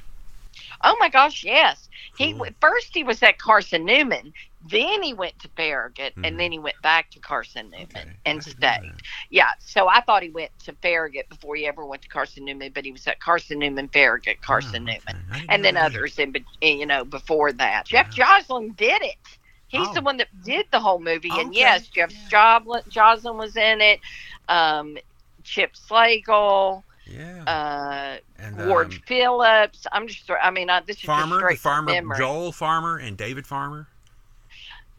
Oh 0.84 0.95
my 0.99 1.09
gosh, 1.09 1.43
yes. 1.43 1.88
He 2.18 2.34
w 2.34 2.51
first 2.59 2.89
he 2.93 3.03
was 3.03 3.22
at 3.24 3.38
Carson 3.38 3.86
Newman, 3.86 4.34
then 4.70 5.01
he 5.01 5.14
went 5.14 5.38
to 5.39 5.49
Farragut, 5.55 6.14
Mm-hmm. 6.14 6.26
and 6.26 6.39
then 6.39 6.51
he 6.51 6.59
went 6.59 6.80
back 6.82 7.09
to 7.12 7.20
Carson 7.20 7.70
Newman 7.72 8.16
and 8.26 8.43
stayed. 8.43 8.91
Yeah, 9.30 9.49
so 9.59 9.88
I 9.88 10.01
thought 10.01 10.24
he 10.24 10.30
went 10.30 10.51
to 10.66 10.74
Farragut 10.82 11.28
before 11.30 11.55
he 11.55 11.66
ever 11.66 11.86
went 11.86 12.01
to 12.03 12.07
Carson 12.09 12.45
Newman, 12.45 12.72
but 12.74 12.86
he 12.86 12.91
was 12.91 13.05
at 13.07 13.20
Carson 13.20 13.59
Newman, 13.59 13.88
Farragut, 13.88 14.41
Carson 14.41 14.84
Newman, 14.86 15.18
and 15.49 15.64
then 15.66 15.78
others 15.78 16.20
in, 16.20 16.36
eh, 16.62 16.68
you 16.74 16.86
know, 16.86 17.03
before 17.05 17.51
that. 17.53 17.86
Jeff 17.86 18.09
Joslin 18.12 18.72
did 18.74 19.01
it. 19.01 19.16
He's 19.68 19.89
the 19.93 20.01
one 20.01 20.18
that 20.18 20.28
did 20.43 20.66
the 20.72 20.80
whole 20.82 20.99
movie, 20.99 21.32
and 21.32 21.55
yes, 21.55 21.88
Jeff 21.88 22.12
Joslin, 22.30 22.84
Joslin 22.89 23.38
was 23.38 23.55
in 23.55 23.80
it. 23.82 23.99
Um, 24.49 24.97
Chip 25.43 25.74
Slagle. 25.74 26.84
Yeah. 27.07 27.43
Uh, 27.45 28.18
And, 28.38 28.68
Ward 28.68 28.88
um, 28.93 28.99
Phillips. 29.07 29.88
I'm 29.91 30.07
just. 30.07 30.30
I 30.30 30.51
mean, 30.51 30.70
I, 30.70 30.82
this 30.82 30.97
is 30.97 31.03
Farmer, 31.03 31.36
the 31.36 31.39
straight 31.41 31.59
from 31.59 31.72
farmer, 31.86 31.91
memory. 31.91 32.18
Joel 32.18 32.51
Farmer, 32.51 32.97
and 32.97 33.18
David 33.18 33.47
Farmer. 33.47 33.88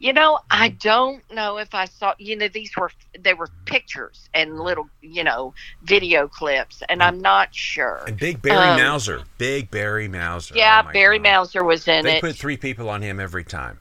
You 0.03 0.11
know, 0.11 0.39
I 0.51 0.67
don't 0.67 1.23
know 1.31 1.59
if 1.59 1.73
I 1.73 1.85
saw. 1.85 2.13
You 2.19 2.35
know, 2.35 2.49
these 2.49 2.75
were 2.75 2.91
they 3.17 3.33
were 3.33 3.47
pictures 3.63 4.27
and 4.33 4.59
little, 4.59 4.89
you 5.01 5.23
know, 5.23 5.53
video 5.83 6.27
clips, 6.27 6.83
and 6.89 7.01
I'm 7.01 7.19
not 7.21 7.55
sure. 7.55 8.03
And 8.05 8.19
Big 8.19 8.41
Barry 8.41 8.57
Um, 8.57 8.81
Mauser. 8.81 9.23
Big 9.37 9.71
Barry 9.71 10.09
Mauser. 10.09 10.55
Yeah, 10.57 10.83
Oh 10.85 10.91
Barry 10.91 11.19
God. 11.19 11.29
Mauser 11.29 11.63
was 11.63 11.87
in 11.87 12.03
They 12.03 12.17
it. 12.17 12.21
They 12.21 12.27
put 12.27 12.35
three 12.35 12.57
people 12.57 12.89
on 12.89 13.01
him 13.01 13.21
every 13.21 13.45
time. 13.45 13.79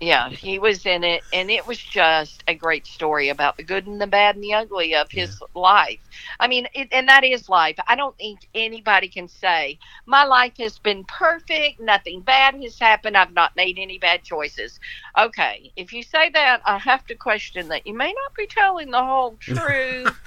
Yeah, 0.00 0.30
he 0.30 0.58
was 0.58 0.84
in 0.86 1.04
it, 1.04 1.24
and 1.32 1.50
it 1.50 1.66
was 1.66 1.78
just 1.78 2.42
a 2.48 2.54
great 2.54 2.86
story 2.86 3.28
about 3.28 3.56
the 3.56 3.62
good 3.62 3.86
and 3.86 4.00
the 4.00 4.06
bad 4.06 4.34
and 4.34 4.42
the 4.44 4.52
ugly 4.54 4.94
of 4.94 5.10
his 5.10 5.40
life. 5.54 6.00
I 6.40 6.48
mean, 6.48 6.66
it, 6.74 6.88
and 6.92 7.08
that 7.08 7.24
is 7.24 7.48
life. 7.48 7.76
I 7.88 7.94
don't 7.96 8.16
think 8.18 8.40
anybody 8.54 9.08
can 9.08 9.28
say 9.28 9.78
my 10.06 10.24
life 10.24 10.54
has 10.58 10.78
been 10.78 11.04
perfect, 11.04 11.80
nothing 11.80 12.22
bad 12.22 12.54
has 12.62 12.78
happened, 12.78 13.16
I've 13.16 13.32
not 13.32 13.56
made 13.56 13.78
any 13.78 13.98
bad 13.98 14.22
choices. 14.24 14.78
Okay, 15.18 15.72
if 15.76 15.92
you 15.92 16.02
say 16.02 16.30
that, 16.30 16.62
I 16.66 16.78
have 16.78 17.06
to 17.06 17.14
question 17.14 17.68
that 17.68 17.86
you 17.86 17.94
may 17.94 18.08
not 18.08 18.34
be 18.36 18.46
telling 18.46 18.90
the 18.90 19.02
whole 19.04 19.36
truth 19.40 20.18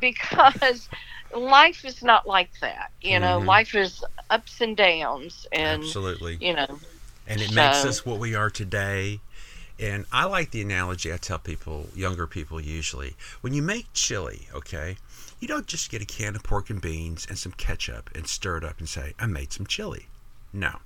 because 0.00 0.88
life 1.32 1.84
is 1.84 2.02
not 2.02 2.26
like 2.26 2.52
that. 2.60 2.90
You 3.00 3.20
know, 3.20 3.38
Mhm. 3.38 3.46
life 3.46 3.74
is 3.74 4.04
ups 4.30 4.60
and 4.60 4.76
downs, 4.76 5.46
and 5.52 5.96
Absolutely. 5.96 6.40
you 6.40 6.54
know. 6.54 6.80
And 7.30 7.40
it 7.40 7.54
makes 7.54 7.84
us 7.84 8.04
what 8.04 8.18
we 8.18 8.34
are 8.34 8.50
today. 8.50 9.20
And 9.78 10.04
I 10.12 10.24
like 10.24 10.50
the 10.50 10.60
analogy 10.60 11.12
I 11.12 11.16
tell 11.16 11.38
people, 11.38 11.86
younger 11.94 12.26
people 12.26 12.60
usually. 12.60 13.14
When 13.40 13.54
you 13.54 13.62
make 13.62 13.86
chili, 13.94 14.48
okay, 14.52 14.96
you 15.38 15.48
don't 15.48 15.66
just 15.66 15.90
get 15.90 16.02
a 16.02 16.04
can 16.04 16.36
of 16.36 16.42
pork 16.42 16.68
and 16.68 16.82
beans 16.82 17.26
and 17.28 17.38
some 17.38 17.52
ketchup 17.52 18.10
and 18.14 18.26
stir 18.26 18.58
it 18.58 18.64
up 18.64 18.78
and 18.78 18.88
say, 18.88 19.14
I 19.18 19.26
made 19.26 19.52
some 19.52 19.66
chili. 19.66 20.06
No. 20.52 20.80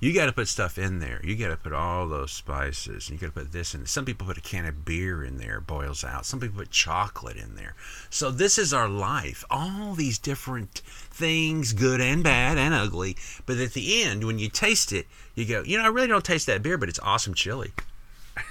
You 0.00 0.12
got 0.12 0.26
to 0.26 0.32
put 0.32 0.48
stuff 0.48 0.78
in 0.78 0.98
there. 0.98 1.20
You 1.22 1.36
got 1.36 1.48
to 1.48 1.56
put 1.56 1.72
all 1.72 2.08
those 2.08 2.32
spices. 2.32 3.08
And 3.08 3.20
you 3.20 3.26
got 3.26 3.34
to 3.34 3.40
put 3.40 3.52
this 3.52 3.74
in. 3.74 3.86
Some 3.86 4.04
people 4.04 4.26
put 4.26 4.36
a 4.38 4.40
can 4.40 4.66
of 4.66 4.84
beer 4.84 5.22
in 5.22 5.38
there, 5.38 5.60
boils 5.60 6.02
out. 6.02 6.26
Some 6.26 6.40
people 6.40 6.58
put 6.58 6.70
chocolate 6.70 7.36
in 7.36 7.54
there. 7.54 7.74
So 8.10 8.30
this 8.30 8.58
is 8.58 8.74
our 8.74 8.88
life. 8.88 9.44
All 9.50 9.94
these 9.94 10.18
different 10.18 10.82
things, 11.10 11.72
good 11.72 12.00
and 12.00 12.24
bad 12.24 12.58
and 12.58 12.74
ugly. 12.74 13.16
But 13.46 13.58
at 13.58 13.74
the 13.74 14.02
end, 14.02 14.24
when 14.24 14.38
you 14.38 14.48
taste 14.48 14.92
it, 14.92 15.06
you 15.34 15.44
go, 15.44 15.62
you 15.62 15.78
know, 15.78 15.84
I 15.84 15.88
really 15.88 16.08
don't 16.08 16.24
taste 16.24 16.46
that 16.48 16.62
beer, 16.62 16.76
but 16.76 16.88
it's 16.88 16.98
awesome 17.00 17.34
chili. 17.34 17.72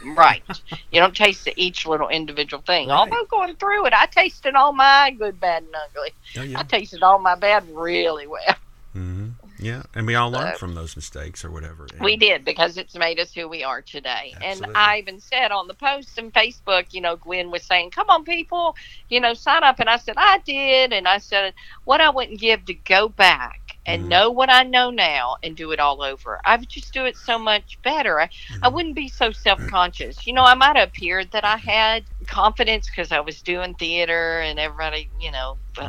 Right. 0.06 0.44
You 0.92 1.00
don't 1.00 1.16
taste 1.16 1.50
each 1.56 1.86
little 1.86 2.08
individual 2.08 2.62
thing. 2.62 2.92
Although 2.92 3.26
going 3.26 3.56
through 3.56 3.88
it, 3.88 3.94
I 3.94 4.06
tasted 4.06 4.56
all 4.56 4.74
my 4.74 5.12
good, 5.18 5.40
bad, 5.40 5.64
and 5.64 5.74
ugly. 5.76 6.12
Oh, 6.38 6.44
yeah. 6.44 6.60
I 6.60 6.64
tasted 6.64 7.04
all 7.04 7.20
my 7.20 7.36
bad 7.36 7.68
really 7.70 8.28
well. 8.28 8.56
hmm 8.94 9.30
Yeah, 9.64 9.84
and 9.94 10.08
we 10.08 10.16
all 10.16 10.32
learn 10.32 10.54
So- 10.54 10.58
from 10.58 10.74
those 10.74 10.96
mistakes 10.96 11.46
or 11.46 11.52
whatever. 11.52 11.86
And- 11.92 12.02
We 12.02 12.18
did 12.18 12.44
because 12.44 12.78
it's 12.78 12.96
made 12.96 13.20
us 13.20 13.32
who 13.32 13.48
we 13.48 13.64
are 13.64 13.82
today. 13.82 14.34
Absolutely. 14.42 14.66
And 14.70 14.78
I 14.78 14.98
even 14.98 15.20
said 15.20 15.52
on 15.52 15.68
the 15.68 15.76
post 15.76 16.18
on 16.18 16.32
Facebook, 16.32 16.88
you 16.94 17.00
know, 17.00 17.16
Gwen 17.16 17.52
was 17.52 17.62
saying, 17.64 17.92
"Come 17.92 18.10
on, 18.10 18.26
people, 18.26 18.76
you 19.10 19.20
know, 19.20 19.36
sign 19.36 19.64
up." 19.64 19.80
And 19.80 19.88
I 19.88 19.98
said, 19.98 20.16
"I 20.18 20.40
did." 20.40 20.92
And 20.94 21.08
I 21.08 21.20
said, 21.20 21.54
"What 21.84 22.02
I 22.02 22.10
wouldn't 22.10 22.40
give 22.40 22.66
to 22.66 22.74
go 22.74 23.08
back 23.08 23.60
Mm-hmm. 23.88 23.94
and 23.94 24.10
know 24.10 24.30
what 24.30 24.50
I 24.52 24.62
know 24.64 24.90
now 24.92 25.38
and 25.42 25.56
do 25.58 25.72
it 25.72 25.80
all 25.80 26.04
over. 26.04 26.40
I 26.46 26.56
would 26.56 26.70
just 26.70 26.94
do 26.94 27.06
it 27.06 27.18
so 27.18 27.40
much 27.40 27.80
better. 27.84 28.20
I, 28.20 28.26
I 28.26 28.28
Mm-hmm. 28.28 28.76
wouldn't 28.76 28.96
be 28.96 29.08
so 29.08 29.32
self-conscious. 29.32 30.26
You 30.28 30.34
know, 30.34 30.44
I 30.44 30.54
might 30.56 30.76
have 30.76 30.90
appeared 30.90 31.32
that 31.32 31.44
I 31.46 31.58
had 31.58 32.04
confidence 32.28 32.88
because 32.88 33.12
I 33.12 33.20
was 33.22 33.42
doing 33.42 33.74
theater 33.76 34.40
and 34.42 34.60
everybody, 34.60 35.10
you 35.20 35.32
know." 35.32 35.58
b- 35.76 35.84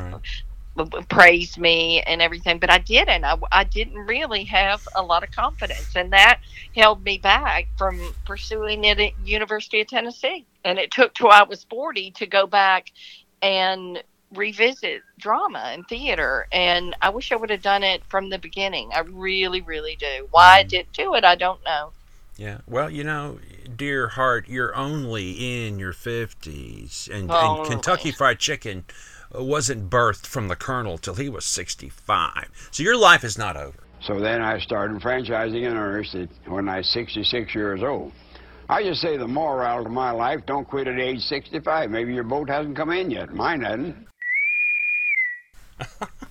praised 1.09 1.59
me 1.59 2.01
and 2.03 2.23
everything 2.23 2.59
but 2.59 2.71
i 2.71 2.79
didn't. 2.79 3.25
I, 3.25 3.37
I 3.51 3.65
didn't 3.65 3.99
really 3.99 4.45
have 4.45 4.87
a 4.95 5.03
lot 5.03 5.23
of 5.23 5.31
confidence 5.31 5.95
and 5.95 6.13
that 6.13 6.41
held 6.75 7.05
me 7.05 7.19
back 7.19 7.69
from 7.77 8.15
pursuing 8.25 8.85
it 8.85 8.99
at 8.99 9.13
university 9.25 9.83
of 9.83 9.89
tennessee. 9.89 10.47
And 10.65 10.79
it 10.79 10.91
took 10.91 11.15
till 11.15 11.31
i 11.31 11.43
was 11.43 11.65
40 11.65 12.13
to 12.13 12.27
go 12.27 12.47
back 12.47 12.91
and 13.43 14.03
revisit 14.35 15.03
drama 15.19 15.63
and 15.67 15.87
theater 15.89 16.47
and 16.53 16.97
i 17.03 17.11
wish 17.11 17.33
i 17.33 17.37
would 17.37 17.51
have 17.51 17.63
done 17.63 17.83
it 17.83 18.03
from 18.09 18.31
the 18.31 18.39
beginning. 18.39 18.91
I 18.95 19.01
really 19.01 19.61
really 19.61 19.97
do. 19.97 20.29
Why 20.31 20.43
mm-hmm. 20.43 20.61
i 20.61 20.63
didn't 20.63 20.93
do 20.95 21.15
it 21.15 21.25
i 21.25 21.35
don't 21.35 21.63
know. 21.65 21.93
Yeah. 22.39 22.59
Well, 22.67 22.91
you 22.91 23.05
know, 23.05 23.39
dear 23.77 24.09
heart, 24.09 24.49
you're 24.49 24.75
only 24.75 25.67
in 25.67 25.79
your 25.79 25.93
50s. 25.93 27.07
And, 27.09 27.25
and 27.25 27.31
oh, 27.31 27.65
Kentucky 27.69 28.11
Fried 28.11 28.39
Chicken 28.39 28.85
wasn't 29.35 29.89
birthed 29.91 30.27
from 30.27 30.49
the 30.49 30.57
Colonel 30.57 30.99
till 30.99 31.15
he 31.15 31.29
was 31.29 31.45
65. 31.45 32.69
So 32.71 32.83
your 32.83 32.97
life 32.97 33.25
is 33.25 33.39
not 33.39 33.57
over. 33.57 33.79
So 34.03 34.19
then 34.21 34.43
I 34.43 34.59
started 34.59 35.01
franchising 35.01 35.63
in 35.63 35.77
earnest 35.77 36.15
at- 36.15 36.29
when 36.47 36.69
I 36.69 36.79
was 36.79 36.89
66 36.93 37.55
years 37.55 37.83
old. 37.83 38.13
I 38.69 38.83
just 38.83 39.01
say 39.01 39.17
the 39.17 39.29
moral 39.29 39.85
to 39.85 39.91
my 39.91 40.11
life, 40.13 40.41
don't 40.47 40.67
quit 40.69 40.89
at 40.89 40.99
age 40.99 41.21
65. 41.21 41.91
Maybe 41.91 42.15
your 42.15 42.25
boat 42.25 42.49
hasn't 42.49 42.77
come 42.77 42.91
in 42.91 43.11
yet. 43.11 43.33
Mine 43.35 43.61
hasn't. 43.63 44.09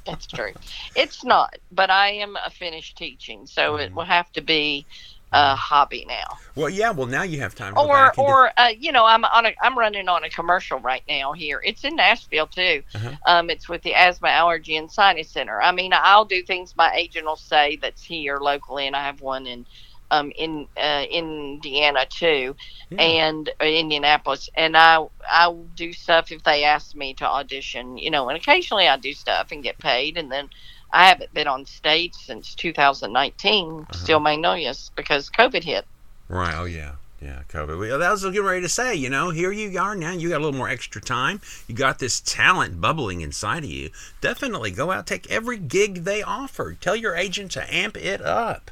That's 0.05 0.25
true. 0.27 0.53
It's 0.95 1.23
not, 1.23 1.55
but 1.71 1.89
I 1.89 2.09
am 2.11 2.35
a 2.35 2.49
finished 2.49 2.97
teaching, 2.97 3.45
so 3.45 3.73
Mm-hmm. 3.73 3.81
it 3.81 3.93
will 3.95 4.05
have 4.05 4.31
to 4.33 4.41
be 4.41 4.85
a 5.31 5.55
hobby 5.55 6.05
now. 6.07 6.37
Well, 6.55 6.69
yeah, 6.69 6.91
well, 6.91 7.07
now 7.07 7.23
you 7.23 7.39
have 7.39 7.55
time 7.55 7.77
Or, 7.77 8.13
or 8.17 8.51
uh, 8.57 8.69
you 8.77 8.91
know, 8.91 9.05
I'm 9.05 9.23
on 9.23 9.45
a, 9.45 9.53
I'm 9.61 9.77
running 9.77 10.09
on 10.09 10.23
a 10.23 10.29
commercial 10.29 10.79
right 10.79 11.03
now 11.07 11.31
here. 11.31 11.61
It's 11.63 11.83
in 11.85 11.95
Nashville 11.95 12.47
too. 12.47 12.83
Uh-huh. 12.93 13.11
Um, 13.25 13.49
it's 13.49 13.69
with 13.69 13.81
the 13.83 13.93
Asthma 13.93 14.27
Allergy 14.27 14.75
and 14.75 14.91
Sinus 14.91 15.29
Center. 15.29 15.61
I 15.61 15.71
mean, 15.71 15.91
I'll 15.93 16.25
do 16.25 16.43
things 16.43 16.75
my 16.75 16.93
agent 16.93 17.25
will 17.25 17.37
say 17.37 17.77
that's 17.77 18.03
here 18.03 18.39
locally, 18.39 18.87
and 18.87 18.95
I 18.95 19.05
have 19.05 19.21
one 19.21 19.47
in 19.47 19.65
um, 20.11 20.31
in 20.35 20.67
uh, 20.77 21.05
Indiana 21.09 22.05
too, 22.07 22.55
and 22.99 23.49
uh, 23.59 23.63
Indianapolis, 23.63 24.49
and 24.55 24.77
I 24.77 25.05
I 25.27 25.51
do 25.75 25.93
stuff 25.93 26.31
if 26.31 26.43
they 26.43 26.63
ask 26.63 26.93
me 26.95 27.15
to 27.15 27.25
audition, 27.25 27.97
you 27.97 28.11
know, 28.11 28.29
and 28.29 28.37
occasionally 28.37 28.87
I 28.87 28.97
do 28.97 29.13
stuff 29.13 29.51
and 29.51 29.63
get 29.63 29.79
paid, 29.79 30.17
and 30.17 30.31
then 30.31 30.49
I 30.93 31.07
haven't 31.07 31.33
been 31.33 31.47
on 31.47 31.65
stage 31.65 32.13
since 32.13 32.53
2019, 32.55 33.87
Steel 33.93 34.19
Magnolias, 34.19 34.91
because 34.95 35.29
COVID 35.29 35.63
hit. 35.63 35.85
Right. 36.27 36.53
Oh, 36.55 36.65
yeah. 36.65 36.95
Yeah, 37.21 37.43
COVID. 37.49 37.77
Well, 37.79 37.99
that 37.99 38.11
was 38.11 38.23
getting 38.23 38.43
ready 38.43 38.61
to 38.61 38.69
say, 38.69 38.95
you 38.95 39.09
know, 39.09 39.29
here 39.29 39.51
you 39.51 39.79
are 39.79 39.95
now. 39.95 40.11
You 40.11 40.29
got 40.29 40.41
a 40.41 40.43
little 40.43 40.57
more 40.57 40.69
extra 40.69 40.99
time. 40.99 41.39
You 41.67 41.75
got 41.75 41.99
this 41.99 42.19
talent 42.19 42.81
bubbling 42.81 43.21
inside 43.21 43.63
of 43.63 43.69
you. 43.69 43.91
Definitely 44.21 44.71
go 44.71 44.91
out, 44.91 45.05
take 45.05 45.29
every 45.29 45.57
gig 45.57 46.03
they 46.03 46.23
offer. 46.23 46.73
Tell 46.73 46.95
your 46.95 47.15
agent 47.15 47.51
to 47.51 47.73
amp 47.73 47.95
it 47.95 48.21
up. 48.21 48.71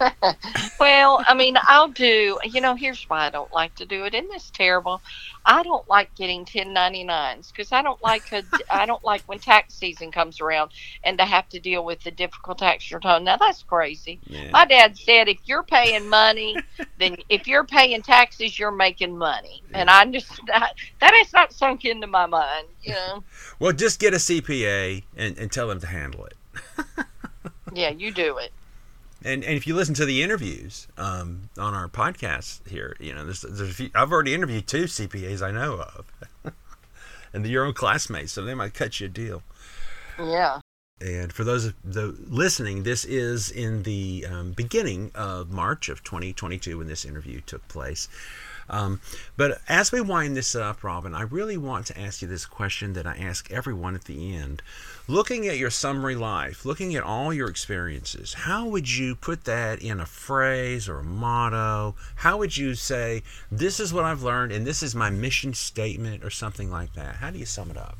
well, 0.80 1.24
I 1.26 1.34
mean, 1.34 1.56
I'll 1.62 1.88
do. 1.88 2.38
You 2.44 2.60
know, 2.60 2.74
here's 2.74 3.02
why 3.04 3.26
I 3.26 3.30
don't 3.30 3.52
like 3.52 3.74
to 3.76 3.86
do 3.86 4.04
it. 4.04 4.14
Isn't 4.14 4.28
this 4.28 4.50
terrible? 4.50 5.00
I 5.44 5.62
don't 5.62 5.88
like 5.88 6.14
getting 6.14 6.44
1099s 6.44 7.50
because 7.50 7.72
I 7.72 7.82
don't 7.82 8.02
like 8.02 8.32
a, 8.32 8.42
I 8.70 8.86
don't 8.86 9.02
like 9.02 9.22
when 9.22 9.38
tax 9.38 9.74
season 9.74 10.10
comes 10.10 10.40
around 10.40 10.72
and 11.04 11.16
to 11.18 11.24
have 11.24 11.48
to 11.50 11.60
deal 11.60 11.84
with 11.84 12.02
the 12.02 12.10
difficult 12.10 12.58
tax 12.58 12.90
return. 12.92 13.24
Now 13.24 13.36
that's 13.36 13.62
crazy. 13.62 14.20
My 14.52 14.64
dad 14.64 14.98
said 14.98 15.28
if 15.28 15.38
you're 15.46 15.62
paying 15.62 16.08
money, 16.08 16.56
then 16.98 17.16
if 17.28 17.46
you're 17.46 17.64
paying 17.64 18.02
taxes, 18.02 18.58
you're 18.58 18.70
making 18.70 19.16
money, 19.16 19.62
and 19.72 19.88
I 19.88 20.04
just 20.06 20.28
that, 20.46 20.74
that 21.00 21.14
has 21.14 21.32
not 21.32 21.52
sunk 21.52 21.84
into 21.84 22.06
my 22.06 22.26
mind. 22.26 22.66
You 22.82 22.92
know. 22.92 23.24
Well, 23.58 23.72
just 23.72 24.00
get 24.00 24.14
a 24.14 24.18
CPA 24.18 25.04
and, 25.16 25.38
and 25.38 25.50
tell 25.50 25.68
them 25.68 25.80
to 25.80 25.86
handle 25.86 26.26
it. 26.26 26.34
Yeah, 27.72 27.90
you 27.90 28.12
do 28.12 28.38
it. 28.38 28.52
And, 29.24 29.42
and 29.42 29.56
if 29.56 29.66
you 29.66 29.74
listen 29.74 29.94
to 29.94 30.04
the 30.04 30.22
interviews 30.22 30.86
um, 30.96 31.50
on 31.58 31.74
our 31.74 31.88
podcast 31.88 32.68
here, 32.68 32.96
you 33.00 33.12
know, 33.12 33.24
there's, 33.24 33.42
there's 33.42 33.70
a 33.70 33.74
few, 33.74 33.90
I've 33.94 34.12
already 34.12 34.32
interviewed 34.32 34.68
two 34.68 34.84
CPAs 34.84 35.42
I 35.42 35.50
know 35.50 35.80
of, 35.80 36.04
and 37.32 37.44
they're 37.44 37.50
your 37.50 37.64
own 37.64 37.74
classmates, 37.74 38.32
so 38.32 38.42
they 38.42 38.54
might 38.54 38.74
cut 38.74 39.00
you 39.00 39.06
a 39.06 39.10
deal. 39.10 39.42
Yeah. 40.18 40.60
And 41.00 41.32
for 41.32 41.44
those 41.44 41.66
of 41.66 41.74
the 41.84 42.16
listening, 42.26 42.82
this 42.82 43.04
is 43.04 43.50
in 43.50 43.84
the 43.84 44.26
um, 44.28 44.52
beginning 44.52 45.12
of 45.14 45.50
March 45.50 45.88
of 45.88 46.02
2022 46.02 46.78
when 46.78 46.88
this 46.88 47.04
interview 47.04 47.40
took 47.40 47.66
place. 47.68 48.08
Um, 48.70 49.00
but 49.36 49.60
as 49.68 49.92
we 49.92 50.00
wind 50.00 50.36
this 50.36 50.54
up, 50.54 50.84
Robin, 50.84 51.14
I 51.14 51.22
really 51.22 51.56
want 51.56 51.86
to 51.86 51.98
ask 51.98 52.20
you 52.20 52.28
this 52.28 52.46
question 52.46 52.92
that 52.94 53.06
I 53.06 53.16
ask 53.16 53.50
everyone 53.50 53.94
at 53.94 54.04
the 54.04 54.36
end. 54.36 54.62
Looking 55.10 55.48
at 55.48 55.56
your 55.56 55.70
summary 55.70 56.16
life, 56.16 56.66
looking 56.66 56.94
at 56.94 57.02
all 57.02 57.32
your 57.32 57.48
experiences, 57.48 58.34
how 58.34 58.66
would 58.66 58.90
you 58.90 59.14
put 59.14 59.44
that 59.44 59.80
in 59.80 60.00
a 60.00 60.04
phrase 60.04 60.86
or 60.86 60.98
a 60.98 61.02
motto? 61.02 61.94
How 62.16 62.36
would 62.36 62.58
you 62.58 62.74
say, 62.74 63.22
this 63.50 63.80
is 63.80 63.90
what 63.90 64.04
I've 64.04 64.22
learned 64.22 64.52
and 64.52 64.66
this 64.66 64.82
is 64.82 64.94
my 64.94 65.08
mission 65.08 65.54
statement 65.54 66.22
or 66.22 66.28
something 66.28 66.70
like 66.70 66.92
that? 66.92 67.16
How 67.16 67.30
do 67.30 67.38
you 67.38 67.46
sum 67.46 67.70
it 67.70 67.78
up? 67.78 67.96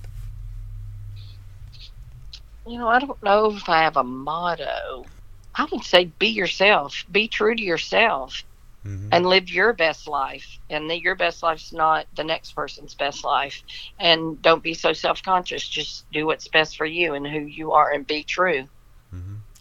You 2.66 2.76
know, 2.76 2.88
I 2.88 2.98
don't 2.98 3.22
know 3.22 3.52
if 3.52 3.66
I 3.70 3.84
have 3.84 3.96
a 3.96 4.04
motto. 4.04 5.06
I 5.54 5.66
would 5.72 5.84
say 5.84 6.12
be 6.18 6.28
yourself, 6.28 7.06
be 7.10 7.26
true 7.26 7.54
to 7.54 7.62
yourself, 7.62 8.44
Mm-hmm. 8.88 9.08
and 9.12 9.26
live 9.26 9.50
your 9.50 9.74
best 9.74 10.08
life. 10.08 10.58
And 10.70 10.88
that 10.90 11.00
your 11.02 11.14
best 11.14 11.42
life's 11.42 11.72
not 11.72 12.06
the 12.16 12.24
next 12.24 12.52
person's 12.52 12.94
best 12.94 13.24
life. 13.24 13.62
And 13.98 14.40
don't 14.40 14.62
be 14.62 14.74
so 14.74 14.92
self 14.92 15.22
conscious. 15.22 15.68
Just 15.68 16.10
do 16.10 16.26
what's 16.26 16.48
best 16.48 16.76
for 16.76 16.86
you 16.86 17.14
and 17.14 17.26
who 17.26 17.40
you 17.40 17.72
are 17.72 17.92
and 17.92 18.06
be 18.06 18.24
true. 18.24 18.68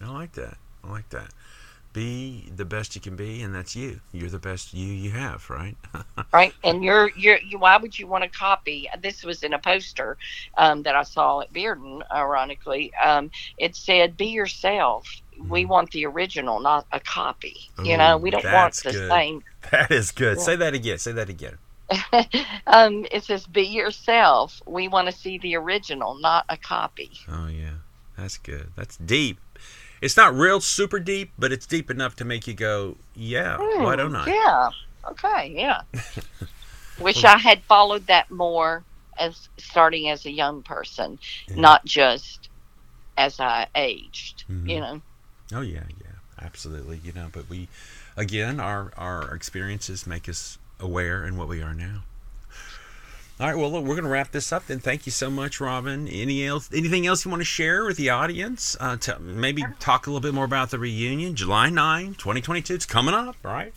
I 0.01 0.11
like 0.11 0.34
that. 0.34 0.57
I 0.84 0.91
like 0.91 1.09
that. 1.09 1.32
Be 1.93 2.49
the 2.55 2.65
best 2.65 2.95
you 2.95 3.01
can 3.01 3.15
be, 3.15 3.41
and 3.41 3.53
that's 3.55 3.75
you. 3.75 4.01
You're 4.11 4.30
the 4.30 4.39
best 4.39 4.73
you 4.73 4.88
you 4.88 5.11
have, 5.11 5.49
right? 5.49 5.75
right 6.34 6.53
and 6.63 6.84
you're 6.84 7.09
you're 7.15 7.39
you, 7.39 7.57
why 7.57 7.78
would 7.78 7.97
you 7.97 8.07
want 8.07 8.23
to 8.23 8.30
copy 8.30 8.89
this 9.01 9.23
was 9.23 9.43
in 9.43 9.53
a 9.53 9.59
poster 9.59 10.17
um, 10.57 10.84
that 10.84 10.95
i 10.95 11.03
saw 11.03 11.41
at 11.41 11.53
bearden 11.53 12.01
ironically 12.11 12.91
um, 13.03 13.32
it 13.57 13.75
said 13.75 14.17
be 14.17 14.28
yourself 14.28 15.21
we 15.49 15.65
want 15.65 15.91
the 15.91 16.05
original 16.05 16.59
not 16.59 16.85
a 16.91 16.99
copy 16.99 17.69
you 17.83 17.95
know 17.97 18.17
we 18.17 18.29
don't 18.29 18.43
want 18.45 18.73
the 18.75 18.91
good. 18.91 19.09
same 19.09 19.43
That 19.71 19.91
is 19.91 20.11
good. 20.11 20.38
Yeah. 20.38 20.43
Say 20.43 20.55
that 20.57 20.73
again. 20.73 20.97
Say 20.97 21.11
that 21.11 21.29
again. 21.29 21.57
um, 22.67 23.05
it 23.11 23.23
says 23.23 23.45
be 23.47 23.63
yourself 23.63 24.61
we 24.65 24.88
want 24.88 25.07
to 25.07 25.11
see 25.13 25.38
the 25.38 25.55
original 25.55 26.15
not 26.19 26.45
a 26.49 26.57
copy 26.57 27.11
Oh 27.29 27.47
yeah, 27.47 27.75
that's 28.17 28.38
good. 28.38 28.71
That's 28.75 28.97
deep. 28.97 29.39
It's 30.01 30.15
not 30.17 30.33
real 30.35 30.59
super 30.61 30.99
deep, 30.99 31.31
but 31.39 31.51
it's 31.51 31.65
deep 31.65 31.89
enough 31.89 32.15
to 32.17 32.25
make 32.25 32.47
you 32.47 32.53
go, 32.53 32.97
yeah. 33.15 33.57
why 33.57 33.93
Hmm, 33.93 33.97
don't 33.97 34.15
I? 34.15 34.27
yeah 34.27 34.69
okay 35.09 35.53
yeah 35.55 35.81
wish 36.99 37.23
i 37.23 37.38
had 37.38 37.61
followed 37.63 38.07
that 38.07 38.29
more 38.29 38.83
as 39.17 39.47
starting 39.57 40.09
as 40.09 40.25
a 40.25 40.31
young 40.31 40.61
person 40.61 41.17
not 41.55 41.85
just 41.85 42.49
as 43.17 43.39
i 43.39 43.67
aged 43.75 44.43
Mm-hmm. 44.49 44.69
you 44.69 44.79
know 44.79 45.01
Oh 45.53 45.61
yeah, 45.61 45.83
yeah, 46.01 46.11
absolutely. 46.41 46.99
You 47.03 47.13
know, 47.13 47.29
but 47.31 47.49
we, 47.49 47.67
again, 48.15 48.59
our 48.59 48.91
our 48.97 49.33
experiences 49.33 50.05
make 50.05 50.27
us 50.27 50.57
aware 50.79 51.25
in 51.25 51.37
what 51.37 51.47
we 51.47 51.61
are 51.61 51.73
now. 51.73 52.03
All 53.39 53.45
right, 53.45 53.55
well, 53.55 53.71
look, 53.71 53.83
we're 53.83 53.93
going 53.93 54.03
to 54.03 54.09
wrap 54.09 54.31
this 54.31 54.51
up. 54.51 54.65
Then, 54.65 54.79
thank 54.79 55.05
you 55.05 55.11
so 55.11 55.29
much, 55.29 55.61
Robin. 55.61 56.07
Any 56.07 56.43
else, 56.47 56.71
anything 56.73 57.05
else 57.05 57.23
you 57.23 57.29
want 57.29 57.41
to 57.41 57.45
share 57.45 57.85
with 57.85 57.95
the 57.95 58.09
audience? 58.09 58.75
Uh, 58.79 58.97
to 58.97 59.19
maybe 59.19 59.63
talk 59.79 60.07
a 60.07 60.09
little 60.09 60.21
bit 60.21 60.33
more 60.33 60.45
about 60.45 60.71
the 60.71 60.79
reunion, 60.79 61.35
July 61.35 61.69
9, 61.69 62.15
2022. 62.15 62.73
It's 62.73 62.87
coming 62.87 63.13
up, 63.13 63.35
right? 63.43 63.75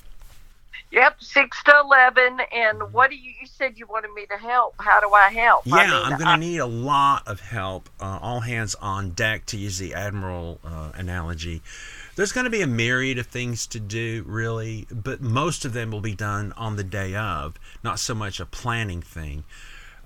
Yep, 0.92 1.22
six 1.22 1.62
to 1.64 1.74
eleven. 1.84 2.40
And 2.52 2.92
what 2.92 3.10
do 3.10 3.16
you? 3.16 3.32
You 3.40 3.46
said 3.46 3.78
you 3.78 3.86
wanted 3.86 4.12
me 4.12 4.26
to 4.26 4.36
help. 4.36 4.74
How 4.78 5.00
do 5.00 5.12
I 5.14 5.30
help? 5.30 5.66
Yeah, 5.66 5.76
I 5.76 6.10
I'm 6.10 6.18
going 6.18 6.30
to 6.30 6.36
need 6.36 6.58
a 6.58 6.66
lot 6.66 7.28
of 7.28 7.40
help. 7.40 7.88
Uh, 8.00 8.18
all 8.20 8.40
hands 8.40 8.74
on 8.74 9.10
deck, 9.10 9.46
to 9.46 9.56
use 9.56 9.78
the 9.78 9.94
admiral 9.94 10.58
uh, 10.64 10.90
analogy. 10.94 11.62
There's 12.16 12.32
going 12.32 12.44
to 12.44 12.50
be 12.50 12.60
a 12.60 12.66
myriad 12.66 13.18
of 13.18 13.28
things 13.28 13.66
to 13.68 13.80
do, 13.80 14.24
really, 14.26 14.86
but 14.90 15.20
most 15.20 15.64
of 15.64 15.72
them 15.72 15.90
will 15.90 16.00
be 16.00 16.14
done 16.14 16.52
on 16.56 16.76
the 16.76 16.84
day 16.84 17.14
of, 17.14 17.54
not 17.84 17.98
so 17.98 18.14
much 18.14 18.40
a 18.40 18.44
planning 18.44 19.00
thing. 19.00 19.44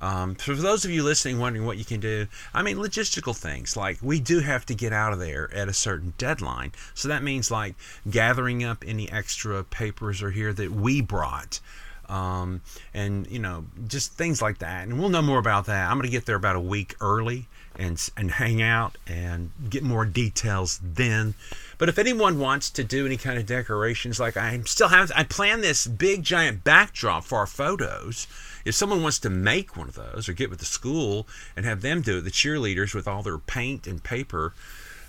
Um, 0.00 0.36
so 0.38 0.54
for 0.54 0.62
those 0.62 0.84
of 0.84 0.90
you 0.90 1.02
listening, 1.02 1.38
wondering 1.38 1.64
what 1.66 1.78
you 1.78 1.84
can 1.84 2.00
do, 2.00 2.26
I 2.52 2.62
mean, 2.62 2.76
logistical 2.76 3.36
things 3.36 3.76
like 3.76 3.98
we 4.02 4.20
do 4.20 4.40
have 4.40 4.66
to 4.66 4.74
get 4.74 4.92
out 4.92 5.12
of 5.12 5.18
there 5.18 5.52
at 5.54 5.68
a 5.68 5.72
certain 5.72 6.14
deadline. 6.18 6.72
So 6.94 7.08
that 7.08 7.22
means 7.22 7.50
like 7.50 7.74
gathering 8.10 8.64
up 8.64 8.84
any 8.86 9.10
extra 9.10 9.64
papers 9.64 10.22
or 10.22 10.30
here 10.30 10.52
that 10.52 10.70
we 10.72 11.00
brought. 11.00 11.60
Um, 12.08 12.60
and 12.92 13.26
you 13.28 13.38
know, 13.38 13.64
just 13.88 14.12
things 14.12 14.42
like 14.42 14.58
that. 14.58 14.86
And 14.86 14.98
we'll 14.98 15.08
know 15.08 15.22
more 15.22 15.38
about 15.38 15.66
that. 15.66 15.90
I'm 15.90 15.96
going 15.96 16.04
to 16.04 16.10
get 16.10 16.26
there 16.26 16.36
about 16.36 16.56
a 16.56 16.60
week 16.60 16.96
early 17.00 17.48
and 17.76 18.10
and 18.16 18.30
hang 18.30 18.62
out 18.62 18.96
and 19.06 19.50
get 19.68 19.82
more 19.82 20.04
details 20.04 20.80
then. 20.82 21.34
But 21.78 21.88
if 21.88 21.98
anyone 21.98 22.38
wants 22.38 22.70
to 22.70 22.84
do 22.84 23.06
any 23.06 23.16
kind 23.16 23.38
of 23.38 23.46
decorations, 23.46 24.20
like 24.20 24.36
I 24.36 24.60
still 24.64 24.88
have, 24.88 25.10
I 25.14 25.24
plan 25.24 25.60
this 25.60 25.86
big 25.86 26.22
giant 26.22 26.62
backdrop 26.62 27.24
for 27.24 27.38
our 27.38 27.46
photos. 27.46 28.26
If 28.64 28.74
someone 28.74 29.02
wants 29.02 29.18
to 29.20 29.30
make 29.30 29.76
one 29.76 29.88
of 29.88 29.94
those 29.94 30.28
or 30.28 30.32
get 30.32 30.50
with 30.50 30.58
the 30.58 30.64
school 30.64 31.26
and 31.56 31.66
have 31.66 31.82
them 31.82 32.00
do 32.00 32.18
it, 32.18 32.20
the 32.22 32.30
cheerleaders 32.30 32.94
with 32.94 33.06
all 33.06 33.22
their 33.22 33.38
paint 33.38 33.86
and 33.86 34.02
paper, 34.02 34.54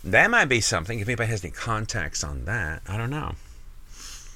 that 0.03 0.29
might 0.29 0.45
be 0.45 0.61
something. 0.61 0.99
If 0.99 1.07
anybody 1.07 1.29
has 1.29 1.43
any 1.43 1.51
contacts 1.51 2.23
on 2.23 2.45
that, 2.45 2.81
I 2.87 2.97
don't 2.97 3.09
know. 3.09 3.35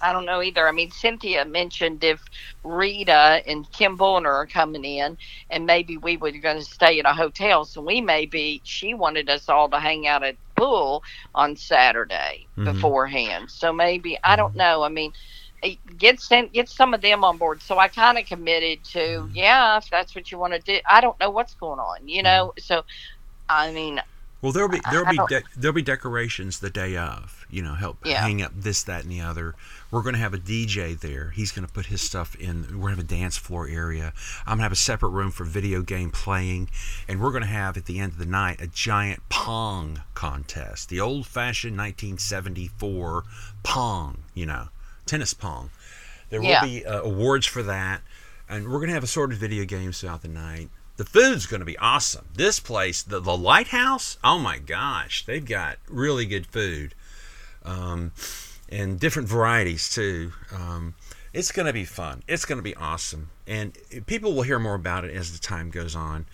I 0.02 0.14
don't 0.14 0.26
know 0.26 0.42
either. 0.42 0.66
I 0.66 0.72
mean, 0.72 0.92
Cynthia 0.92 1.44
mentioned 1.44 2.04
if 2.04 2.24
Rita 2.64 3.42
and 3.46 3.70
Kim 3.74 3.98
Bullner 3.98 4.32
are 4.32 4.46
coming 4.46 4.86
in, 4.86 5.18
and 5.50 5.66
maybe 5.66 5.98
we 5.98 6.16
were 6.16 6.32
going 6.32 6.58
to 6.58 6.64
stay 6.64 7.00
at 7.00 7.06
a 7.06 7.14
hotel, 7.14 7.66
so 7.66 7.82
we 7.82 8.00
may 8.00 8.26
be. 8.26 8.62
She 8.64 8.94
wanted 8.94 9.30
us 9.30 9.50
all 9.50 9.68
to 9.70 9.80
hang 9.80 10.08
out 10.08 10.24
at 10.24 10.36
the 10.56 10.62
pool 10.62 11.04
on 11.36 11.58
Saturday 11.58 12.48
Mhm. 12.58 12.66
beforehand. 12.74 13.52
So 13.52 13.74
maybe 13.74 14.18
I 14.24 14.38
don't 14.38 14.56
know. 14.56 14.84
I 14.84 14.90
mean, 14.90 15.12
get 15.98 16.20
sent 16.20 16.54
get 16.54 16.70
some 16.70 16.94
of 16.94 17.02
them 17.02 17.24
on 17.24 17.38
board. 17.38 17.62
So 17.62 17.78
I 17.80 17.88
kind 17.88 18.18
of 18.18 18.26
committed 18.26 18.84
to, 18.86 19.00
mm-hmm. 19.00 19.36
yeah, 19.36 19.78
if 19.78 19.90
that's 19.90 20.16
what 20.16 20.32
you 20.32 20.38
want 20.38 20.54
to 20.54 20.60
do. 20.60 20.80
I 20.90 21.02
don't 21.02 21.20
know 21.20 21.30
what's 21.30 21.54
going 21.56 21.80
on, 21.80 22.08
you 22.08 22.24
know. 22.24 22.54
Mm-hmm. 22.58 22.62
So, 22.62 22.84
I 23.50 23.72
mean, 23.72 24.02
Well, 24.42 24.52
there'll 24.52 24.70
be 24.70 24.80
there'll 24.90 25.08
I 25.08 25.12
be 25.12 25.18
don't- 25.18 25.30
de- 25.30 25.44
there'll 25.58 25.74
be 25.76 25.82
decorations 25.82 26.60
the 26.60 26.70
day 26.70 26.96
of. 26.98 27.36
You 27.52 27.64
know, 27.64 27.74
help 27.74 27.98
Yeah. 28.06 28.22
hang 28.22 28.44
up 28.44 28.52
this, 28.56 28.84
that, 28.84 29.02
and 29.02 29.12
the 29.12 29.22
other. 29.22 29.56
We're 29.90 30.04
going 30.04 30.14
to 30.14 30.20
have 30.22 30.36
a 30.36 30.38
DJ 30.38 30.94
there. 31.00 31.32
He's 31.32 31.52
going 31.52 31.66
to 31.68 31.74
put 31.74 31.88
his 31.88 32.00
stuff 32.00 32.36
in. 32.36 32.62
We're 32.80 32.90
going 32.90 32.98
to 32.98 32.98
have 32.98 33.00
a 33.00 33.04
dance 33.04 33.38
floor 33.38 33.68
area. 33.68 34.14
I'm 34.46 34.52
going 34.52 34.58
to 34.60 34.64
have 34.66 34.72
a 34.72 34.76
separate 34.76 35.10
room 35.10 35.32
for 35.32 35.46
video 35.46 35.82
game 35.82 36.12
playing, 36.12 36.70
and 37.08 37.20
we're 37.20 37.32
going 37.32 37.42
to 37.42 37.48
have 37.50 37.76
at 37.76 37.86
the 37.86 37.98
end 37.98 38.12
of 38.12 38.18
the 38.20 38.28
night 38.28 38.62
a 38.62 38.68
giant 38.68 39.28
pong 39.30 40.04
contest, 40.14 40.90
the 40.90 41.00
old-fashioned 41.00 41.76
1974 41.76 43.24
pong. 43.64 44.24
You 44.36 44.46
know, 44.46 44.68
tennis 45.10 45.34
pong. 45.34 45.72
There 46.30 46.42
Yeah. 46.42 46.62
will 46.62 46.68
be 46.70 46.86
uh, 46.86 47.02
awards 47.02 47.46
for 47.48 47.64
that, 47.64 48.02
and 48.48 48.66
we're 48.70 48.78
going 48.80 48.90
to 48.90 48.94
have 48.94 49.04
assorted 49.04 49.38
video 49.38 49.66
games 49.66 50.00
throughout 50.00 50.22
the 50.22 50.28
night. 50.28 50.70
The 50.98 51.06
food's 51.06 51.46
going 51.46 51.62
to 51.62 51.66
be 51.66 51.78
awesome. 51.78 52.26
This 52.36 52.60
place, 52.60 53.02
the, 53.02 53.20
the 53.20 53.36
Lighthouse, 53.38 54.18
oh 54.24 54.38
my 54.38 54.58
gosh, 54.60 55.26
they've 55.26 55.46
got 55.46 55.78
really 55.88 56.26
good 56.26 56.46
food, 56.46 56.94
um, 57.64 58.12
and 58.70 59.00
different 59.00 59.28
varieties 59.28 59.90
too. 59.90 60.34
Um, 60.54 60.94
it's 61.34 61.52
going 61.52 61.66
to 61.68 61.74
be 61.74 61.86
fun. 61.86 62.22
It's 62.28 62.46
going 62.46 62.58
to 62.58 62.64
be 62.64 62.76
awesome, 62.76 63.30
and 63.48 63.78
people 64.06 64.34
will 64.34 64.44
hear 64.44 64.60
more 64.60 64.76
about 64.76 65.06
it 65.06 65.16
as 65.16 65.32
the 65.32 65.40
time 65.40 65.70
goes 65.72 65.96
on. 65.96 66.26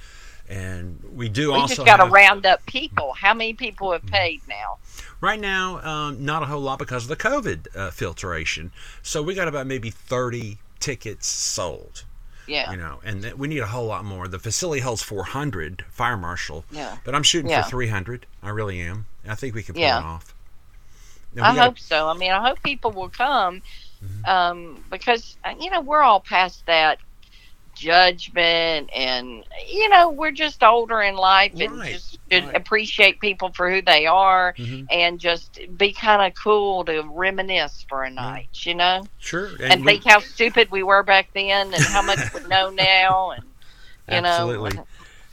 And 0.48 1.02
we 1.14 1.28
do 1.30 1.52
we 1.52 1.58
also 1.60 1.76
just 1.76 1.86
got 1.88 1.98
to 1.98 2.06
round 2.06 2.46
up 2.46 2.66
people. 2.66 3.14
How 3.14 3.34
many 3.34 3.54
people 3.54 3.92
have 3.92 4.06
paid 4.06 4.42
now? 4.48 4.78
Right 5.22 5.40
now, 5.40 5.82
um, 5.82 6.24
not 6.24 6.44
a 6.44 6.46
whole 6.46 6.62
lot 6.62 6.78
because 6.78 7.04
of 7.04 7.10
the 7.10 7.16
COVID 7.16 7.68
uh, 7.76 7.90
filtration. 7.92 8.72
So 9.02 9.24
we 9.24 9.34
got 9.34 9.48
about 9.48 9.66
maybe 9.66 9.90
30 9.90 10.60
tickets 10.80 11.26
sold. 11.28 12.04
Yeah. 12.48 12.70
You 12.70 12.78
know, 12.78 13.00
and 13.04 13.26
we 13.34 13.48
need 13.48 13.60
a 13.60 13.66
whole 13.68 13.88
lot 13.88 14.06
more. 14.06 14.28
The 14.28 14.38
facility 14.38 14.82
holds 14.82 15.02
400 15.02 15.84
fire 15.90 16.16
marshal. 16.18 16.64
Yeah. 16.70 16.98
But 17.04 17.16
I'm 17.16 17.24
shooting 17.24 17.50
Yeah. 17.50 17.64
for 17.64 17.70
300. 17.72 18.28
I 18.44 18.50
really 18.50 18.80
am. 18.82 19.08
I 19.28 19.34
think 19.34 19.56
we 19.56 19.64
can 19.64 19.74
pull 19.74 19.82
Yeah. 19.82 19.98
it 20.00 20.04
off. 20.04 20.36
I 21.36 21.40
gotta- 21.40 21.62
hope 21.64 21.80
so. 21.80 22.08
I 22.08 22.14
mean, 22.14 22.32
I 22.32 22.48
hope 22.48 22.62
people 22.62 22.92
will 22.92 23.10
come 23.10 23.62
Mm-hmm. 24.04 24.26
um, 24.30 24.84
because 24.92 25.38
uh, 25.46 25.54
you 25.60 25.72
know 25.72 25.80
we're 25.82 26.02
all 26.02 26.20
past 26.20 26.66
that 26.68 27.00
judgment, 27.76 28.90
and 28.96 29.44
you 29.68 29.90
know 29.90 30.10
we're 30.10 30.32
just 30.32 30.64
older 30.64 31.02
in 31.02 31.16
life 31.16 31.54
and 31.60 31.78
Right, 31.80 31.94
just 31.94 32.18
should 32.32 32.44
appreciate 32.56 33.20
people 33.20 33.52
for 33.54 33.70
who 33.70 33.82
they 33.82 34.06
are, 34.06 34.54
Mhm. 34.58 34.88
and 34.90 35.20
just 35.20 35.60
be 35.78 35.94
kind 35.94 36.22
of 36.22 36.34
cool 36.42 36.84
to 36.86 37.04
reminisce 37.12 37.86
for 37.88 38.04
a 38.04 38.10
night. 38.10 38.50
You 38.54 38.76
know, 38.76 39.04
Sure. 39.20 39.52
and, 39.62 39.86
we- 39.86 39.94
think 39.94 40.06
how 40.06 40.20
stupid 40.20 40.72
we 40.72 40.84
were 40.84 41.04
back 41.04 41.30
then, 41.34 41.74
and 41.74 41.84
how 41.84 42.02
much 42.02 42.34
we 42.34 42.42
know 42.48 42.70
now, 42.70 43.32
and 43.32 43.44
you 44.12 44.22
know, 44.22 44.30
Absolutely. 44.30 44.74
know. 44.78 44.88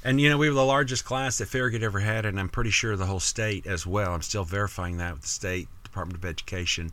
And 0.04 0.20
you 0.20 0.28
know, 0.28 0.36
we 0.36 0.48
were 0.48 0.54
the 0.54 0.64
largest 0.64 1.04
class 1.04 1.38
that 1.38 1.46
Farragut 1.46 1.82
ever 1.82 2.00
had, 2.00 2.26
and 2.26 2.38
I'm 2.40 2.48
pretty 2.48 2.70
sure 2.70 2.96
the 2.96 3.06
whole 3.06 3.20
state 3.20 3.66
as 3.66 3.86
well. 3.86 4.12
I'm 4.14 4.22
still 4.22 4.44
verifying 4.44 4.96
that 4.96 5.12
with 5.12 5.22
the 5.22 5.28
state 5.28 5.68
Department 5.84 6.18
of 6.18 6.24
Education. 6.28 6.90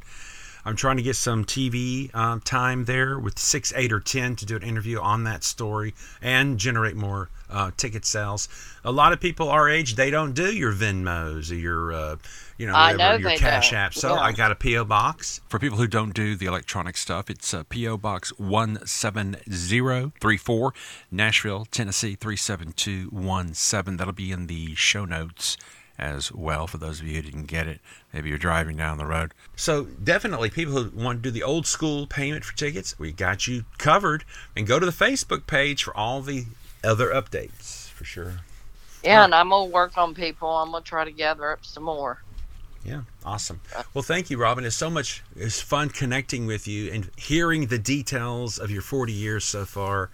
I'm 0.65 0.75
trying 0.75 0.97
to 0.97 1.03
get 1.03 1.15
some 1.15 1.45
TV 1.45 2.13
um, 2.15 2.41
time 2.41 2.85
there 2.85 3.19
with 3.19 3.39
six, 3.39 3.73
eight, 3.75 3.91
or 3.91 3.99
ten 3.99 4.35
to 4.37 4.45
do 4.45 4.55
an 4.55 4.63
interview 4.63 4.99
on 4.99 5.23
that 5.23 5.43
story 5.43 5.93
and 6.21 6.57
generate 6.57 6.95
more 6.95 7.29
uh, 7.49 7.71
ticket 7.77 8.05
sales. 8.05 8.47
A 8.83 8.91
lot 8.91 9.13
of 9.13 9.19
people 9.19 9.49
our 9.49 9.69
age 9.69 9.95
they 9.95 10.11
don't 10.11 10.33
do 10.33 10.53
your 10.53 10.73
Venmos 10.73 11.51
or 11.51 11.55
your 11.55 11.93
uh, 11.93 12.15
you 12.59 12.67
know, 12.67 12.73
whatever, 12.73 12.97
know 12.97 13.15
your 13.29 13.39
Cash 13.39 13.71
don't. 13.71 13.79
App. 13.79 13.93
So 13.93 14.13
Yeah. 14.13 14.21
I 14.21 14.33
got 14.33 14.51
a 14.51 14.55
PO 14.55 14.83
box. 14.83 15.39
For 15.47 15.59
people 15.59 15.77
who 15.77 15.87
don't 15.87 16.13
do 16.13 16.35
the 16.35 16.45
electronic 16.45 16.97
stuff, 16.97 17.29
it's 17.29 17.53
uh, 17.53 17.63
P.O. 17.69 17.95
Box 17.97 18.33
17034, 18.37 20.73
Nashville, 21.09 21.65
Tennessee 21.71 22.15
37217. 22.15 23.95
That'll 23.97 24.13
be 24.13 24.31
in 24.31 24.47
the 24.47 24.75
show 24.75 25.05
notes 25.05 25.55
as 25.99 26.31
well 26.31 26.65
for 26.65 26.77
those 26.77 26.99
of 26.99 27.07
you 27.07 27.17
who 27.17 27.21
didn't 27.21 27.45
get 27.45 27.67
it. 27.67 27.79
Maybe 28.13 28.29
you're 28.29 28.37
driving 28.37 28.77
down 28.77 28.97
the 28.97 29.05
road. 29.05 29.33
So 29.55 29.85
definitely, 29.85 30.49
people 30.49 30.73
who 30.81 30.97
want 30.97 31.21
to 31.21 31.29
do 31.29 31.31
the 31.31 31.43
old 31.43 31.67
school 31.67 32.07
payment 32.07 32.45
for 32.45 32.55
tickets, 32.55 32.97
we 32.97 33.11
got 33.11 33.47
you 33.47 33.65
covered. 33.77 34.23
And 34.55 34.65
go 34.65 34.79
to 34.79 34.85
the 34.85 34.91
Facebook 34.91 35.45
page 35.47 35.83
for 35.83 35.95
all 35.95 36.21
the 36.21 36.45
other 36.83 37.09
updates 37.09 37.89
for 37.89 38.05
sure. 38.05 38.41
Yeah, 39.03 39.23
and 39.23 39.35
I'm 39.35 39.49
gonna 39.49 39.65
work 39.65 39.97
on 39.97 40.13
people. 40.13 40.49
I'm 40.49 40.71
gonna 40.71 40.83
try 40.83 41.05
to 41.05 41.11
gather 41.11 41.51
up 41.51 41.65
some 41.65 41.83
more. 41.83 42.21
Yeah, 42.85 43.01
awesome. 43.25 43.59
Well, 43.93 44.03
thank 44.03 44.29
you, 44.29 44.37
Robin. 44.37 44.63
It's 44.63 44.75
so 44.75 44.89
much. 44.89 45.21
It's 45.35 45.61
fun 45.61 45.89
connecting 45.89 46.47
with 46.47 46.67
you 46.67 46.91
and 46.91 47.09
hearing 47.17 47.67
the 47.67 47.77
details 47.77 48.57
of 48.57 48.71
your 48.71 48.81
40 48.81 49.11
years 49.11 49.43
so 49.43 49.65
far. 49.65 50.09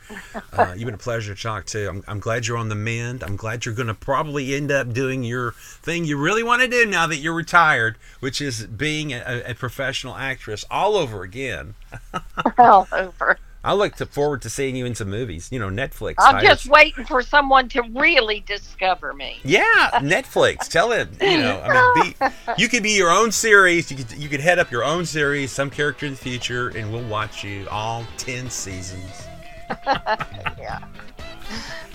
Uh, 0.51 0.73
you've 0.75 0.85
been 0.85 0.95
a 0.95 0.97
pleasure 0.97 1.35
to 1.35 1.41
talk 1.41 1.65
to. 1.67 1.87
I'm, 1.87 2.03
I'm 2.07 2.19
glad 2.19 2.47
you're 2.47 2.57
on 2.57 2.69
the 2.69 2.75
mend. 2.75 3.23
I'm 3.23 3.35
glad 3.35 3.65
you're 3.65 3.75
going 3.75 3.87
to 3.87 3.93
probably 3.93 4.55
end 4.55 4.71
up 4.71 4.93
doing 4.93 5.23
your 5.23 5.51
thing 5.51 6.05
you 6.05 6.17
really 6.17 6.43
want 6.43 6.63
to 6.63 6.67
do 6.67 6.85
now 6.85 7.05
that 7.07 7.17
you're 7.17 7.35
retired, 7.35 7.97
which 8.19 8.41
is 8.41 8.65
being 8.65 9.13
a, 9.13 9.43
a 9.45 9.53
professional 9.53 10.15
actress 10.15 10.65
all 10.71 10.95
over 10.95 11.21
again. 11.21 11.75
all 12.57 12.87
over. 12.91 13.37
I 13.65 13.73
look 13.73 13.95
to 13.95 14.05
forward 14.05 14.43
to 14.43 14.49
seeing 14.49 14.75
you 14.75 14.85
in 14.85 14.93
some 14.93 15.09
movies. 15.09 15.49
You 15.51 15.57
know, 15.59 15.69
Netflix. 15.69 16.15
I'm 16.19 16.35
hires- 16.35 16.47
just 16.47 16.67
waiting 16.67 17.03
for 17.03 17.23
someone 17.23 17.67
to 17.69 17.81
really 17.81 18.41
discover 18.41 19.11
me. 19.13 19.39
Yeah, 19.43 19.63
Netflix. 19.95 20.67
Tell 20.67 20.91
it. 20.91 21.09
You 21.19 21.39
know, 21.39 21.59
I 21.63 22.03
mean, 22.03 22.13
be, 22.19 22.53
you 22.61 22.69
could 22.69 22.83
be 22.83 22.91
your 22.91 23.09
own 23.09 23.31
series. 23.31 23.89
You 23.89 23.97
could 23.97 24.11
you 24.11 24.29
could 24.29 24.39
head 24.39 24.59
up 24.59 24.69
your 24.69 24.83
own 24.83 25.03
series, 25.05 25.51
some 25.51 25.71
character 25.71 26.05
in 26.05 26.11
the 26.11 26.17
future, 26.17 26.69
and 26.69 26.93
we'll 26.93 27.07
watch 27.07 27.43
you 27.43 27.67
all 27.69 28.05
ten 28.17 28.51
seasons. 28.51 29.23
yeah. 29.87 30.79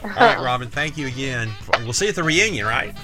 All 0.02 0.10
right, 0.10 0.40
Robin. 0.40 0.68
Thank 0.68 0.98
you 0.98 1.06
again. 1.06 1.50
We'll 1.80 1.92
see 1.92 2.06
you 2.06 2.10
at 2.10 2.16
the 2.16 2.24
reunion, 2.24 2.66
right? 2.66 2.96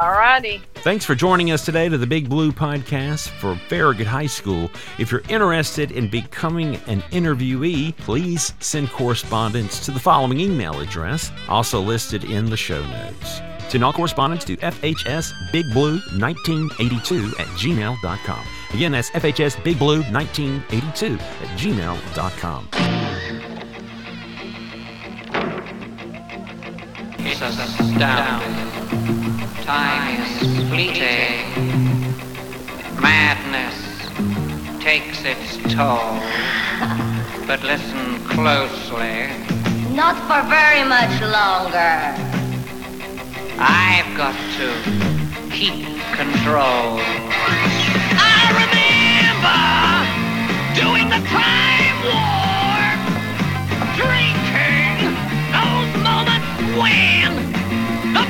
All 0.00 0.10
righty. 0.10 0.60
Thanks 0.74 1.04
for 1.04 1.14
joining 1.14 1.52
us 1.52 1.64
today 1.64 1.88
to 1.88 1.96
the 1.96 2.06
Big 2.06 2.28
Blue 2.28 2.50
Podcast 2.50 3.28
for 3.28 3.54
Farragut 3.68 4.08
High 4.08 4.26
School. 4.26 4.68
If 4.98 5.12
you're 5.12 5.22
interested 5.28 5.92
in 5.92 6.08
becoming 6.08 6.74
an 6.88 7.00
interviewee, 7.12 7.96
please 7.98 8.52
send 8.58 8.90
correspondence 8.90 9.84
to 9.84 9.92
the 9.92 10.00
following 10.00 10.40
email 10.40 10.80
address, 10.80 11.30
also 11.48 11.80
listed 11.80 12.24
in 12.24 12.46
the 12.46 12.56
show 12.56 12.84
notes. 12.84 13.40
Send 13.68 13.84
all 13.84 13.92
correspondence 13.92 14.42
to 14.44 14.56
FHSBigBlue1982 14.56 17.40
at 17.40 17.46
gmail.com. 17.46 18.46
Again, 18.74 18.92
that's 18.92 19.10
FHSBigBlue1982 19.10 21.20
at 21.20 21.58
gmail.com. 21.58 22.68
It's 27.20 27.40
astounding. 27.40 28.83
Time 29.64 30.20
is 30.20 30.68
fleeting. 30.68 31.48
Madness 33.00 33.74
takes 34.82 35.24
its 35.24 35.56
toll. 35.72 36.20
But 37.46 37.62
listen 37.62 38.22
closely. 38.28 39.30
Not 39.94 40.20
for 40.28 40.46
very 40.50 40.84
much 40.84 41.18
longer. 41.22 42.12
I've 43.56 44.14
got 44.18 44.36
to 44.58 44.68
keep 45.50 45.86
control. 46.12 47.00
I 48.20 48.44
remember 48.60 49.60
doing 50.78 51.08
the 51.08 51.22
time 51.32 51.96
warp, 52.04 53.00
drinking 53.96 55.16
those 55.56 55.92
moments 56.04 56.52
when 56.76 57.52
the 57.52 57.63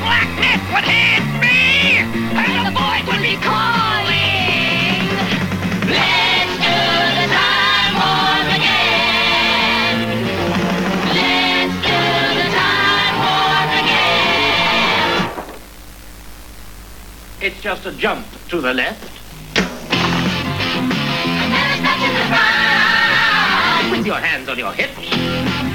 blackness 0.04 0.60
would 0.72 0.84
hit 0.84 1.24
me 1.40 2.04
and 2.36 2.66
the 2.66 2.72
void 2.76 3.04
would 3.08 3.22
be 3.24 3.36
calling. 3.40 5.08
Let's 5.88 6.52
do 6.60 6.78
the 7.20 7.26
time 7.32 7.94
warp 8.00 8.48
again. 8.58 9.96
Let's 11.16 11.76
do 11.88 12.00
the 12.40 12.48
time 12.60 13.16
warp 13.24 13.72
again. 13.82 15.12
It's 17.40 17.60
just 17.62 17.86
a 17.86 17.92
jump 17.92 18.26
to 18.50 18.60
the 18.60 18.74
left. 18.74 19.10
With 23.90 24.06
your 24.06 24.20
hands 24.20 24.48
on 24.48 24.58
your 24.58 24.72
hips. 24.72 25.73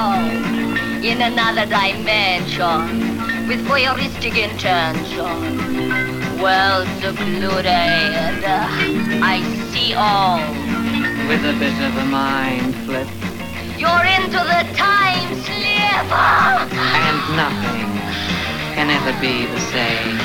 In 0.00 1.20
another 1.20 1.66
dimension. 1.66 3.06
With 3.46 3.60
voyeuristic 3.66 4.34
intention. 4.34 6.40
Well 6.40 6.86
secluded. 7.02 7.66
I 9.22 9.42
see 9.70 9.92
all. 9.92 10.40
With 11.28 11.44
a 11.44 11.52
bit 11.58 11.78
of 11.84 11.94
a 11.98 12.06
mind 12.06 12.74
flip. 12.86 13.08
You're 13.76 14.06
into 14.16 14.40
the 14.40 14.64
time 14.72 15.36
slip. 15.44 16.08
And 16.08 17.36
nothing 17.36 17.92
can 18.72 18.88
ever 18.88 19.12
be 19.20 19.44
the 19.52 19.60
same. 19.68 20.16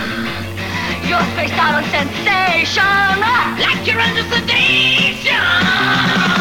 You're 1.10 1.26
spaced 1.34 1.60
out 1.60 1.76
on 1.76 1.84
sensation. 1.92 3.20
Like 3.60 3.84
you're 3.86 4.00
under 4.00 4.24
sedation. 4.24 6.35